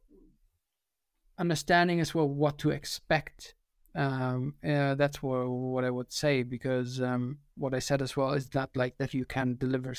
understanding 1.38 2.00
as 2.00 2.14
well 2.14 2.28
what 2.28 2.58
to 2.58 2.70
expect. 2.70 3.54
Um, 3.94 4.54
uh, 4.64 4.94
that's 4.94 5.22
what, 5.22 5.48
what 5.48 5.84
I 5.84 5.90
would 5.90 6.12
say 6.12 6.42
because 6.42 7.00
um, 7.00 7.38
what 7.56 7.74
I 7.74 7.78
said 7.78 8.02
as 8.02 8.16
well 8.16 8.32
is 8.32 8.52
not 8.54 8.70
like 8.76 8.98
that 8.98 9.14
you 9.14 9.24
can 9.24 9.56
deliver 9.56 9.94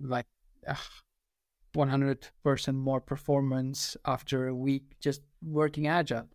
like 0.00 0.26
uh, 0.66 0.74
100% 1.74 2.74
more 2.74 3.00
performance 3.00 3.96
after 4.04 4.48
a 4.48 4.54
week 4.54 4.82
just 5.00 5.22
working 5.42 5.86
agile. 5.86 6.28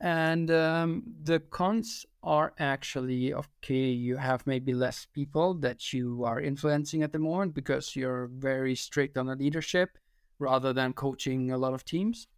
And 0.00 0.50
um, 0.50 1.02
the 1.22 1.40
cons 1.40 2.06
are 2.22 2.54
actually 2.58 3.34
okay, 3.34 3.90
you 3.90 4.16
have 4.16 4.46
maybe 4.46 4.72
less 4.72 5.06
people 5.12 5.54
that 5.54 5.92
you 5.92 6.24
are 6.24 6.40
influencing 6.40 7.02
at 7.02 7.12
the 7.12 7.18
moment 7.18 7.54
because 7.54 7.94
you're 7.94 8.30
very 8.32 8.74
strict 8.74 9.18
on 9.18 9.26
the 9.26 9.36
leadership 9.36 9.90
rather 10.38 10.72
than 10.72 10.94
coaching 10.94 11.50
a 11.50 11.58
lot 11.58 11.74
of 11.74 11.84
teams, 11.84 12.28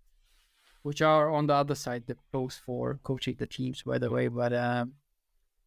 which 0.82 1.00
are 1.00 1.30
on 1.30 1.46
the 1.46 1.54
other 1.54 1.76
side, 1.76 2.02
the 2.06 2.16
pros 2.32 2.56
for 2.56 2.98
coaching 3.04 3.36
the 3.38 3.46
teams, 3.46 3.82
by 3.82 3.98
the 3.98 4.10
way. 4.10 4.26
But, 4.26 4.52
um, 4.52 4.94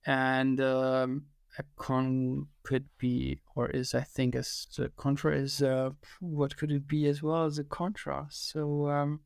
and 0.05 0.59
um, 0.59 1.27
a 1.57 1.63
con 1.77 2.47
could 2.63 2.85
be, 2.97 3.39
or 3.55 3.69
is, 3.69 3.95
I 3.95 4.01
think, 4.01 4.35
as 4.35 4.67
a 4.77 4.89
contra 4.89 5.33
is, 5.33 5.61
uh, 5.61 5.91
what 6.19 6.57
could 6.57 6.71
it 6.71 6.87
be 6.87 7.07
as 7.07 7.23
well 7.23 7.45
as 7.45 7.57
a 7.57 7.63
contra? 7.63 8.27
So, 8.29 8.89
um, 8.89 9.21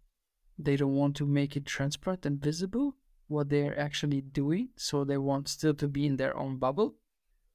they 0.59 0.75
don't 0.75 0.95
want 0.95 1.15
to 1.15 1.25
make 1.25 1.55
it 1.55 1.65
transparent 1.65 2.25
and 2.25 2.41
visible 2.41 2.95
what 3.27 3.49
they're 3.49 3.79
actually 3.79 4.21
doing 4.21 4.69
so 4.75 5.03
they 5.03 5.17
want 5.17 5.47
still 5.47 5.73
to 5.73 5.87
be 5.87 6.05
in 6.05 6.17
their 6.17 6.35
own 6.35 6.57
bubble. 6.57 6.95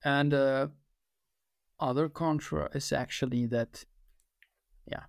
And 0.05 0.33
uh, 0.33 0.69
other 1.79 2.09
contra 2.09 2.71
is 2.75 2.93
actually 2.93 3.47
that 3.47 3.85
yeah 4.91 5.05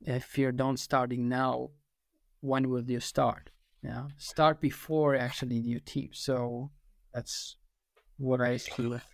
if 0.00 0.38
you're 0.38 0.52
done 0.52 0.76
starting 0.76 1.28
now 1.28 1.70
when 2.40 2.70
will 2.70 2.88
you 2.88 3.00
start? 3.00 3.50
Yeah 3.82 4.08
start 4.16 4.60
before 4.60 5.14
actually 5.14 5.56
your 5.56 5.80
team. 5.80 6.10
So 6.12 6.70
that's 7.12 7.56
what 8.16 8.40
i 8.40 8.56
see 8.56 8.86
with. 8.86 9.04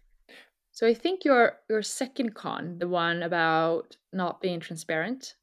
So 0.71 0.87
I 0.87 0.95
think 0.95 1.25
your 1.25 1.59
your 1.69 1.83
second 1.83 2.35
con, 2.35 2.79
the 2.79 2.89
one 2.89 3.23
about 3.23 3.97
not 4.13 4.41
being 4.41 4.61
transparent, 4.61 5.37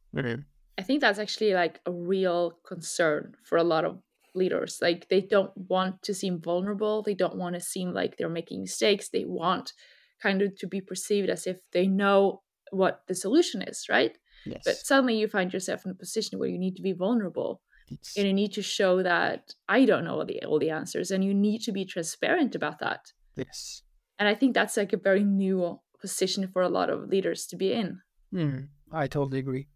I 0.77 0.83
think 0.83 1.01
that's 1.01 1.19
actually 1.19 1.53
like 1.53 1.79
a 1.85 1.91
real 1.91 2.51
concern 2.65 3.35
for 3.43 3.57
a 3.57 3.63
lot 3.63 3.85
of 3.85 4.01
leaders. 4.33 4.79
Like 4.81 5.09
they 5.09 5.21
don't 5.21 5.55
want 5.55 6.01
to 6.03 6.13
seem 6.13 6.39
vulnerable. 6.41 7.03
They 7.03 7.13
don't 7.13 7.35
want 7.35 7.55
to 7.55 7.61
seem 7.61 7.93
like 7.93 8.17
they're 8.17 8.29
making 8.29 8.61
mistakes. 8.61 9.09
They 9.09 9.25
want 9.25 9.73
kind 10.21 10.41
of 10.41 10.55
to 10.59 10.67
be 10.67 10.81
perceived 10.81 11.29
as 11.29 11.45
if 11.47 11.57
they 11.71 11.87
know 11.87 12.41
what 12.71 13.01
the 13.07 13.15
solution 13.15 13.61
is, 13.61 13.87
right? 13.89 14.17
yes 14.45 14.63
But 14.65 14.75
suddenly 14.77 15.17
you 15.17 15.27
find 15.27 15.51
yourself 15.53 15.85
in 15.85 15.91
a 15.91 15.95
position 15.95 16.39
where 16.39 16.47
you 16.49 16.57
need 16.57 16.75
to 16.77 16.81
be 16.81 16.93
vulnerable 16.93 17.61
It's- 17.91 18.15
and 18.17 18.25
you 18.25 18.33
need 18.33 18.53
to 18.53 18.61
show 18.61 19.03
that 19.03 19.53
I 19.67 19.85
don't 19.85 20.05
know 20.05 20.19
all 20.19 20.25
the 20.25 20.43
all 20.45 20.59
the 20.59 20.69
answers 20.69 21.11
and 21.11 21.23
you 21.23 21.33
need 21.33 21.61
to 21.63 21.71
be 21.71 21.85
transparent 21.85 22.55
about 22.55 22.79
that. 22.79 23.11
yes 23.35 23.83
And 24.17 24.29
I 24.29 24.35
think 24.35 24.53
that's 24.53 24.77
like 24.77 24.93
a 24.93 24.97
very 25.09 25.23
new 25.23 25.81
position 25.99 26.47
for 26.47 26.61
a 26.61 26.69
lot 26.69 26.89
of 26.89 27.09
leaders 27.09 27.45
to 27.47 27.57
be 27.57 27.73
in. 27.73 28.01
Hmm, 28.31 28.59
I 28.91 29.07
totally 29.07 29.39
agree. 29.39 29.67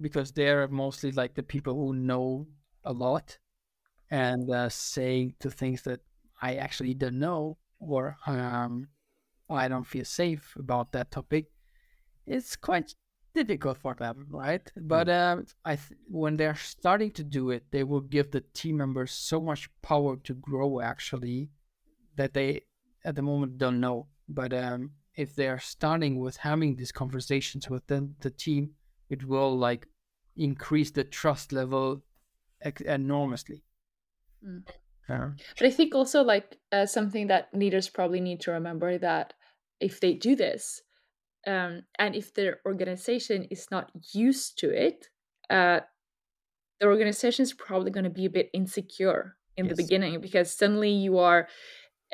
Because 0.00 0.32
they're 0.32 0.66
mostly 0.68 1.12
like 1.12 1.34
the 1.34 1.42
people 1.42 1.74
who 1.74 1.94
know 1.94 2.46
a 2.84 2.92
lot 2.92 3.38
and 4.10 4.50
uh, 4.50 4.68
saying 4.68 5.34
to 5.40 5.50
things 5.50 5.82
that 5.82 6.00
I 6.40 6.54
actually 6.56 6.94
don't 6.94 7.18
know 7.18 7.58
or 7.78 8.16
um, 8.26 8.88
I 9.48 9.68
don't 9.68 9.86
feel 9.86 10.04
safe 10.04 10.54
about 10.56 10.92
that 10.92 11.10
topic. 11.10 11.46
It's 12.26 12.56
quite 12.56 12.94
difficult 13.34 13.78
for 13.78 13.94
them, 13.94 14.26
right? 14.30 14.70
But 14.76 15.08
um, 15.08 15.46
I 15.64 15.76
th- 15.76 15.98
when 16.08 16.36
they're 16.36 16.56
starting 16.56 17.10
to 17.12 17.24
do 17.24 17.50
it, 17.50 17.64
they 17.70 17.84
will 17.84 18.00
give 18.00 18.30
the 18.30 18.42
team 18.54 18.76
members 18.78 19.12
so 19.12 19.40
much 19.40 19.68
power 19.82 20.16
to 20.16 20.34
grow 20.34 20.80
actually 20.80 21.50
that 22.16 22.34
they 22.34 22.62
at 23.04 23.16
the 23.16 23.22
moment 23.22 23.58
don't 23.58 23.80
know. 23.80 24.06
But 24.28 24.52
um, 24.52 24.92
if 25.16 25.34
they 25.34 25.48
are 25.48 25.58
starting 25.58 26.18
with 26.18 26.36
having 26.38 26.76
these 26.76 26.92
conversations 26.92 27.68
within 27.68 28.14
the 28.20 28.30
team, 28.30 28.70
it 29.10 29.26
will 29.26 29.58
like 29.58 29.86
increase 30.36 30.90
the 30.92 31.04
trust 31.04 31.52
level 31.52 32.02
enormously. 32.86 33.62
Mm. 34.46 34.62
Yeah. 35.08 35.30
But 35.58 35.66
I 35.66 35.70
think 35.70 35.94
also 35.94 36.22
like 36.22 36.56
uh, 36.70 36.86
something 36.86 37.26
that 37.26 37.48
leaders 37.52 37.88
probably 37.88 38.20
need 38.20 38.40
to 38.42 38.52
remember 38.52 38.96
that 38.98 39.34
if 39.80 40.00
they 40.00 40.14
do 40.14 40.36
this, 40.36 40.82
um, 41.46 41.82
and 41.98 42.14
if 42.14 42.32
their 42.34 42.60
organization 42.64 43.44
is 43.50 43.66
not 43.70 43.90
used 44.12 44.58
to 44.58 44.70
it, 44.70 45.08
uh, 45.48 45.80
the 46.78 46.86
organization 46.86 47.42
is 47.42 47.52
probably 47.52 47.90
going 47.90 48.04
to 48.04 48.10
be 48.10 48.26
a 48.26 48.30
bit 48.30 48.50
insecure 48.54 49.36
in 49.56 49.68
the 49.68 49.74
beginning 49.74 50.20
because 50.20 50.56
suddenly 50.56 50.90
you 50.90 51.18
are 51.18 51.48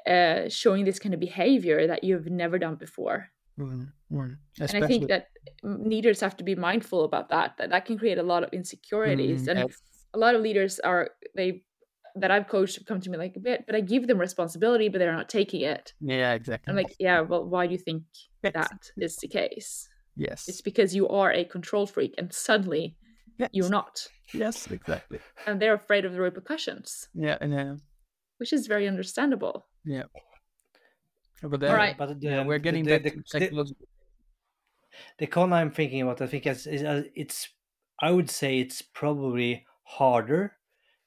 uh, 0.07 0.49
showing 0.49 0.84
this 0.84 0.99
kind 0.99 1.14
of 1.14 1.20
behavior 1.20 1.86
that 1.86 2.03
you've 2.03 2.26
never 2.26 2.59
done 2.59 2.76
before. 2.76 3.28
Mm, 3.59 3.89
mm. 4.13 4.37
and 4.61 4.85
I 4.85 4.87
think 4.87 5.09
that 5.09 5.29
leaders 5.63 6.21
have 6.21 6.37
to 6.37 6.45
be 6.45 6.55
mindful 6.55 7.05
about 7.05 7.31
that. 7.31 7.55
That 7.59 7.71
that 7.71 7.87
can 7.87 7.99
create 7.99 8.19
a 8.19 8.23
lot 8.23 8.43
of 8.45 8.51
insecurities, 8.53 9.47
Mm, 9.47 9.51
and 9.51 9.59
yes. 9.61 9.81
a 10.15 10.19
lot 10.19 10.35
of 10.35 10.43
leaders 10.43 10.79
are 10.81 11.11
they 11.35 11.63
that 12.17 12.31
I've 12.31 12.49
coached 12.49 12.77
have 12.77 12.87
come 12.87 13.01
to 13.01 13.11
me 13.11 13.19
like 13.19 13.37
a 13.37 13.41
bit, 13.41 13.65
but 13.67 13.75
I 13.77 13.81
give 13.81 14.07
them 14.07 14.19
responsibility, 14.19 14.89
but 14.89 14.99
they're 14.99 15.13
not 15.13 15.29
taking 15.29 15.61
it. 15.63 15.93
yeah, 16.01 16.33
exactly. 16.33 16.71
I'm 16.71 16.77
like, 16.77 16.95
yeah, 16.99 17.21
well, 17.21 17.45
why 17.45 17.67
do 17.67 17.73
you 17.73 17.79
think 17.79 18.05
Yes. 18.43 18.53
that 18.55 18.81
is 18.97 19.17
the 19.17 19.29
case? 19.29 19.89
yes, 20.17 20.49
It's 20.49 20.63
because 20.63 20.95
you 20.95 21.09
are 21.09 21.31
a 21.31 21.45
control 21.45 21.87
freak, 21.87 22.15
and 22.17 22.33
suddenly 22.33 22.97
yes. 23.39 23.51
you're 23.53 23.69
not, 23.69 24.07
Yes, 24.33 24.67
exactly. 24.71 25.19
and 25.47 25.61
they're 25.61 25.75
afraid 25.75 26.05
of 26.07 26.13
the 26.15 26.21
repercussions, 26.23 27.09
Yeah, 27.15 27.37
and 27.41 27.53
uh, 27.55 27.75
which 28.39 28.53
is 28.55 28.67
very 28.67 28.87
understandable. 28.89 29.67
yeah. 29.85 30.05
But 31.43 31.62
All 31.66 31.74
right. 31.74 31.97
But 31.97 32.20
the, 32.20 32.28
yeah, 32.28 32.41
we're 32.43 32.59
getting 32.59 32.87
the, 32.87 32.99
the, 32.99 33.12
to 33.12 33.22
the, 33.37 33.57
psychology. 33.57 33.76
the 35.18 35.26
con 35.26 35.53
I'm 35.53 35.70
thinking 35.70 36.03
about, 36.03 36.20
I 36.20 36.26
think 36.26 36.47
it's, 36.47 36.66
is, 36.66 36.82
uh, 36.82 37.05
it's, 37.14 37.49
I 38.01 38.11
would 38.11 38.30
say 38.30 38.59
it's 38.59 38.82
probably 38.82 39.66
harder 39.84 40.57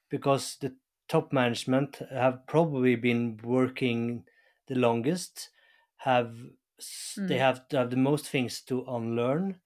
because 0.09 0.57
the 0.57 0.77
top 1.07 1.33
management 1.33 1.97
have 2.11 2.45
probably 2.47 2.95
been 2.95 3.37
working 3.43 4.25
the 4.67 4.75
longest, 4.75 5.49
have 5.97 6.37
s 6.79 7.21
they 7.27 7.37
Mm. 7.37 7.39
have 7.39 7.65
have 7.71 7.89
the 7.91 7.97
most 7.97 8.27
things 8.29 8.61
to 8.63 8.83
unlearn. 8.87 9.61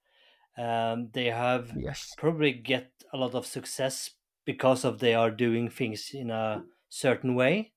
Um, 0.57 1.11
they 1.11 1.25
have 1.27 1.73
Yes. 1.73 2.17
probably 2.17 2.53
get 2.53 2.91
a 3.13 3.17
lot 3.17 3.35
of 3.35 3.45
success 3.45 4.11
because 4.45 4.85
of 4.85 4.99
they 4.99 5.13
are 5.15 5.31
doing 5.31 5.69
things 5.69 6.11
in 6.13 6.29
a 6.31 6.65
certain 6.89 7.35
way 7.35 7.73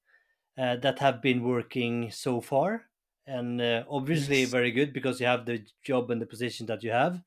uh, 0.59 0.77
that 0.77 0.99
have 0.99 1.23
been 1.23 1.43
working 1.43 2.11
so 2.11 2.41
far 2.41 2.87
and 3.27 3.61
uh, 3.61 3.85
obviously 3.91 4.45
Yes. 4.45 4.47
very 4.47 4.71
good 4.71 4.93
because 4.93 5.21
you 5.21 5.27
have 5.27 5.47
the 5.47 5.67
job 5.83 6.11
and 6.11 6.21
the 6.23 6.27
position 6.27 6.67
that 6.67 6.83
you 6.83 6.91
have 6.91 7.23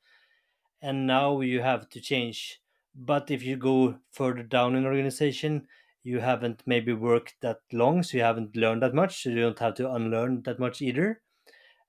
and 0.82 1.08
now 1.08 1.42
you 1.42 1.62
have 1.62 1.90
to 1.90 2.00
change 2.02 2.62
but 2.96 3.30
if 3.32 3.44
you 3.44 3.56
go 3.58 4.00
further 4.12 4.44
down 4.44 4.76
in 4.76 4.86
organization 4.86 5.68
you 6.04 6.20
haven't 6.20 6.64
maybe 6.66 6.94
worked 6.94 7.36
that 7.42 7.60
long, 7.74 8.02
so 8.04 8.16
you 8.18 8.24
haven't 8.24 8.56
learned 8.56 8.82
that 8.82 8.94
much. 8.96 9.22
So 9.22 9.30
you 9.30 9.42
don't 9.42 9.60
have 9.60 9.74
to 9.76 9.92
unlearn 9.92 10.44
that 10.44 10.58
much 10.58 10.82
either. 10.82 11.22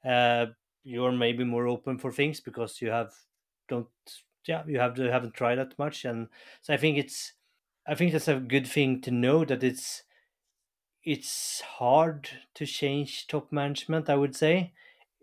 Uh, 0.04 0.46
you're 0.82 1.12
maybe 1.12 1.44
more 1.44 1.66
open 1.68 1.98
for 1.98 2.12
things 2.12 2.40
because 2.40 2.80
you 2.80 2.90
have 2.90 3.14
don't 3.68 3.88
yeah 4.46 4.64
you 4.66 4.78
have 4.78 4.94
to 4.94 5.10
haven't 5.10 5.34
tried 5.34 5.56
that 5.56 5.78
much, 5.78 6.04
and 6.04 6.28
so 6.62 6.74
I 6.74 6.76
think 6.76 6.98
it's 6.98 7.34
I 7.86 7.94
think 7.94 8.12
that's 8.12 8.28
a 8.28 8.40
good 8.40 8.66
thing 8.66 9.00
to 9.02 9.10
know 9.10 9.44
that 9.44 9.62
it's 9.62 10.04
it's 11.04 11.60
hard 11.62 12.28
to 12.54 12.66
change 12.66 13.26
top 13.26 13.52
management. 13.52 14.08
I 14.10 14.16
would 14.16 14.36
say, 14.36 14.74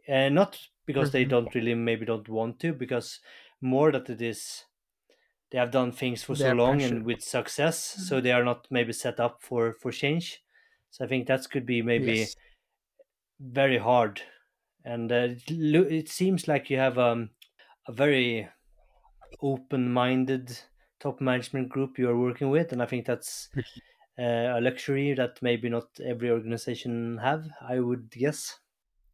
uh, 0.09 0.29
not 0.29 0.69
because 0.85 1.11
they 1.11 1.25
Mhm. 1.25 1.33
don't 1.33 1.53
really 1.55 1.75
maybe 1.75 2.05
don't 2.05 2.29
want 2.29 2.59
to, 2.61 2.73
because 2.73 3.21
more 3.61 3.91
that 3.91 4.09
it 4.09 4.21
is 4.21 4.65
they 5.51 5.57
have 5.57 5.71
done 5.71 5.91
things 5.91 6.23
for 6.23 6.35
so 6.35 6.51
long 6.53 6.81
and 6.83 7.05
with 7.05 7.21
success, 7.21 7.79
so 7.79 8.21
they 8.21 8.31
are 8.31 8.43
not 8.43 8.67
maybe 8.71 8.93
set 8.93 9.19
up 9.19 9.43
for 9.43 9.73
for 9.73 9.91
change. 9.91 10.43
So 10.91 11.05
I 11.05 11.07
think 11.07 11.27
that 11.27 11.49
could 11.51 11.65
be 11.65 11.81
maybe 11.81 12.27
Yes. 12.27 12.35
very 13.39 13.77
hard, 13.77 14.21
and 14.83 15.11
uh, 15.11 15.15
it, 15.31 15.49
lo- 15.51 15.81
it 15.83 16.09
seems 16.09 16.47
like 16.47 16.69
you 16.69 16.77
have 16.77 16.97
um, 16.97 17.31
a 17.87 17.93
very 17.93 18.49
open-minded 19.41 20.59
top 20.99 21.21
management 21.21 21.69
group 21.69 21.97
you 21.99 22.09
are 22.09 22.19
working 22.19 22.49
with, 22.51 22.71
and 22.73 22.81
I 22.83 22.87
think 22.87 23.05
that's 23.07 23.49
uh, 24.19 24.57
a 24.57 24.61
luxury 24.61 25.13
that 25.13 25.41
maybe 25.41 25.69
not 25.69 25.87
every 26.03 26.29
organization 26.31 27.17
have. 27.17 27.47
I 27.61 27.79
would 27.79 28.09
guess. 28.11 28.59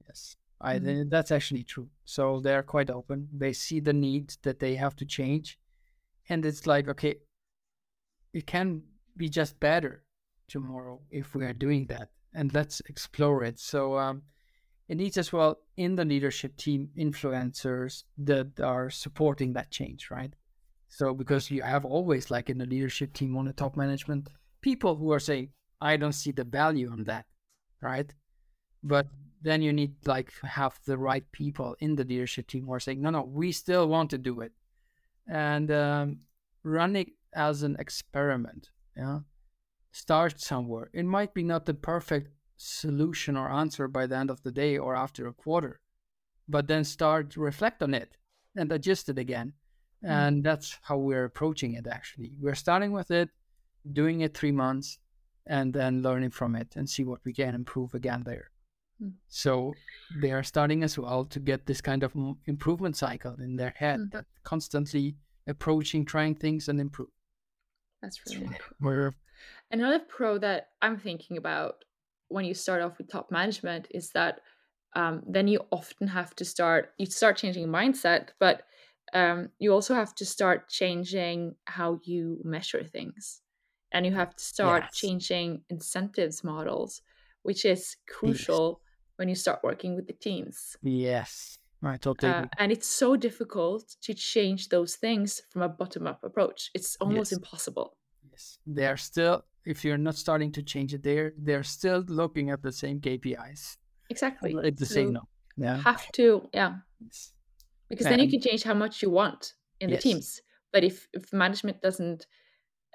Yes, 0.08 0.36
I 0.62 0.80
Mhm. 0.80 1.10
that's 1.10 1.32
actually 1.32 1.64
true. 1.64 1.90
So 2.06 2.40
they're 2.40 2.64
quite 2.64 2.90
open. 2.90 3.30
They 3.34 3.54
see 3.54 3.80
the 3.80 3.94
need 3.94 4.36
that 4.44 4.60
they 4.60 4.76
have 4.76 4.96
to 4.98 5.06
change, 5.06 5.60
and 6.30 6.46
it's 6.46 6.66
like, 6.68 6.88
okay, 6.90 7.16
it 8.34 8.48
can 8.48 8.84
be 9.16 9.30
just 9.30 9.60
better 9.60 10.04
tomorrow 10.48 11.02
if 11.12 11.36
we 11.36 11.46
are 11.46 11.54
doing 11.54 11.86
that, 11.88 12.10
and 12.34 12.54
let's 12.54 12.82
explore 12.88 13.44
it. 13.44 13.60
So 13.60 13.98
um, 13.98 14.24
it 14.88 14.98
needs 14.98 15.18
as 15.18 15.32
well 15.34 15.60
in 15.78 15.96
the 15.96 16.06
leadership 16.06 16.58
team 16.58 16.92
influencers 16.98 18.04
that 18.18 18.60
are 18.60 18.90
supporting 18.90 19.54
that 19.54 19.72
change, 19.72 20.10
right? 20.12 20.34
So 20.90 21.14
because 21.14 21.50
you 21.52 21.62
have 21.64 21.86
always 21.86 22.30
like 22.32 22.50
in 22.50 22.58
the 22.60 22.66
leadership 22.66 23.14
team 23.14 23.38
on 23.38 23.46
the 23.46 23.54
top 23.54 23.76
management 23.78 24.30
people 24.64 24.96
who 24.96 25.12
are 25.12 25.20
saying, 25.20 25.50
I 25.80 25.98
don't 25.98 26.14
see 26.14 26.32
the 26.32 26.46
value 26.46 26.92
in 26.92 27.04
that, 27.04 27.26
right? 27.82 28.12
But 28.82 29.08
then 29.42 29.62
you 29.62 29.74
need 29.74 29.94
like 30.08 30.32
have 30.42 30.80
the 30.86 30.98
right 30.98 31.26
people 31.32 31.76
in 31.80 31.96
the 31.96 32.06
leadership 32.06 32.48
team 32.48 32.66
who 32.66 32.74
are 32.74 32.80
saying, 32.80 33.02
no, 33.02 33.12
no, 33.12 33.22
we 33.22 33.52
still 33.52 33.88
want 33.88 34.10
to 34.10 34.18
do 34.18 34.42
it, 34.42 34.54
and 35.28 35.70
um, 35.70 36.20
run 36.64 36.96
it 36.96 37.10
as 37.36 37.62
an 37.64 37.76
experiment. 37.78 38.70
Yeah, 38.98 39.20
start 39.92 40.40
somewhere. 40.40 40.90
It 40.94 41.06
might 41.06 41.34
be 41.34 41.44
not 41.44 41.66
the 41.66 41.74
perfect 41.74 42.32
solution 42.56 43.36
or 43.38 43.52
answer 43.52 43.88
by 43.88 44.08
the 44.08 44.18
end 44.18 44.30
of 44.30 44.42
the 44.44 44.52
day 44.52 44.78
or 44.78 44.96
after 44.96 45.28
a 45.28 45.34
quarter, 45.34 45.82
but 46.48 46.68
then 46.68 46.84
start 46.84 47.32
to 47.32 47.42
reflect 47.42 47.84
on 47.84 47.94
it 47.94 48.18
and 48.56 48.72
adjust 48.72 49.10
it 49.10 49.18
again. 49.18 49.54
And 50.06 50.44
that's 50.44 50.78
how 50.82 50.98
we're 50.98 51.24
approaching 51.24 51.76
it. 51.76 51.88
Actually, 51.88 52.36
we're 52.42 52.56
starting 52.56 52.92
with 52.92 53.10
it, 53.10 53.30
doing 53.92 54.22
it 54.22 54.38
three 54.38 54.52
months, 54.52 55.00
and 55.46 55.74
then 55.74 56.02
learning 56.02 56.32
from 56.32 56.56
it 56.56 56.76
and 56.76 56.90
see 56.90 57.04
what 57.04 57.20
we 57.26 57.34
can 57.34 57.54
improve 57.56 57.94
again 57.94 58.24
there. 58.26 58.50
Mm. 59.02 59.14
So 59.28 59.74
they 60.22 60.32
are 60.32 60.44
starting 60.44 60.84
as 60.84 60.98
well 60.98 61.26
to 61.26 61.40
get 61.40 61.66
this 61.66 61.82
kind 61.82 62.04
of 62.04 62.14
improvement 62.46 62.96
cycle 62.96 63.36
in 63.40 63.58
their 63.58 63.74
head 63.76 64.00
Mm. 64.00 64.12
that 64.12 64.26
constantly 64.44 65.16
approaching, 65.48 66.06
trying 66.06 66.36
things 66.36 66.70
and 66.70 66.80
improve. 66.80 67.10
That's 68.02 68.20
really 68.30 68.48
cool. 68.48 68.78
We're 68.80 69.14
Another 69.72 70.00
pro 70.00 70.38
that 70.38 70.70
I'm 70.82 70.98
thinking 71.00 71.38
about 71.38 71.84
when 72.30 72.46
you 72.46 72.54
start 72.54 72.82
off 72.82 72.98
with 72.98 73.10
top 73.10 73.32
management 73.32 73.88
is 73.92 74.12
that 74.12 74.40
um, 74.96 75.24
then 75.28 75.48
you 75.48 75.60
often 75.72 76.08
have 76.08 76.36
to 76.36 76.46
start 76.46 76.94
you 76.98 77.06
start 77.06 77.38
changing 77.38 77.68
mindset, 77.68 78.30
but 78.40 78.64
um, 79.14 79.50
you 79.60 79.74
also 79.74 79.96
have 79.96 80.16
to 80.16 80.26
start 80.26 80.70
changing 80.70 81.56
how 81.66 82.00
you 82.04 82.40
measure 82.44 82.84
things, 82.84 83.42
and 83.94 84.06
you 84.06 84.14
have 84.14 84.36
to 84.36 84.44
start 84.44 84.92
Yes. 84.92 84.94
changing 84.94 85.64
incentives 85.70 86.44
models, 86.44 87.02
which 87.44 87.66
is 87.66 87.98
crucial 88.08 88.82
when 89.18 89.30
you 89.30 89.36
start 89.36 89.62
working 89.64 89.96
with 89.96 90.08
the 90.08 90.14
teams. 90.14 90.78
yes, 90.82 91.58
right 91.82 92.02
totally 92.02 92.48
Uh, 92.48 92.48
and 92.58 92.72
it's 92.72 92.88
so 92.88 93.16
difficult 93.18 93.96
to 94.02 94.14
change 94.14 94.70
those 94.70 94.96
things 94.96 95.42
from 95.50 95.62
a 95.62 95.70
bottom 95.70 96.08
up 96.08 96.24
approach. 96.24 96.72
It's 96.74 96.96
almost 96.98 97.32
Yes. 97.32 97.34
impossible. 97.34 97.98
Yes, 98.32 98.60
they're 98.66 98.98
still. 98.98 99.46
If 99.66 99.86
you're 99.86 99.98
not 99.98 100.16
starting 100.16 100.52
to 100.54 100.64
change 100.64 100.94
it, 100.94 101.04
there 101.04 101.34
they're 101.38 101.64
still 101.64 102.02
looking 102.02 102.50
at 102.52 102.62
the 102.64 102.72
same 102.72 103.02
KPIs. 103.02 103.78
Exactly. 104.10 104.54
It's 104.64 104.80
the 104.80 104.86
So 104.86 104.94
signal. 104.94 105.30
Yeah. 105.58 105.86
Have 105.86 106.12
to, 106.14 106.50
yeah. 106.54 106.80
Yes. 107.00 107.34
because 107.90 108.08
then 108.08 108.20
you 108.20 108.30
can 108.30 108.42
change 108.42 108.64
how 108.64 108.74
much 108.74 109.02
you 109.02 109.10
want 109.10 109.54
in 109.80 109.90
the 109.90 109.98
teams 109.98 110.42
but 110.72 110.84
if 110.84 111.08
if 111.14 111.32
management 111.34 111.82
doesn't 111.82 112.26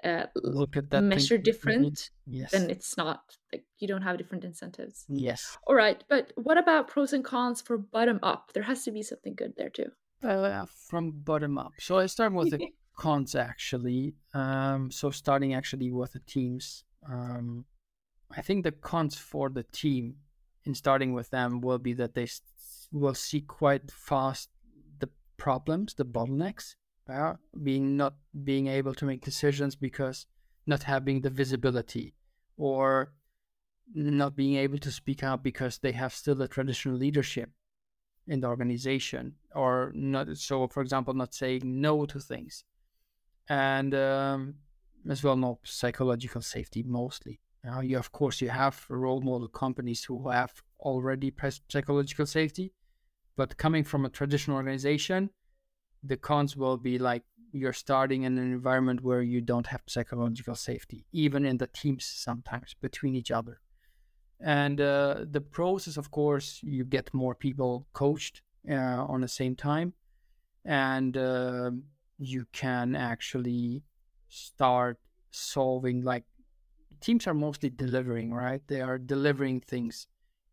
uh, 0.03 0.25
Look 0.35 0.77
at 0.77 0.89
that. 0.91 1.01
measure 1.03 1.37
different 1.37 2.09
Yes. 2.25 2.51
then 2.51 2.69
it's 2.69 2.95
not 2.97 3.21
like 3.51 3.65
you 3.79 3.87
don't 3.87 4.01
have 4.03 4.17
different 4.17 4.43
incentives 4.45 5.05
yes. 5.09 5.57
all 5.67 5.75
right 5.75 6.03
but 6.09 6.31
what 6.35 6.57
about 6.57 6.87
pros 6.87 7.11
and 7.13 7.23
cons 7.25 7.61
for 7.61 7.77
bottom 7.77 8.19
up 8.23 8.51
there 8.53 8.63
has 8.63 8.83
to 8.85 8.91
be 8.91 9.01
something 9.03 9.35
good 9.35 9.53
there 9.57 9.69
too 9.69 9.91
Uh, 10.23 10.65
from 10.89 11.11
bottom 11.11 11.57
up. 11.57 11.71
So 11.79 11.97
I 12.03 12.07
start 12.07 12.33
with 12.33 12.51
the 12.51 12.59
cons 13.03 13.35
actually. 13.35 14.15
Um, 14.33 14.91
so 14.91 15.11
starting 15.11 15.53
actually 15.53 15.91
with 15.91 16.11
the 16.11 16.19
teams. 16.35 16.83
Um, 17.07 17.65
I 18.37 18.41
think 18.41 18.63
the 18.63 18.73
cons 18.73 19.15
for 19.31 19.49
the 19.49 19.63
team 19.63 20.03
in 20.65 20.75
starting 20.75 21.13
with 21.17 21.29
them 21.29 21.61
will 21.61 21.79
be 21.79 21.93
that 22.01 22.13
they 22.15 22.23
s- 22.27 22.41
will 22.91 23.15
see 23.15 23.41
quite 23.41 23.89
fast 24.09 24.49
the 24.99 25.09
problems, 25.37 25.93
the 25.95 26.05
bottlenecks, 26.05 26.75
being 27.63 27.97
not 27.97 28.15
being 28.43 28.67
able 28.67 28.93
to 28.93 29.05
make 29.05 29.23
decisions 29.23 29.75
because 29.75 30.25
not 30.65 30.83
having 30.83 31.21
the 31.21 31.29
visibility 31.29 32.13
or 32.57 33.13
not 33.93 34.35
being 34.35 34.55
able 34.55 34.77
to 34.77 34.91
speak 34.91 35.23
out 35.23 35.43
because 35.43 35.79
they 35.79 35.91
have 35.91 36.13
still 36.13 36.35
the 36.35 36.47
traditional 36.47 36.95
leadership 36.95 37.49
in 38.27 38.41
the 38.41 38.47
organization 38.47 39.33
or 39.55 39.91
not 39.95 40.37
so 40.37 40.67
for 40.67 40.81
example 40.81 41.13
not 41.13 41.33
saying 41.33 41.61
no 41.65 42.05
to 42.05 42.19
things. 42.19 42.63
And 43.47 43.95
um, 43.95 44.55
as 45.09 45.23
well 45.23 45.35
not 45.35 45.57
psychological 45.63 46.41
safety 46.41 46.83
mostly. 46.83 47.39
Now 47.63 47.81
you 47.81 47.97
of 47.97 48.11
course 48.11 48.41
you 48.41 48.49
have 48.49 48.85
role 48.89 49.21
model 49.21 49.47
companies 49.47 50.03
who 50.03 50.29
have 50.29 50.53
already 50.79 51.33
psychological 51.67 52.25
safety 52.25 52.73
but 53.35 53.57
coming 53.57 53.83
from 53.83 54.05
a 54.05 54.09
traditional 54.09 54.57
organization 54.57 55.29
the 56.03 56.17
cons 56.17 56.55
will 56.55 56.77
be 56.77 56.97
like 56.97 57.23
you're 57.51 57.73
starting 57.73 58.23
in 58.23 58.37
an 58.37 58.51
environment 58.51 59.01
where 59.01 59.21
you 59.21 59.41
don't 59.41 59.67
have 59.67 59.81
psychological 59.87 60.55
safety 60.55 61.05
even 61.11 61.45
in 61.45 61.57
the 61.57 61.67
teams 61.67 62.05
sometimes 62.05 62.75
between 62.79 63.15
each 63.15 63.31
other. 63.31 63.59
And 64.39 64.79
uh, 64.79 65.25
the 65.29 65.41
pros 65.41 65.87
is 65.87 65.97
of 65.97 66.11
course 66.11 66.59
you 66.63 66.85
get 66.85 67.13
more 67.13 67.35
people 67.35 67.87
coached 67.93 68.41
uh, 68.69 68.73
on 68.75 69.21
the 69.21 69.27
same 69.27 69.55
time. 69.55 69.93
And 70.65 71.17
um 71.17 71.83
you 72.19 72.45
can 72.51 72.95
actually 72.95 73.81
start 74.27 74.99
solving 75.31 76.01
like 76.03 76.25
teams 76.99 77.25
are 77.27 77.33
mostly 77.33 77.69
delivering 77.69 78.33
right? 78.33 78.61
They 78.67 78.81
are 78.81 78.97
delivering 78.97 79.61
things 79.61 80.07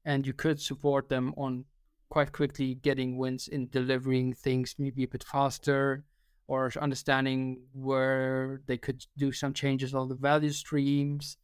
and 0.05 0.26
you 0.26 0.32
could 0.32 0.61
support 0.61 1.09
them 1.09 1.34
on 1.36 1.64
quite 2.09 2.33
quickly 2.33 2.75
getting 2.75 3.19
wins 3.19 3.49
in 3.49 3.69
delivering 3.69 4.33
things 4.33 4.75
maybe 4.79 5.05
a 5.05 5.09
bit 5.09 5.25
faster 5.25 6.05
or 6.49 6.71
understanding 6.81 7.61
where 7.73 8.61
they 8.67 8.77
could 8.77 9.05
do 9.17 9.33
some 9.33 9.53
changes 9.53 9.95
on 9.95 10.09
the 10.09 10.15
value 10.15 10.51
streams 10.51 11.37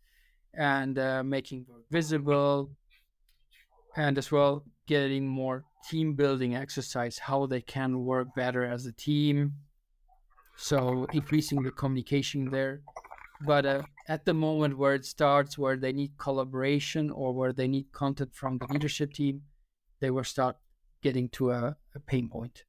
and 0.54 0.98
uh, 0.98 1.22
making 1.22 1.66
visible 1.90 2.70
and 3.96 4.16
as 4.18 4.30
well 4.30 4.64
getting 4.86 5.26
more 5.26 5.64
team 5.88 6.14
building 6.14 6.54
exercise 6.54 7.18
how 7.18 7.46
they 7.46 7.60
can 7.60 8.04
work 8.04 8.28
better 8.34 8.64
as 8.64 8.86
a 8.86 8.92
team. 8.92 9.52
So 10.56 11.06
increasing 11.12 11.62
the 11.62 11.70
communication 11.70 12.50
there. 12.50 12.82
But 13.44 13.66
uh, 13.66 13.82
at 14.08 14.24
the 14.24 14.34
moment 14.34 14.78
where 14.78 14.94
it 14.94 15.04
starts 15.04 15.58
where 15.58 15.76
they 15.76 15.92
need 15.92 16.12
collaboration 16.18 17.10
or 17.10 17.32
where 17.32 17.52
they 17.52 17.66
need 17.66 17.90
content 17.92 18.34
from 18.34 18.58
the 18.58 18.66
leadership 18.66 19.12
team 19.12 19.42
they 20.02 20.10
will 20.10 20.24
start 20.24 20.56
getting 21.00 21.28
to 21.30 21.52
a, 21.52 21.76
a 21.94 22.00
pain 22.00 22.28
point. 22.28 22.64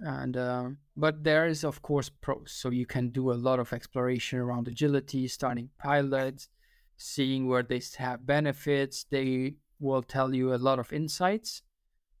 And 0.00 0.36
um, 0.36 0.78
but 0.96 1.22
there 1.22 1.46
is 1.46 1.64
of 1.64 1.82
course 1.82 2.08
pros 2.08 2.52
so 2.52 2.70
you 2.70 2.86
can 2.86 3.10
do 3.10 3.30
a 3.30 3.42
lot 3.48 3.60
of 3.60 3.72
exploration 3.72 4.38
around 4.38 4.66
agility 4.68 5.28
starting 5.28 5.68
pilots 5.78 6.48
seeing 6.96 7.48
where 7.48 7.62
they 7.62 7.82
have 7.98 8.26
benefits. 8.26 9.04
They 9.10 9.56
will 9.78 10.02
tell 10.02 10.34
you 10.34 10.54
a 10.54 10.64
lot 10.68 10.78
of 10.78 10.92
insights 10.92 11.62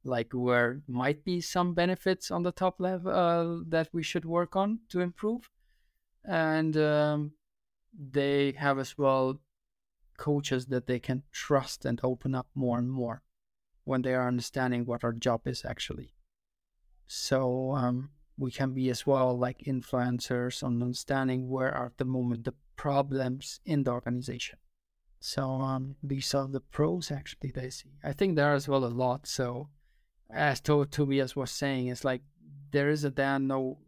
like 0.04 0.32
where 0.32 0.82
might 0.88 1.24
be 1.24 1.40
some 1.40 1.74
benefits 1.74 2.30
on 2.30 2.42
the 2.42 2.52
top 2.52 2.80
level 2.80 3.12
uh, 3.12 3.62
that 3.68 3.88
we 3.92 4.02
should 4.02 4.24
work 4.24 4.56
on 4.56 4.80
to 4.88 5.00
improve. 5.00 5.48
And 6.24 6.76
um, 6.76 7.32
they 7.94 8.52
have 8.58 8.80
as 8.80 8.98
well 8.98 9.40
coaches 10.16 10.66
that 10.66 10.86
they 10.86 10.98
can 10.98 11.22
trust 11.32 11.84
and 11.84 12.00
open 12.02 12.34
up 12.34 12.48
more 12.54 12.78
and 12.78 12.90
more 12.90 13.22
when 13.84 14.02
they 14.02 14.14
are 14.14 14.28
understanding 14.28 14.84
what 14.84 15.04
our 15.04 15.12
job 15.12 15.46
is 15.46 15.64
actually. 15.64 16.14
So 17.06 17.74
um, 17.74 18.10
we 18.38 18.50
can 18.50 18.72
be 18.72 18.90
as 18.90 19.06
well 19.06 19.36
like 19.36 19.58
influencers 19.66 20.62
on 20.62 20.82
understanding 20.82 21.48
where 21.48 21.74
are 21.74 21.86
at 21.86 21.98
the 21.98 22.04
moment 22.04 22.44
the 22.44 22.54
problems 22.76 23.60
in 23.64 23.84
the 23.84 23.90
organization. 23.90 24.58
So 25.20 25.50
um, 25.50 25.96
these 26.02 26.34
are 26.34 26.48
the 26.48 26.60
pros 26.60 27.10
actually 27.10 27.52
they 27.52 27.70
see. 27.70 27.92
I 28.02 28.12
think 28.12 28.34
there 28.34 28.52
are 28.52 28.54
as 28.54 28.68
well 28.68 28.84
a 28.84 28.86
lot. 28.86 29.26
So 29.26 29.68
as 30.30 30.60
to 30.62 30.84
Tobias 30.86 31.36
was 31.36 31.50
saying, 31.50 31.88
it's 31.88 32.04
like 32.04 32.22
there 32.70 32.88
is 32.88 33.04
a 33.04 33.10
then 33.10 33.46
no 33.46 33.78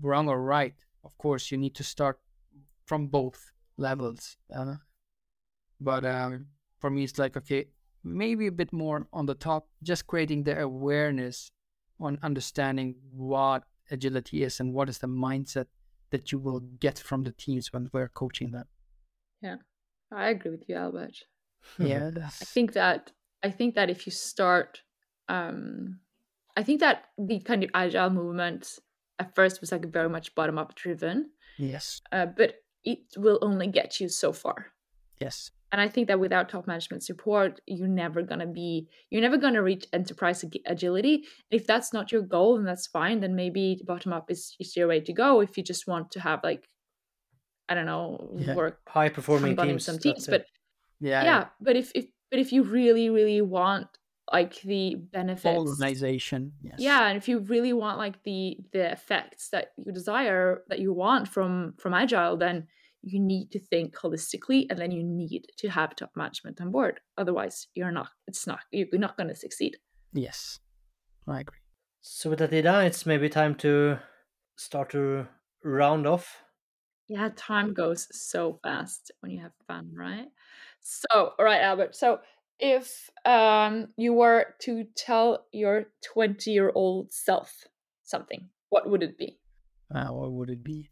wrong 0.00 0.28
or 0.28 0.42
right. 0.42 0.74
Of 1.04 1.16
course, 1.16 1.50
you 1.50 1.58
need 1.58 1.74
to 1.76 1.84
start 1.84 2.20
from 2.84 3.06
both 3.06 3.52
levels. 3.76 4.36
Uh, 4.54 4.76
but 5.80 6.04
um, 6.04 6.46
for 6.78 6.90
me, 6.90 7.04
it's 7.04 7.18
like 7.18 7.36
okay, 7.36 7.68
maybe 8.04 8.46
a 8.46 8.52
bit 8.52 8.72
more 8.72 9.06
on 9.12 9.26
the 9.26 9.34
top, 9.34 9.68
just 9.82 10.06
creating 10.06 10.44
the 10.44 10.60
awareness 10.60 11.50
on 12.00 12.18
understanding 12.22 12.96
what 13.12 13.64
agility 13.90 14.42
is 14.42 14.60
and 14.60 14.72
what 14.72 14.88
is 14.88 14.98
the 14.98 15.06
mindset 15.06 15.66
that 16.10 16.32
you 16.32 16.38
will 16.38 16.60
get 16.60 16.98
from 16.98 17.24
the 17.24 17.32
teams 17.32 17.72
when 17.72 17.88
we're 17.92 18.08
coaching 18.08 18.50
them. 18.50 18.66
Yeah, 19.40 19.56
I 20.10 20.30
agree 20.30 20.50
with 20.50 20.68
you, 20.68 20.76
Albert. 20.76 21.16
yeah, 21.78 22.10
I 22.16 22.44
think 22.44 22.72
that 22.72 23.12
I 23.42 23.50
think 23.50 23.74
that 23.74 23.90
if 23.90 24.06
you 24.06 24.12
start, 24.12 24.82
um, 25.28 26.00
I 26.56 26.62
think 26.62 26.80
that 26.80 27.06
the 27.18 27.40
kind 27.40 27.64
of 27.64 27.70
agile 27.74 28.10
movement 28.10 28.78
at 29.18 29.34
first 29.34 29.60
was 29.60 29.72
like 29.72 29.86
very 29.86 30.08
much 30.08 30.34
bottom 30.34 30.58
up 30.58 30.74
driven. 30.74 31.30
Yes. 31.58 32.00
Uh, 32.10 32.26
but 32.26 32.54
it 32.84 32.98
will 33.16 33.38
only 33.42 33.66
get 33.66 34.00
you 34.00 34.08
so 34.08 34.32
far. 34.32 34.66
Yes 35.20 35.50
and 35.72 35.80
i 35.80 35.88
think 35.88 36.06
that 36.06 36.20
without 36.20 36.48
top 36.48 36.66
management 36.66 37.02
support 37.02 37.60
you're 37.66 37.88
never 37.88 38.22
going 38.22 38.38
to 38.38 38.46
be 38.46 38.86
you're 39.10 39.22
never 39.22 39.38
going 39.38 39.54
to 39.54 39.62
reach 39.62 39.86
enterprise 39.92 40.44
agility. 40.66 41.24
If 41.50 41.66
that's 41.66 41.92
not 41.92 42.12
your 42.12 42.22
goal 42.22 42.56
then 42.56 42.64
that's 42.64 42.86
fine. 42.86 43.20
Then 43.20 43.34
maybe 43.34 43.80
bottom 43.84 44.12
up 44.12 44.30
is, 44.30 44.54
is 44.60 44.76
your 44.76 44.88
way 44.88 45.00
to 45.00 45.12
go 45.12 45.40
if 45.40 45.56
you 45.56 45.62
just 45.62 45.86
want 45.86 46.10
to 46.12 46.20
have 46.20 46.40
like 46.44 46.68
i 47.68 47.74
don't 47.74 47.86
know 47.86 48.30
yeah. 48.36 48.54
work 48.54 48.80
high 48.88 49.08
performing 49.08 49.56
teams 49.56 49.84
some 49.84 49.98
teams. 49.98 50.26
but 50.26 50.44
yeah, 51.00 51.10
yeah, 51.10 51.24
yeah 51.24 51.46
but 51.60 51.76
if, 51.76 51.90
if 51.94 52.06
but 52.30 52.38
if 52.38 52.52
you 52.52 52.62
really 52.62 53.08
really 53.10 53.40
want 53.40 53.88
like 54.32 54.60
the 54.62 54.94
benefits 55.12 55.58
organization 55.58 56.52
yes. 56.62 56.76
yeah 56.78 57.08
and 57.08 57.16
if 57.16 57.28
you 57.28 57.38
really 57.40 57.72
want 57.72 57.98
like 57.98 58.22
the 58.24 58.56
the 58.72 58.90
effects 58.90 59.48
that 59.50 59.72
you 59.76 59.92
desire 59.92 60.62
that 60.68 60.78
you 60.78 60.92
want 60.92 61.28
from 61.28 61.74
from 61.78 61.94
agile 61.94 62.36
then 62.36 62.66
you 63.02 63.20
need 63.20 63.50
to 63.50 63.58
think 63.58 63.94
holistically 63.94 64.66
and 64.70 64.78
then 64.78 64.90
you 64.90 65.02
need 65.02 65.46
to 65.58 65.68
have 65.68 65.96
top 65.96 66.12
management 66.16 66.60
on 66.60 66.70
board. 66.70 67.00
Otherwise 67.18 67.66
you're 67.74 67.90
not 67.90 68.08
it's 68.26 68.46
not 68.46 68.60
you're 68.70 68.86
not 68.98 69.16
going 69.16 69.28
to 69.28 69.34
succeed. 69.34 69.76
Yes. 70.12 70.60
I 71.26 71.40
agree. 71.40 71.58
So 72.00 72.30
with 72.30 72.40
that 72.40 72.52
Ida, 72.52 72.84
it's 72.84 73.06
maybe 73.06 73.28
time 73.28 73.54
to 73.56 73.98
start 74.56 74.90
to 74.90 75.26
round 75.62 76.06
off. 76.06 76.42
Yeah 77.08 77.30
time 77.36 77.74
goes 77.74 78.08
so 78.12 78.58
fast 78.62 79.10
when 79.20 79.32
you 79.32 79.40
have 79.40 79.52
fun 79.66 79.90
right? 79.94 80.28
So 80.80 81.32
all 81.38 81.44
right 81.44 81.60
albert 81.60 81.96
so 81.96 82.20
if 82.58 83.10
um 83.24 83.88
you 83.96 84.12
were 84.12 84.54
to 84.60 84.84
tell 84.96 85.46
your 85.52 85.86
20 86.14 86.50
year 86.50 86.70
old 86.74 87.12
self 87.12 87.64
something 88.04 88.48
what 88.68 88.88
would 88.88 89.02
it 89.02 89.18
be? 89.18 89.38
Uh, 89.94 90.06
what 90.06 90.32
would 90.32 90.48
it 90.48 90.64
be 90.64 90.91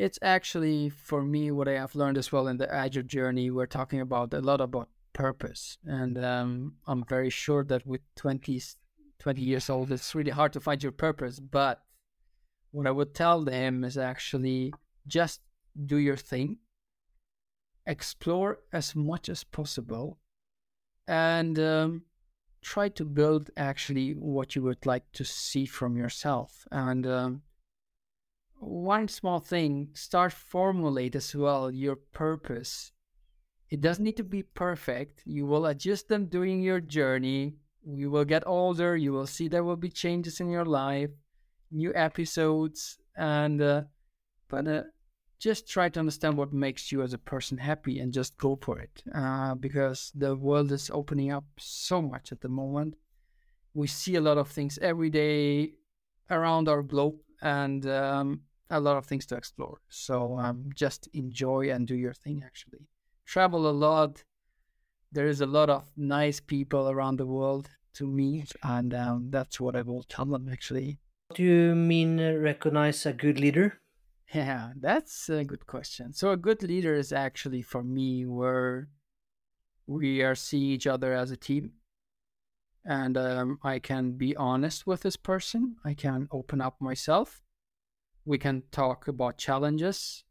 it's 0.00 0.18
actually 0.22 0.88
for 0.88 1.22
me 1.22 1.50
what 1.50 1.68
I 1.68 1.72
have 1.72 1.94
learned 1.94 2.16
as 2.16 2.32
well 2.32 2.48
in 2.48 2.56
the 2.56 2.72
agile 2.72 3.02
journey. 3.02 3.50
We're 3.50 3.66
talking 3.66 4.00
about 4.00 4.32
a 4.32 4.40
lot 4.40 4.62
about 4.62 4.88
purpose, 5.12 5.76
and 5.84 6.24
um, 6.24 6.76
I'm 6.86 7.04
very 7.04 7.28
sure 7.28 7.64
that 7.64 7.86
with 7.86 8.00
20, 8.16 8.62
20 9.18 9.42
years 9.42 9.68
old, 9.68 9.92
it's 9.92 10.14
really 10.14 10.30
hard 10.30 10.54
to 10.54 10.60
find 10.60 10.82
your 10.82 10.92
purpose. 10.92 11.38
But 11.38 11.82
what 12.70 12.86
I 12.86 12.90
would 12.90 13.14
tell 13.14 13.44
them 13.44 13.84
is 13.84 13.98
actually 13.98 14.72
just 15.06 15.42
do 15.84 15.98
your 15.98 16.16
thing, 16.16 16.56
explore 17.86 18.60
as 18.72 18.96
much 18.96 19.28
as 19.28 19.44
possible, 19.44 20.16
and 21.06 21.58
um, 21.58 22.02
try 22.62 22.88
to 22.88 23.04
build 23.04 23.50
actually 23.54 24.12
what 24.12 24.56
you 24.56 24.62
would 24.62 24.86
like 24.86 25.12
to 25.12 25.24
see 25.26 25.66
from 25.66 25.98
yourself. 25.98 26.66
And 26.72 27.06
um, 27.06 27.42
one 28.60 29.08
small 29.08 29.40
thing 29.40 29.88
start 29.94 30.32
formulate 30.32 31.16
as 31.16 31.34
well 31.34 31.70
your 31.70 31.96
purpose. 31.96 32.92
It 33.70 33.80
doesn't 33.80 34.04
need 34.04 34.16
to 34.16 34.24
be 34.24 34.42
perfect. 34.42 35.22
You 35.24 35.46
will 35.46 35.66
adjust 35.66 36.08
them 36.08 36.26
during 36.26 36.60
your 36.60 36.80
journey. 36.80 37.54
You 37.86 38.10
will 38.10 38.24
get 38.24 38.46
older. 38.46 38.96
You 38.96 39.12
will 39.12 39.26
see 39.26 39.48
there 39.48 39.64
will 39.64 39.76
be 39.76 39.88
changes 39.88 40.40
in 40.40 40.50
your 40.50 40.64
life 40.64 41.10
new 41.70 41.92
episodes 41.94 42.98
and 43.16 43.62
uh, 43.62 43.82
but 44.48 44.66
uh, 44.66 44.82
just 45.38 45.68
try 45.68 45.88
to 45.88 46.00
understand 46.00 46.36
what 46.36 46.52
makes 46.52 46.92
you 46.92 47.02
as 47.02 47.12
a 47.12 47.18
person 47.18 47.56
happy 47.56 48.00
and 48.00 48.12
just 48.12 48.36
go 48.36 48.58
for 48.60 48.78
it 48.78 49.02
uh, 49.14 49.54
because 49.54 50.12
the 50.14 50.34
world 50.34 50.72
is 50.72 50.90
opening 50.92 51.30
up 51.30 51.44
so 51.56 52.02
much 52.02 52.32
at 52.32 52.40
the 52.40 52.48
moment. 52.48 52.94
We 53.72 53.86
see 53.86 54.16
a 54.16 54.20
lot 54.20 54.36
of 54.36 54.48
things 54.48 54.78
every 54.82 55.10
day 55.10 55.74
around 56.28 56.68
our 56.68 56.82
globe 56.82 57.16
and 57.40 57.86
um, 57.86 58.40
a 58.70 58.80
lot 58.80 58.96
of 58.96 59.06
things 59.06 59.26
to 59.26 59.36
explore. 59.36 59.80
So 59.88 60.38
um, 60.38 60.70
just 60.74 61.08
enjoy 61.12 61.70
and 61.70 61.86
do 61.86 61.94
your 61.94 62.14
thing. 62.14 62.42
Actually, 62.44 62.88
travel 63.26 63.68
a 63.68 63.72
lot. 63.72 64.24
There 65.12 65.26
is 65.26 65.40
a 65.40 65.46
lot 65.46 65.70
of 65.70 65.90
nice 65.96 66.40
people 66.40 66.88
around 66.88 67.16
the 67.18 67.26
world 67.26 67.70
to 67.94 68.06
meet, 68.06 68.52
and 68.62 68.94
um, 68.94 69.30
that's 69.30 69.60
what 69.60 69.74
I 69.74 69.82
will 69.82 70.04
tell 70.04 70.26
them. 70.26 70.48
Actually, 70.48 70.98
do 71.34 71.42
you 71.42 71.74
mean 71.74 72.20
uh, 72.20 72.32
recognize 72.32 73.04
a 73.06 73.12
good 73.12 73.40
leader? 73.40 73.80
Yeah, 74.32 74.72
that's 74.76 75.28
a 75.28 75.44
good 75.44 75.66
question. 75.66 76.12
So 76.12 76.30
a 76.30 76.36
good 76.36 76.62
leader 76.62 76.94
is 76.94 77.12
actually 77.12 77.62
for 77.62 77.82
me 77.82 78.26
where 78.26 78.88
we 79.88 80.22
are 80.22 80.36
see 80.36 80.60
each 80.60 80.86
other 80.86 81.12
as 81.12 81.32
a 81.32 81.36
team 81.36 81.72
and 82.84 83.16
um, 83.16 83.58
I 83.62 83.78
can 83.78 84.12
be 84.12 84.36
honest 84.36 84.86
with 84.86 85.02
this 85.02 85.16
person. 85.16 85.76
I 85.84 85.94
can 85.94 86.28
open 86.30 86.60
up 86.60 86.80
myself 86.80 87.42
we 88.24 88.38
can 88.38 88.62
talk 88.70 89.08
about 89.08 89.38
challenges. 89.38 90.24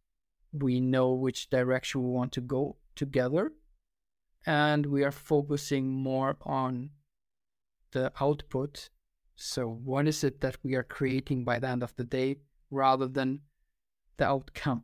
We 0.52 0.80
know 0.80 1.14
which 1.14 1.50
direction 1.50 2.04
we 2.04 2.10
want 2.10 2.32
to 2.34 2.42
go 2.42 2.78
together. 2.96 3.52
And 4.46 4.86
we 4.86 5.04
are 5.04 5.12
focusing 5.12 5.90
more 5.92 6.38
on 6.42 6.92
the 7.92 8.12
output. 8.20 8.90
So, 9.36 9.68
what 9.68 10.08
is 10.08 10.24
it 10.24 10.42
that 10.42 10.58
we 10.64 10.76
are 10.76 10.84
creating 10.84 11.44
by 11.44 11.60
the 11.60 11.68
end 11.68 11.84
of 11.84 11.96
the 11.96 12.04
day 12.04 12.38
rather 12.72 13.08
than 13.08 13.42
the 14.18 14.26
outcome? 14.26 14.84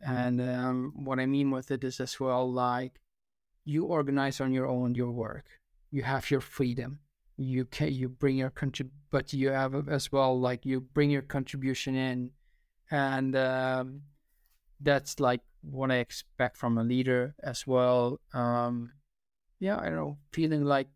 And 0.00 0.40
um, 0.40 0.92
what 0.94 1.18
I 1.18 1.26
mean 1.26 1.50
with 1.50 1.70
it 1.70 1.84
is 1.84 2.00
as 2.00 2.20
well 2.20 2.50
like 2.50 3.00
you 3.64 3.84
organize 3.84 4.40
on 4.40 4.52
your 4.52 4.66
own 4.66 4.94
your 4.94 5.10
work, 5.10 5.46
you 5.90 6.02
have 6.02 6.30
your 6.30 6.40
freedom 6.40 7.00
you 7.38 7.64
can 7.64 7.92
you 7.92 8.08
bring 8.08 8.36
your 8.36 8.50
contrib 8.50 8.90
but 9.10 9.32
you 9.32 9.48
have 9.48 9.88
as 9.88 10.12
well 10.12 10.38
like 10.38 10.66
you 10.66 10.80
bring 10.80 11.10
your 11.10 11.22
contribution 11.22 11.94
in 11.94 12.30
and 12.90 13.36
um, 13.36 14.02
that's 14.80 15.20
like 15.20 15.40
what 15.62 15.90
i 15.90 15.96
expect 15.96 16.56
from 16.56 16.78
a 16.78 16.84
leader 16.84 17.34
as 17.42 17.66
well. 17.66 18.20
Um, 18.34 18.92
yeah 19.60 19.78
i 19.78 19.86
don't 19.86 19.96
know 19.96 20.18
feeling 20.32 20.64
like 20.64 20.88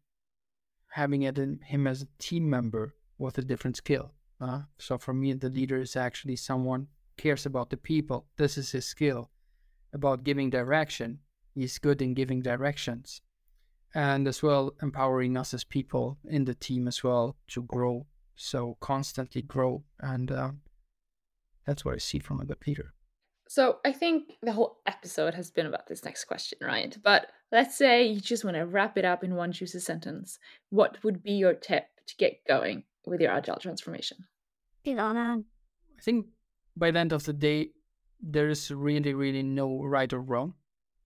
having 0.91 1.23
it 1.23 1.39
in 1.39 1.61
him 1.65 1.87
as 1.87 2.03
a 2.03 2.09
team 2.19 2.49
member 2.51 2.95
with 3.19 3.39
a 3.39 3.43
different 3.43 3.77
skill 3.77 4.13
uh? 4.41 4.63
so 4.79 4.99
for 4.99 5.15
me 5.15 5.33
the 5.33 5.49
leader 5.49 5.81
is 5.81 5.97
actually 5.97 6.37
someone 6.37 6.89
cares 7.17 7.47
about 7.47 7.71
the 7.71 7.77
people. 7.77 8.27
This 8.37 8.59
is 8.59 8.73
his 8.73 8.87
skill. 8.87 9.31
About 9.93 10.25
giving 10.25 10.51
direction. 10.51 11.21
He's 11.55 11.79
good 11.79 12.01
in 12.01 12.15
giving 12.15 12.41
directions 12.41 13.21
and 13.95 14.27
as 14.27 14.43
well 14.43 14.75
empowering 14.83 15.37
us 15.37 15.53
as 15.55 15.65
people 15.65 16.19
in 16.29 16.45
the 16.45 16.55
team 16.55 16.89
as 16.89 17.05
well 17.05 17.37
to 17.49 17.63
grow 17.63 18.07
so 18.35 18.77
constantly 18.81 19.43
grow. 19.43 19.85
And 20.01 20.31
uh, 20.31 20.51
that's 21.67 21.85
what 21.85 21.95
i 21.95 21.99
see 21.99 22.19
from 22.19 22.41
a 22.41 22.45
good 22.45 22.67
leader. 22.67 22.93
So 23.49 23.79
i 23.85 23.93
think 23.93 24.33
the 24.43 24.53
whole 24.53 24.79
episode 24.87 25.35
has 25.35 25.51
been 25.51 25.67
about 25.67 25.87
this 25.87 26.05
next 26.05 26.25
question 26.25 26.59
right? 26.63 26.97
But 27.03 27.27
let's 27.51 27.77
say 27.77 28.07
you 28.07 28.21
just 28.21 28.45
want 28.45 28.57
to 28.57 28.67
wrap 28.67 28.97
it 28.97 29.05
up 29.05 29.23
in 29.23 29.35
one 29.35 29.53
juicy 29.53 29.81
sentence. 29.81 30.39
What 30.71 31.03
would 31.05 31.23
be 31.23 31.33
your 31.33 31.55
tip 31.55 31.85
to 32.07 32.17
get 32.17 32.41
going 32.49 32.85
with 33.07 33.21
your 33.21 33.33
agile 33.33 33.57
transformation? 33.57 34.19
I 35.99 36.03
think 36.03 36.27
by 36.77 36.91
the 36.91 36.99
end 36.99 37.13
of 37.13 37.25
the 37.25 37.33
day 37.33 37.71
there 38.21 38.49
is 38.49 38.71
really 38.71 39.15
really 39.15 39.43
no 39.43 39.83
right 39.83 40.13
or 40.13 40.21
wrong. 40.21 40.55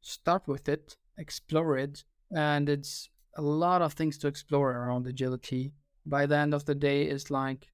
Start 0.00 0.46
with 0.46 0.68
it 0.68 0.96
explore 1.18 1.78
it 1.78 2.04
and 2.34 2.68
it's 2.68 3.08
a 3.36 3.42
lot 3.42 3.82
of 3.82 3.92
things 3.92 4.18
to 4.18 4.28
explore 4.28 4.70
around 4.72 5.06
agility. 5.06 5.72
By 6.04 6.26
the 6.26 6.36
end 6.36 6.54
of 6.54 6.64
the 6.64 6.74
day, 6.74 7.02
it's 7.02 7.30
like, 7.30 7.68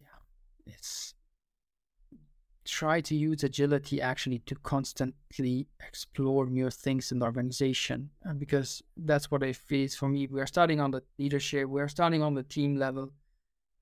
yeah, 0.00 0.72
it's 0.72 1.14
try 2.66 3.00
to 3.00 3.14
use 3.14 3.44
agility 3.44 4.00
actually 4.00 4.40
to 4.40 4.54
constantly 4.56 5.68
explore 5.86 6.46
new 6.46 6.68
things 6.68 7.12
in 7.12 7.20
the 7.20 7.24
organization. 7.24 8.10
And 8.24 8.38
because 8.38 8.82
that's 8.96 9.30
what 9.30 9.42
it 9.42 9.56
feels 9.56 9.94
for 9.94 10.08
me 10.08 10.26
we 10.26 10.40
are 10.40 10.46
starting 10.46 10.80
on 10.80 10.90
the 10.90 11.02
leadership 11.18 11.68
we 11.68 11.80
are 11.80 11.88
starting 11.88 12.22
on 12.22 12.34
the 12.34 12.42
team 12.42 12.76
level. 12.76 13.12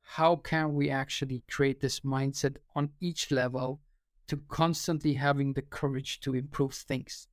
How 0.02 0.36
can 0.36 0.74
we 0.74 0.90
actually 0.90 1.42
create 1.50 1.80
this 1.80 2.00
mindset 2.00 2.56
on 2.76 2.90
each 3.00 3.30
level 3.30 3.80
to 4.26 4.36
constantly 4.48 5.14
having 5.14 5.54
the 5.54 5.62
courage 5.62 6.20
to 6.20 6.34
improve 6.34 6.74
things 6.74 7.26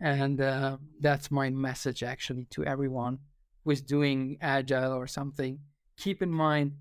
and 0.00 0.40
uh, 0.40 0.76
that's 1.00 1.30
my 1.30 1.50
message 1.50 2.02
actually 2.02 2.46
to 2.50 2.64
everyone 2.64 3.18
who 3.64 3.70
is 3.70 3.80
doing 3.80 4.36
agile 4.40 4.92
or 4.92 5.06
something. 5.06 5.58
Keep 5.96 6.22
in 6.22 6.30
mind 6.30 6.72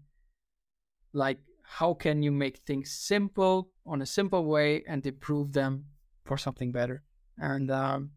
like 1.13 1.39
how 1.63 1.93
can 1.93 2.21
you 2.21 2.31
make 2.31 2.57
things 2.57 2.91
simple 2.91 3.69
on 3.85 4.01
a 4.01 4.05
simple 4.05 4.45
way 4.45 4.83
and 4.87 5.05
improve 5.05 5.53
them 5.53 5.85
for 6.25 6.37
something 6.37 6.71
better? 6.71 7.03
And 7.37 7.71
um, 7.71 8.11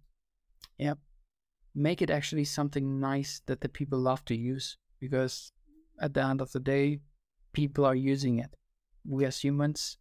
yeah 0.79 0.95
make 1.77 2.01
it 2.01 2.11
actually 2.11 2.45
something 2.45 2.99
nice 2.99 3.43
that 3.47 3.61
the 3.61 3.69
people 3.69 3.99
love 3.99 4.25
to 4.25 4.35
use 4.35 4.79
because 4.99 5.53
at 6.01 6.15
the 6.15 6.25
end 6.25 6.41
of 6.41 6.51
the 6.53 6.59
day 6.59 6.99
people 7.53 7.85
are 7.85 7.95
using 7.95 8.39
it. 8.39 8.57
We 9.07 9.27
as 9.27 9.41
humans 9.41 9.99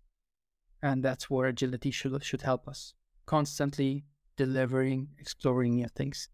and 0.81 1.03
that's 1.03 1.29
where 1.29 1.47
agility 1.47 1.91
should 1.91 2.23
should 2.23 2.43
help 2.43 2.67
us. 2.67 2.93
Constantly 3.25 4.05
delivering 4.37 5.07
exploring 5.19 5.75
new 5.75 5.87
things 5.95 6.29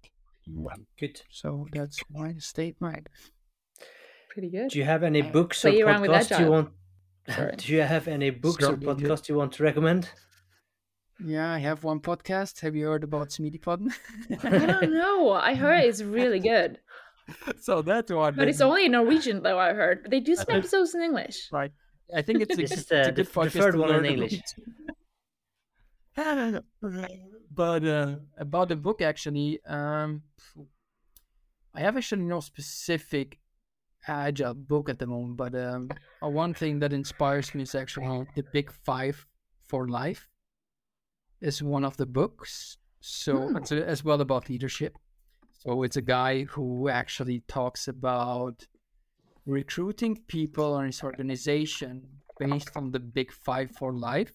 Well, 0.47 0.77
Good. 0.99 1.21
so 1.31 1.67
that's 1.71 1.99
my 2.09 2.33
statement 2.39 3.07
Pretty 4.33 4.49
good. 4.49 4.69
Do 4.69 4.79
you 4.79 4.85
have 4.85 5.03
any 5.03 5.21
books 5.21 5.65
or 5.65 5.71
Play 5.71 5.81
around 5.81 6.03
podcasts 6.03 6.39
you 6.39 6.49
want? 6.51 6.69
Sorry. 7.29 7.53
Do 7.57 7.73
you 7.73 7.81
have 7.81 8.07
any 8.07 8.29
books 8.29 8.63
or 8.63 8.67
Sorry, 8.67 8.77
dude. 8.77 8.87
podcasts 8.89 9.27
you 9.29 9.35
want 9.35 9.51
to 9.53 9.63
recommend? 9.63 10.09
yeah 11.23 11.51
i 11.53 11.59
have 11.59 11.83
one 11.83 11.99
podcast 11.99 12.61
have 12.61 12.75
you 12.75 12.85
heard 12.87 13.03
about 13.03 13.29
Smidigpodden? 13.29 13.89
I 14.43 14.57
don't 14.71 14.91
know. 15.01 15.31
I 15.31 15.53
heard 15.53 15.81
it's 15.83 16.01
really 16.01 16.39
good. 16.39 16.79
so 17.61 17.81
that's 17.83 18.11
one 18.11 18.33
But 18.35 18.47
it's 18.47 18.57
that- 18.57 18.65
only 18.65 18.85
in 18.85 18.93
Norwegian, 18.93 19.43
though, 19.43 19.59
I 19.59 19.73
heard. 19.73 20.07
They 20.09 20.19
do 20.19 20.35
some 20.35 20.47
episodes 20.49 20.95
in 20.95 21.01
English. 21.09 21.37
right 21.51 21.71
i 22.19 22.21
think 22.25 22.41
it's 22.41 22.53
a, 22.57 22.61
This 22.61 22.71
is 22.71 22.79
it's 22.79 22.89
the- 22.89 23.07
a 23.09 23.11
good 23.11 23.27
the 23.27 23.31
podcast 23.39 23.51
third 23.61 23.75
one 23.77 23.89
in 23.89 23.95
learn 23.95 24.05
English. 24.13 24.35
about- 26.17 26.63
but 27.53 27.83
uh, 27.85 28.15
about 28.37 28.69
the 28.69 28.75
book 28.75 29.01
actually 29.01 29.59
um 29.65 30.21
i 31.75 31.79
have 31.81 31.97
actually 31.97 32.23
no 32.23 32.39
specific 32.39 33.39
agile 34.07 34.53
book 34.53 34.89
at 34.89 34.99
the 34.99 35.05
moment 35.05 35.37
but 35.37 35.53
um 35.55 35.89
uh, 36.23 36.29
one 36.29 36.53
thing 36.53 36.79
that 36.79 36.93
inspires 36.93 37.53
me 37.53 37.63
is 37.63 37.75
actually 37.75 38.25
the 38.35 38.43
big 38.51 38.71
five 38.71 39.27
for 39.67 39.87
life 39.87 40.27
is 41.41 41.61
one 41.63 41.83
of 41.83 41.97
the 41.97 42.05
books. 42.05 42.77
So 43.01 43.47
Hmm. 43.47 43.57
it's 43.57 43.71
uh, 43.71 43.75
as 43.77 44.03
well 44.03 44.21
about 44.21 44.49
leadership. 44.49 44.95
So 45.59 45.83
it's 45.83 45.97
a 45.97 46.01
guy 46.01 46.43
who 46.43 46.89
actually 46.89 47.43
talks 47.47 47.87
about 47.87 48.67
recruiting 49.45 50.23
people 50.27 50.77
in 50.79 50.85
his 50.87 51.03
organization 51.03 52.03
based 52.39 52.75
on 52.75 52.91
the 52.91 52.99
big 52.99 53.31
five 53.31 53.71
for 53.71 53.93
life 53.93 54.33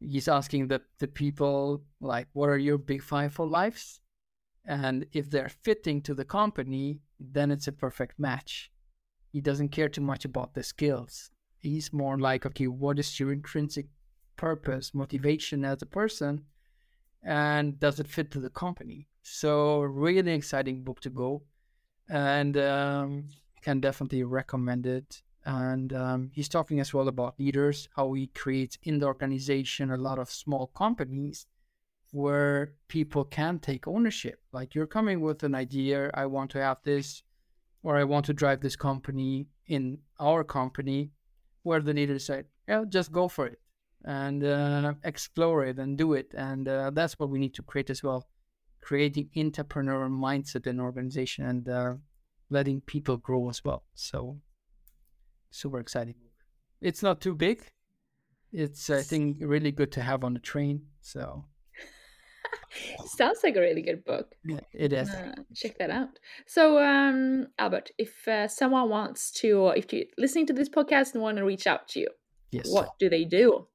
he's 0.00 0.28
asking 0.28 0.68
the, 0.68 0.80
the 0.98 1.08
people 1.08 1.82
like 2.00 2.28
what 2.32 2.48
are 2.48 2.58
your 2.58 2.78
big 2.78 3.02
five 3.02 3.32
for 3.32 3.46
lives? 3.46 4.00
And 4.66 5.06
if 5.12 5.30
they're 5.30 5.48
fitting 5.48 6.02
to 6.02 6.14
the 6.14 6.24
company 6.24 7.00
then 7.20 7.50
it's 7.50 7.66
a 7.66 7.72
perfect 7.72 8.18
match. 8.18 8.70
He 9.32 9.40
doesn't 9.40 9.70
care 9.70 9.88
too 9.88 10.00
much 10.00 10.24
about 10.24 10.54
the 10.54 10.62
skills. 10.62 11.30
He's 11.58 11.92
more 11.92 12.18
like 12.18 12.46
okay 12.46 12.66
what 12.66 12.98
is 12.98 13.18
your 13.18 13.32
intrinsic 13.32 13.86
purpose 14.36 14.94
motivation 14.94 15.64
as 15.64 15.82
a 15.82 15.86
person 15.86 16.44
and 17.24 17.80
does 17.80 17.98
it 17.98 18.06
fit 18.06 18.30
to 18.30 18.40
the 18.40 18.50
company? 18.50 19.08
So 19.22 19.80
really 19.80 20.32
exciting 20.32 20.84
book 20.84 21.00
to 21.00 21.10
go 21.10 21.42
and 22.08 22.56
um, 22.56 23.24
can 23.62 23.80
definitely 23.80 24.22
recommend 24.22 24.86
it 24.86 25.22
and 25.44 25.92
um, 25.92 26.30
he's 26.32 26.48
talking 26.48 26.80
as 26.80 26.92
well 26.92 27.08
about 27.08 27.38
leaders 27.38 27.88
how 27.96 28.12
he 28.12 28.26
creates 28.28 28.78
in 28.82 28.98
the 28.98 29.06
organization 29.06 29.90
a 29.90 29.96
lot 29.96 30.18
of 30.18 30.30
small 30.30 30.68
companies 30.68 31.46
where 32.10 32.72
people 32.88 33.24
can 33.24 33.58
take 33.58 33.86
ownership. 33.86 34.40
Like 34.52 34.74
you're 34.74 34.86
coming 34.86 35.20
with 35.20 35.42
an 35.42 35.54
idea 35.54 36.10
i 36.14 36.26
want 36.26 36.50
to 36.52 36.60
have 36.60 36.78
this 36.84 37.22
or 37.82 37.96
i 37.96 38.04
want 38.04 38.26
to 38.26 38.32
drive 38.32 38.60
this 38.60 38.76
company 38.76 39.46
in 39.66 39.98
our 40.18 40.42
company 40.44 41.10
where 41.62 41.80
the 41.80 41.92
leader 41.92 42.18
said 42.18 42.46
yeah 42.66 42.84
just 42.88 43.12
go 43.12 43.28
for 43.28 43.46
it 43.46 43.60
and 44.04 44.44
uh, 44.44 44.94
explore 45.04 45.64
it 45.64 45.78
and 45.78 45.98
do 45.98 46.14
it. 46.14 46.32
And 46.34 46.68
uh, 46.68 46.90
that's 46.90 47.18
what 47.18 47.30
we 47.30 47.38
need 47.38 47.54
to 47.54 47.62
create 47.62 47.90
as 47.90 48.02
well 48.02 48.26
creating 48.80 49.28
entrepreneurial 49.36 50.08
mindset 50.08 50.66
in 50.66 50.80
organization 50.80 51.44
and 51.44 51.68
uh, 51.68 51.94
letting 52.48 52.80
people 52.80 53.16
grow 53.16 53.50
as 53.50 53.62
well. 53.64 53.82
So 53.94 54.38
super 55.50 55.78
exciting 55.80 56.14
it's 56.80 57.02
not 57.02 57.20
too 57.20 57.34
big 57.34 57.62
it's 58.52 58.90
i 58.90 59.02
think 59.02 59.36
really 59.40 59.72
good 59.72 59.92
to 59.92 60.00
have 60.02 60.24
on 60.24 60.34
the 60.34 60.40
train 60.40 60.82
so 61.00 61.44
Sounds 63.06 63.40
like 63.42 63.56
a 63.56 63.60
really 63.60 63.82
good 63.82 64.04
book. 64.04 64.34
yeah, 64.44 64.60
it 64.72 64.92
is 64.92 65.08
Uh, 65.10 65.34
check 65.54 65.78
that 65.78 65.90
out. 65.90 66.18
So, 66.46 66.78
um, 66.82 67.48
Albert, 67.58 67.90
if 67.98 68.26
uh, 68.28 68.46
someone 68.46 68.88
wants 68.90 69.30
to, 69.40 69.68
if 69.68 69.92
you're 69.92 70.04
listening 70.18 70.46
to 70.46 70.52
this 70.52 70.68
podcast 70.68 71.14
and 71.14 71.22
want 71.22 71.38
to 71.38 71.44
reach 71.44 71.66
out 71.66 71.88
to 71.88 72.00
you, 72.00 72.08
yes 72.50 72.70
what 72.70 72.90
do 72.98 73.08
they 73.08 73.24
do? 73.24 73.66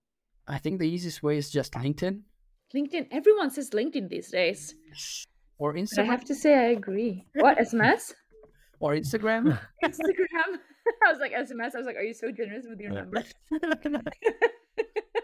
i 0.47 0.57
think 0.57 0.79
the 0.79 0.89
easiest 0.89 1.23
way 1.23 1.37
is 1.37 1.49
just 1.49 1.73
linkedin 1.73 2.21
LinkedIn. 2.75 3.07
Everyone 3.11 3.51
says 3.51 3.69
LinkedIn 3.69 4.09
these 4.09 4.31
days. 4.31 4.73
or 5.59 5.73
But 5.73 5.99
I 5.99 6.03
have 6.03 6.25
to 6.25 6.35
say, 6.35 6.55
I 6.55 6.69
agree. 6.71 7.27
What 7.35 7.57
SMS? 7.59 8.13
Or 8.83 8.93
instagram 8.95 9.57
Instagram. 9.83 10.49
I 11.05 11.11
was 11.11 11.19
like 11.19 11.31
SMS. 11.31 11.75
I 11.75 11.77
was 11.77 11.85
like, 11.85 11.95
are 11.95 12.03
you 12.03 12.13
so 12.13 12.31
generous 12.31 12.65
with 12.69 12.79
your 12.79 12.91
number? 12.91 13.23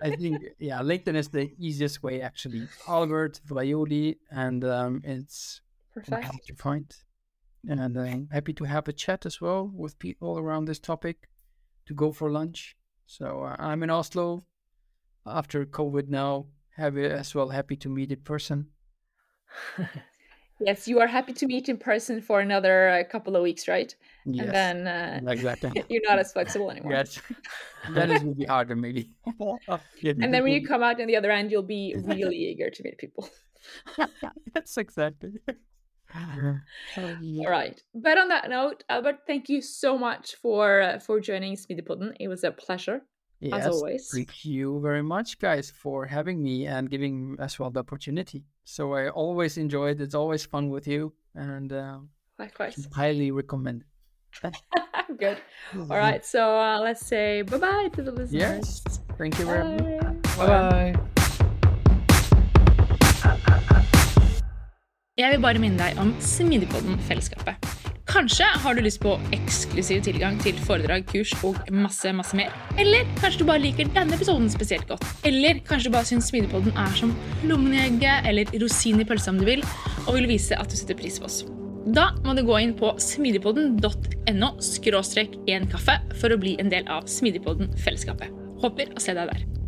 I 0.02 0.16
think 0.16 0.44
yeah, 0.60 0.80
LinkedIn 0.80 1.16
is 1.16 1.28
the 1.30 1.52
easiest 1.60 2.02
way 2.02 2.22
actually. 2.22 2.68
Albert 2.88 3.42
Vrajolli, 3.46 4.18
and 4.32 4.64
um, 4.64 5.02
it's 5.04 5.62
Perfect. 5.94 6.48
to 6.48 6.56
find. 6.56 6.96
And 7.68 7.98
I'm 7.98 8.30
happy 8.32 8.54
to 8.54 8.64
have 8.64 8.88
a 8.88 8.94
chat 8.94 9.26
as 9.26 9.42
well 9.42 9.70
with 9.74 10.00
people 10.00 10.40
around 10.40 10.66
this 10.66 10.80
topic 10.80 11.28
to 11.88 11.94
go 11.94 12.14
for 12.14 12.32
lunch. 12.32 12.78
So 13.06 13.44
uh, 13.44 13.58
I'm 13.60 13.84
in 13.84 13.90
Oslo 13.90 14.46
after 15.26 15.66
COVID 15.66 16.08
now. 16.08 16.46
Have 16.78 16.98
as 16.98 17.36
well 17.36 17.50
happy 17.50 17.76
to 17.76 17.90
meet 17.90 18.14
in 18.14 18.22
person. 18.22 18.68
Yes, 20.62 20.88
you 20.88 21.00
are 21.00 21.08
happy 21.08 21.34
to 21.34 21.46
meet 21.48 21.70
in 21.70 21.78
person 21.78 22.22
for 22.22 22.42
another 22.42 22.90
uh, 22.90 23.04
couple 23.10 23.36
of 23.36 23.44
weeks, 23.44 23.68
right? 23.68 23.94
Yes, 24.26 24.46
And 24.46 24.86
then 24.86 24.88
uh, 24.88 25.32
exactly. 25.32 25.84
you're 25.90 26.02
not 26.06 26.20
as 26.20 26.34
flexible 26.34 26.70
anymore. 26.70 26.92
yes, 26.94 27.22
that 27.96 28.10
is 28.10 28.24
will 28.24 28.36
be 28.36 28.46
harder 28.46 28.76
maybe. 28.76 29.12
And 30.04 30.34
then 30.34 30.44
when 30.44 30.52
you 30.52 30.68
come 30.68 30.84
out 30.84 31.00
on 31.00 31.08
the 31.08 31.16
other 31.16 31.32
end, 31.32 31.52
you'll 31.52 31.64
be 31.64 31.96
really 32.06 32.36
eager 32.36 32.70
to 32.70 32.84
meet 32.84 32.98
people. 32.98 33.30
That's 34.54 34.78
exactly. 34.78 35.40
All 36.16 37.50
right. 37.50 37.82
But 37.94 38.18
on 38.18 38.28
that 38.30 38.50
note, 38.50 38.84
Albert, 38.90 39.20
thank 39.28 39.48
you 39.50 39.62
so 39.62 39.98
much 39.98 40.36
for 40.36 40.82
uh, 40.82 41.00
for 41.00 41.20
joining 41.20 41.56
Smidigpodden. 41.56 42.16
It 42.20 42.28
was 42.28 42.44
a 42.44 42.52
pleasure. 42.52 43.02
Yes, 43.40 43.68
always. 43.68 44.12
Thank 44.14 44.44
you 44.44 44.82
very 44.82 45.02
much, 45.04 45.40
guys, 45.40 45.72
for 45.72 46.06
having 46.06 46.44
me 46.44 46.68
and 46.68 46.90
giving 46.90 47.38
as 47.40 47.58
well 47.58 47.70
the 47.70 47.80
opportunity. 47.80 48.44
So 48.70 48.94
I 48.94 49.10
always 49.10 49.58
enjoy 49.58 49.90
it. 49.90 50.02
It's 50.02 50.14
always 50.14 50.46
fun 50.46 50.70
with 50.70 50.88
you, 50.88 51.12
and 51.34 51.74
uh, 51.74 51.98
Likewise. 52.38 52.88
highly 52.94 53.32
recommend. 53.32 53.84
Good. 55.18 55.40
All 55.76 55.98
right. 55.98 56.24
So 56.24 56.56
uh, 56.56 56.80
let's 56.80 57.04
say 57.04 57.42
bye 57.42 57.58
bye 57.58 57.90
to 57.94 58.04
the 58.04 58.12
listeners. 58.12 58.32
Yes, 58.32 58.84
thank 59.18 59.40
you 59.40 59.46
very 59.46 59.64
much. 59.64 59.82
Bye. 60.38 60.46
Bye 60.46 60.94
bye. 60.94 60.94
Jeg 65.18 65.32
vil 65.34 65.42
bare 65.42 65.60
minne 65.60 65.82
deg 65.82 65.98
om 65.98 66.14
Smidigpodden-fellesskapet. 66.22 67.79
Kanskje 68.10 68.46
har 68.64 68.74
du 68.74 68.82
lyst 68.82 69.04
på 69.04 69.12
eksklusiv 69.36 70.02
tilgang 70.08 70.40
til 70.42 70.58
foredrag, 70.66 71.04
kurs 71.12 71.30
og 71.46 71.60
masse, 71.70 72.10
masse 72.18 72.38
mer. 72.38 72.50
Eller 72.82 73.06
kanskje 73.20 73.44
du 73.44 73.46
bare 73.46 73.62
liker 73.62 73.92
denne 73.94 74.18
episoden 74.18 74.50
spesielt 74.50 74.90
godt. 74.90 75.06
Eller 75.30 75.62
kanskje 75.68 75.92
du 75.92 75.94
bare 75.94 76.10
syns 76.10 76.32
Smidigpodden 76.32 76.74
er 76.74 76.96
som 76.98 77.14
lommen 77.46 78.02
eller 78.02 78.50
rosin 78.64 78.98
i 79.04 79.06
pølsa 79.06 79.30
om 79.30 79.38
du 79.38 79.46
vil, 79.46 79.62
og 80.08 80.18
vil 80.18 80.30
vise 80.32 80.58
at 80.58 80.74
du 80.74 80.80
setter 80.80 80.98
pris 80.98 81.22
på 81.22 81.30
oss. 81.30 81.44
Da 81.94 82.10
må 82.26 82.34
du 82.34 82.42
gå 82.46 82.58
inn 82.64 82.74
på 82.78 82.96
smidigpodden.no 82.98 84.52
skråstrek 84.58 85.38
en 85.54 85.70
kaffe 85.70 86.00
for 86.18 86.34
å 86.34 86.42
bli 86.42 86.58
en 86.58 86.74
del 86.74 86.90
av 86.90 87.06
Smidigpodden-fellesskapet. 87.10 88.34
Håper 88.66 88.92
å 88.98 89.06
se 89.06 89.14
deg 89.14 89.30
der. 89.30 89.59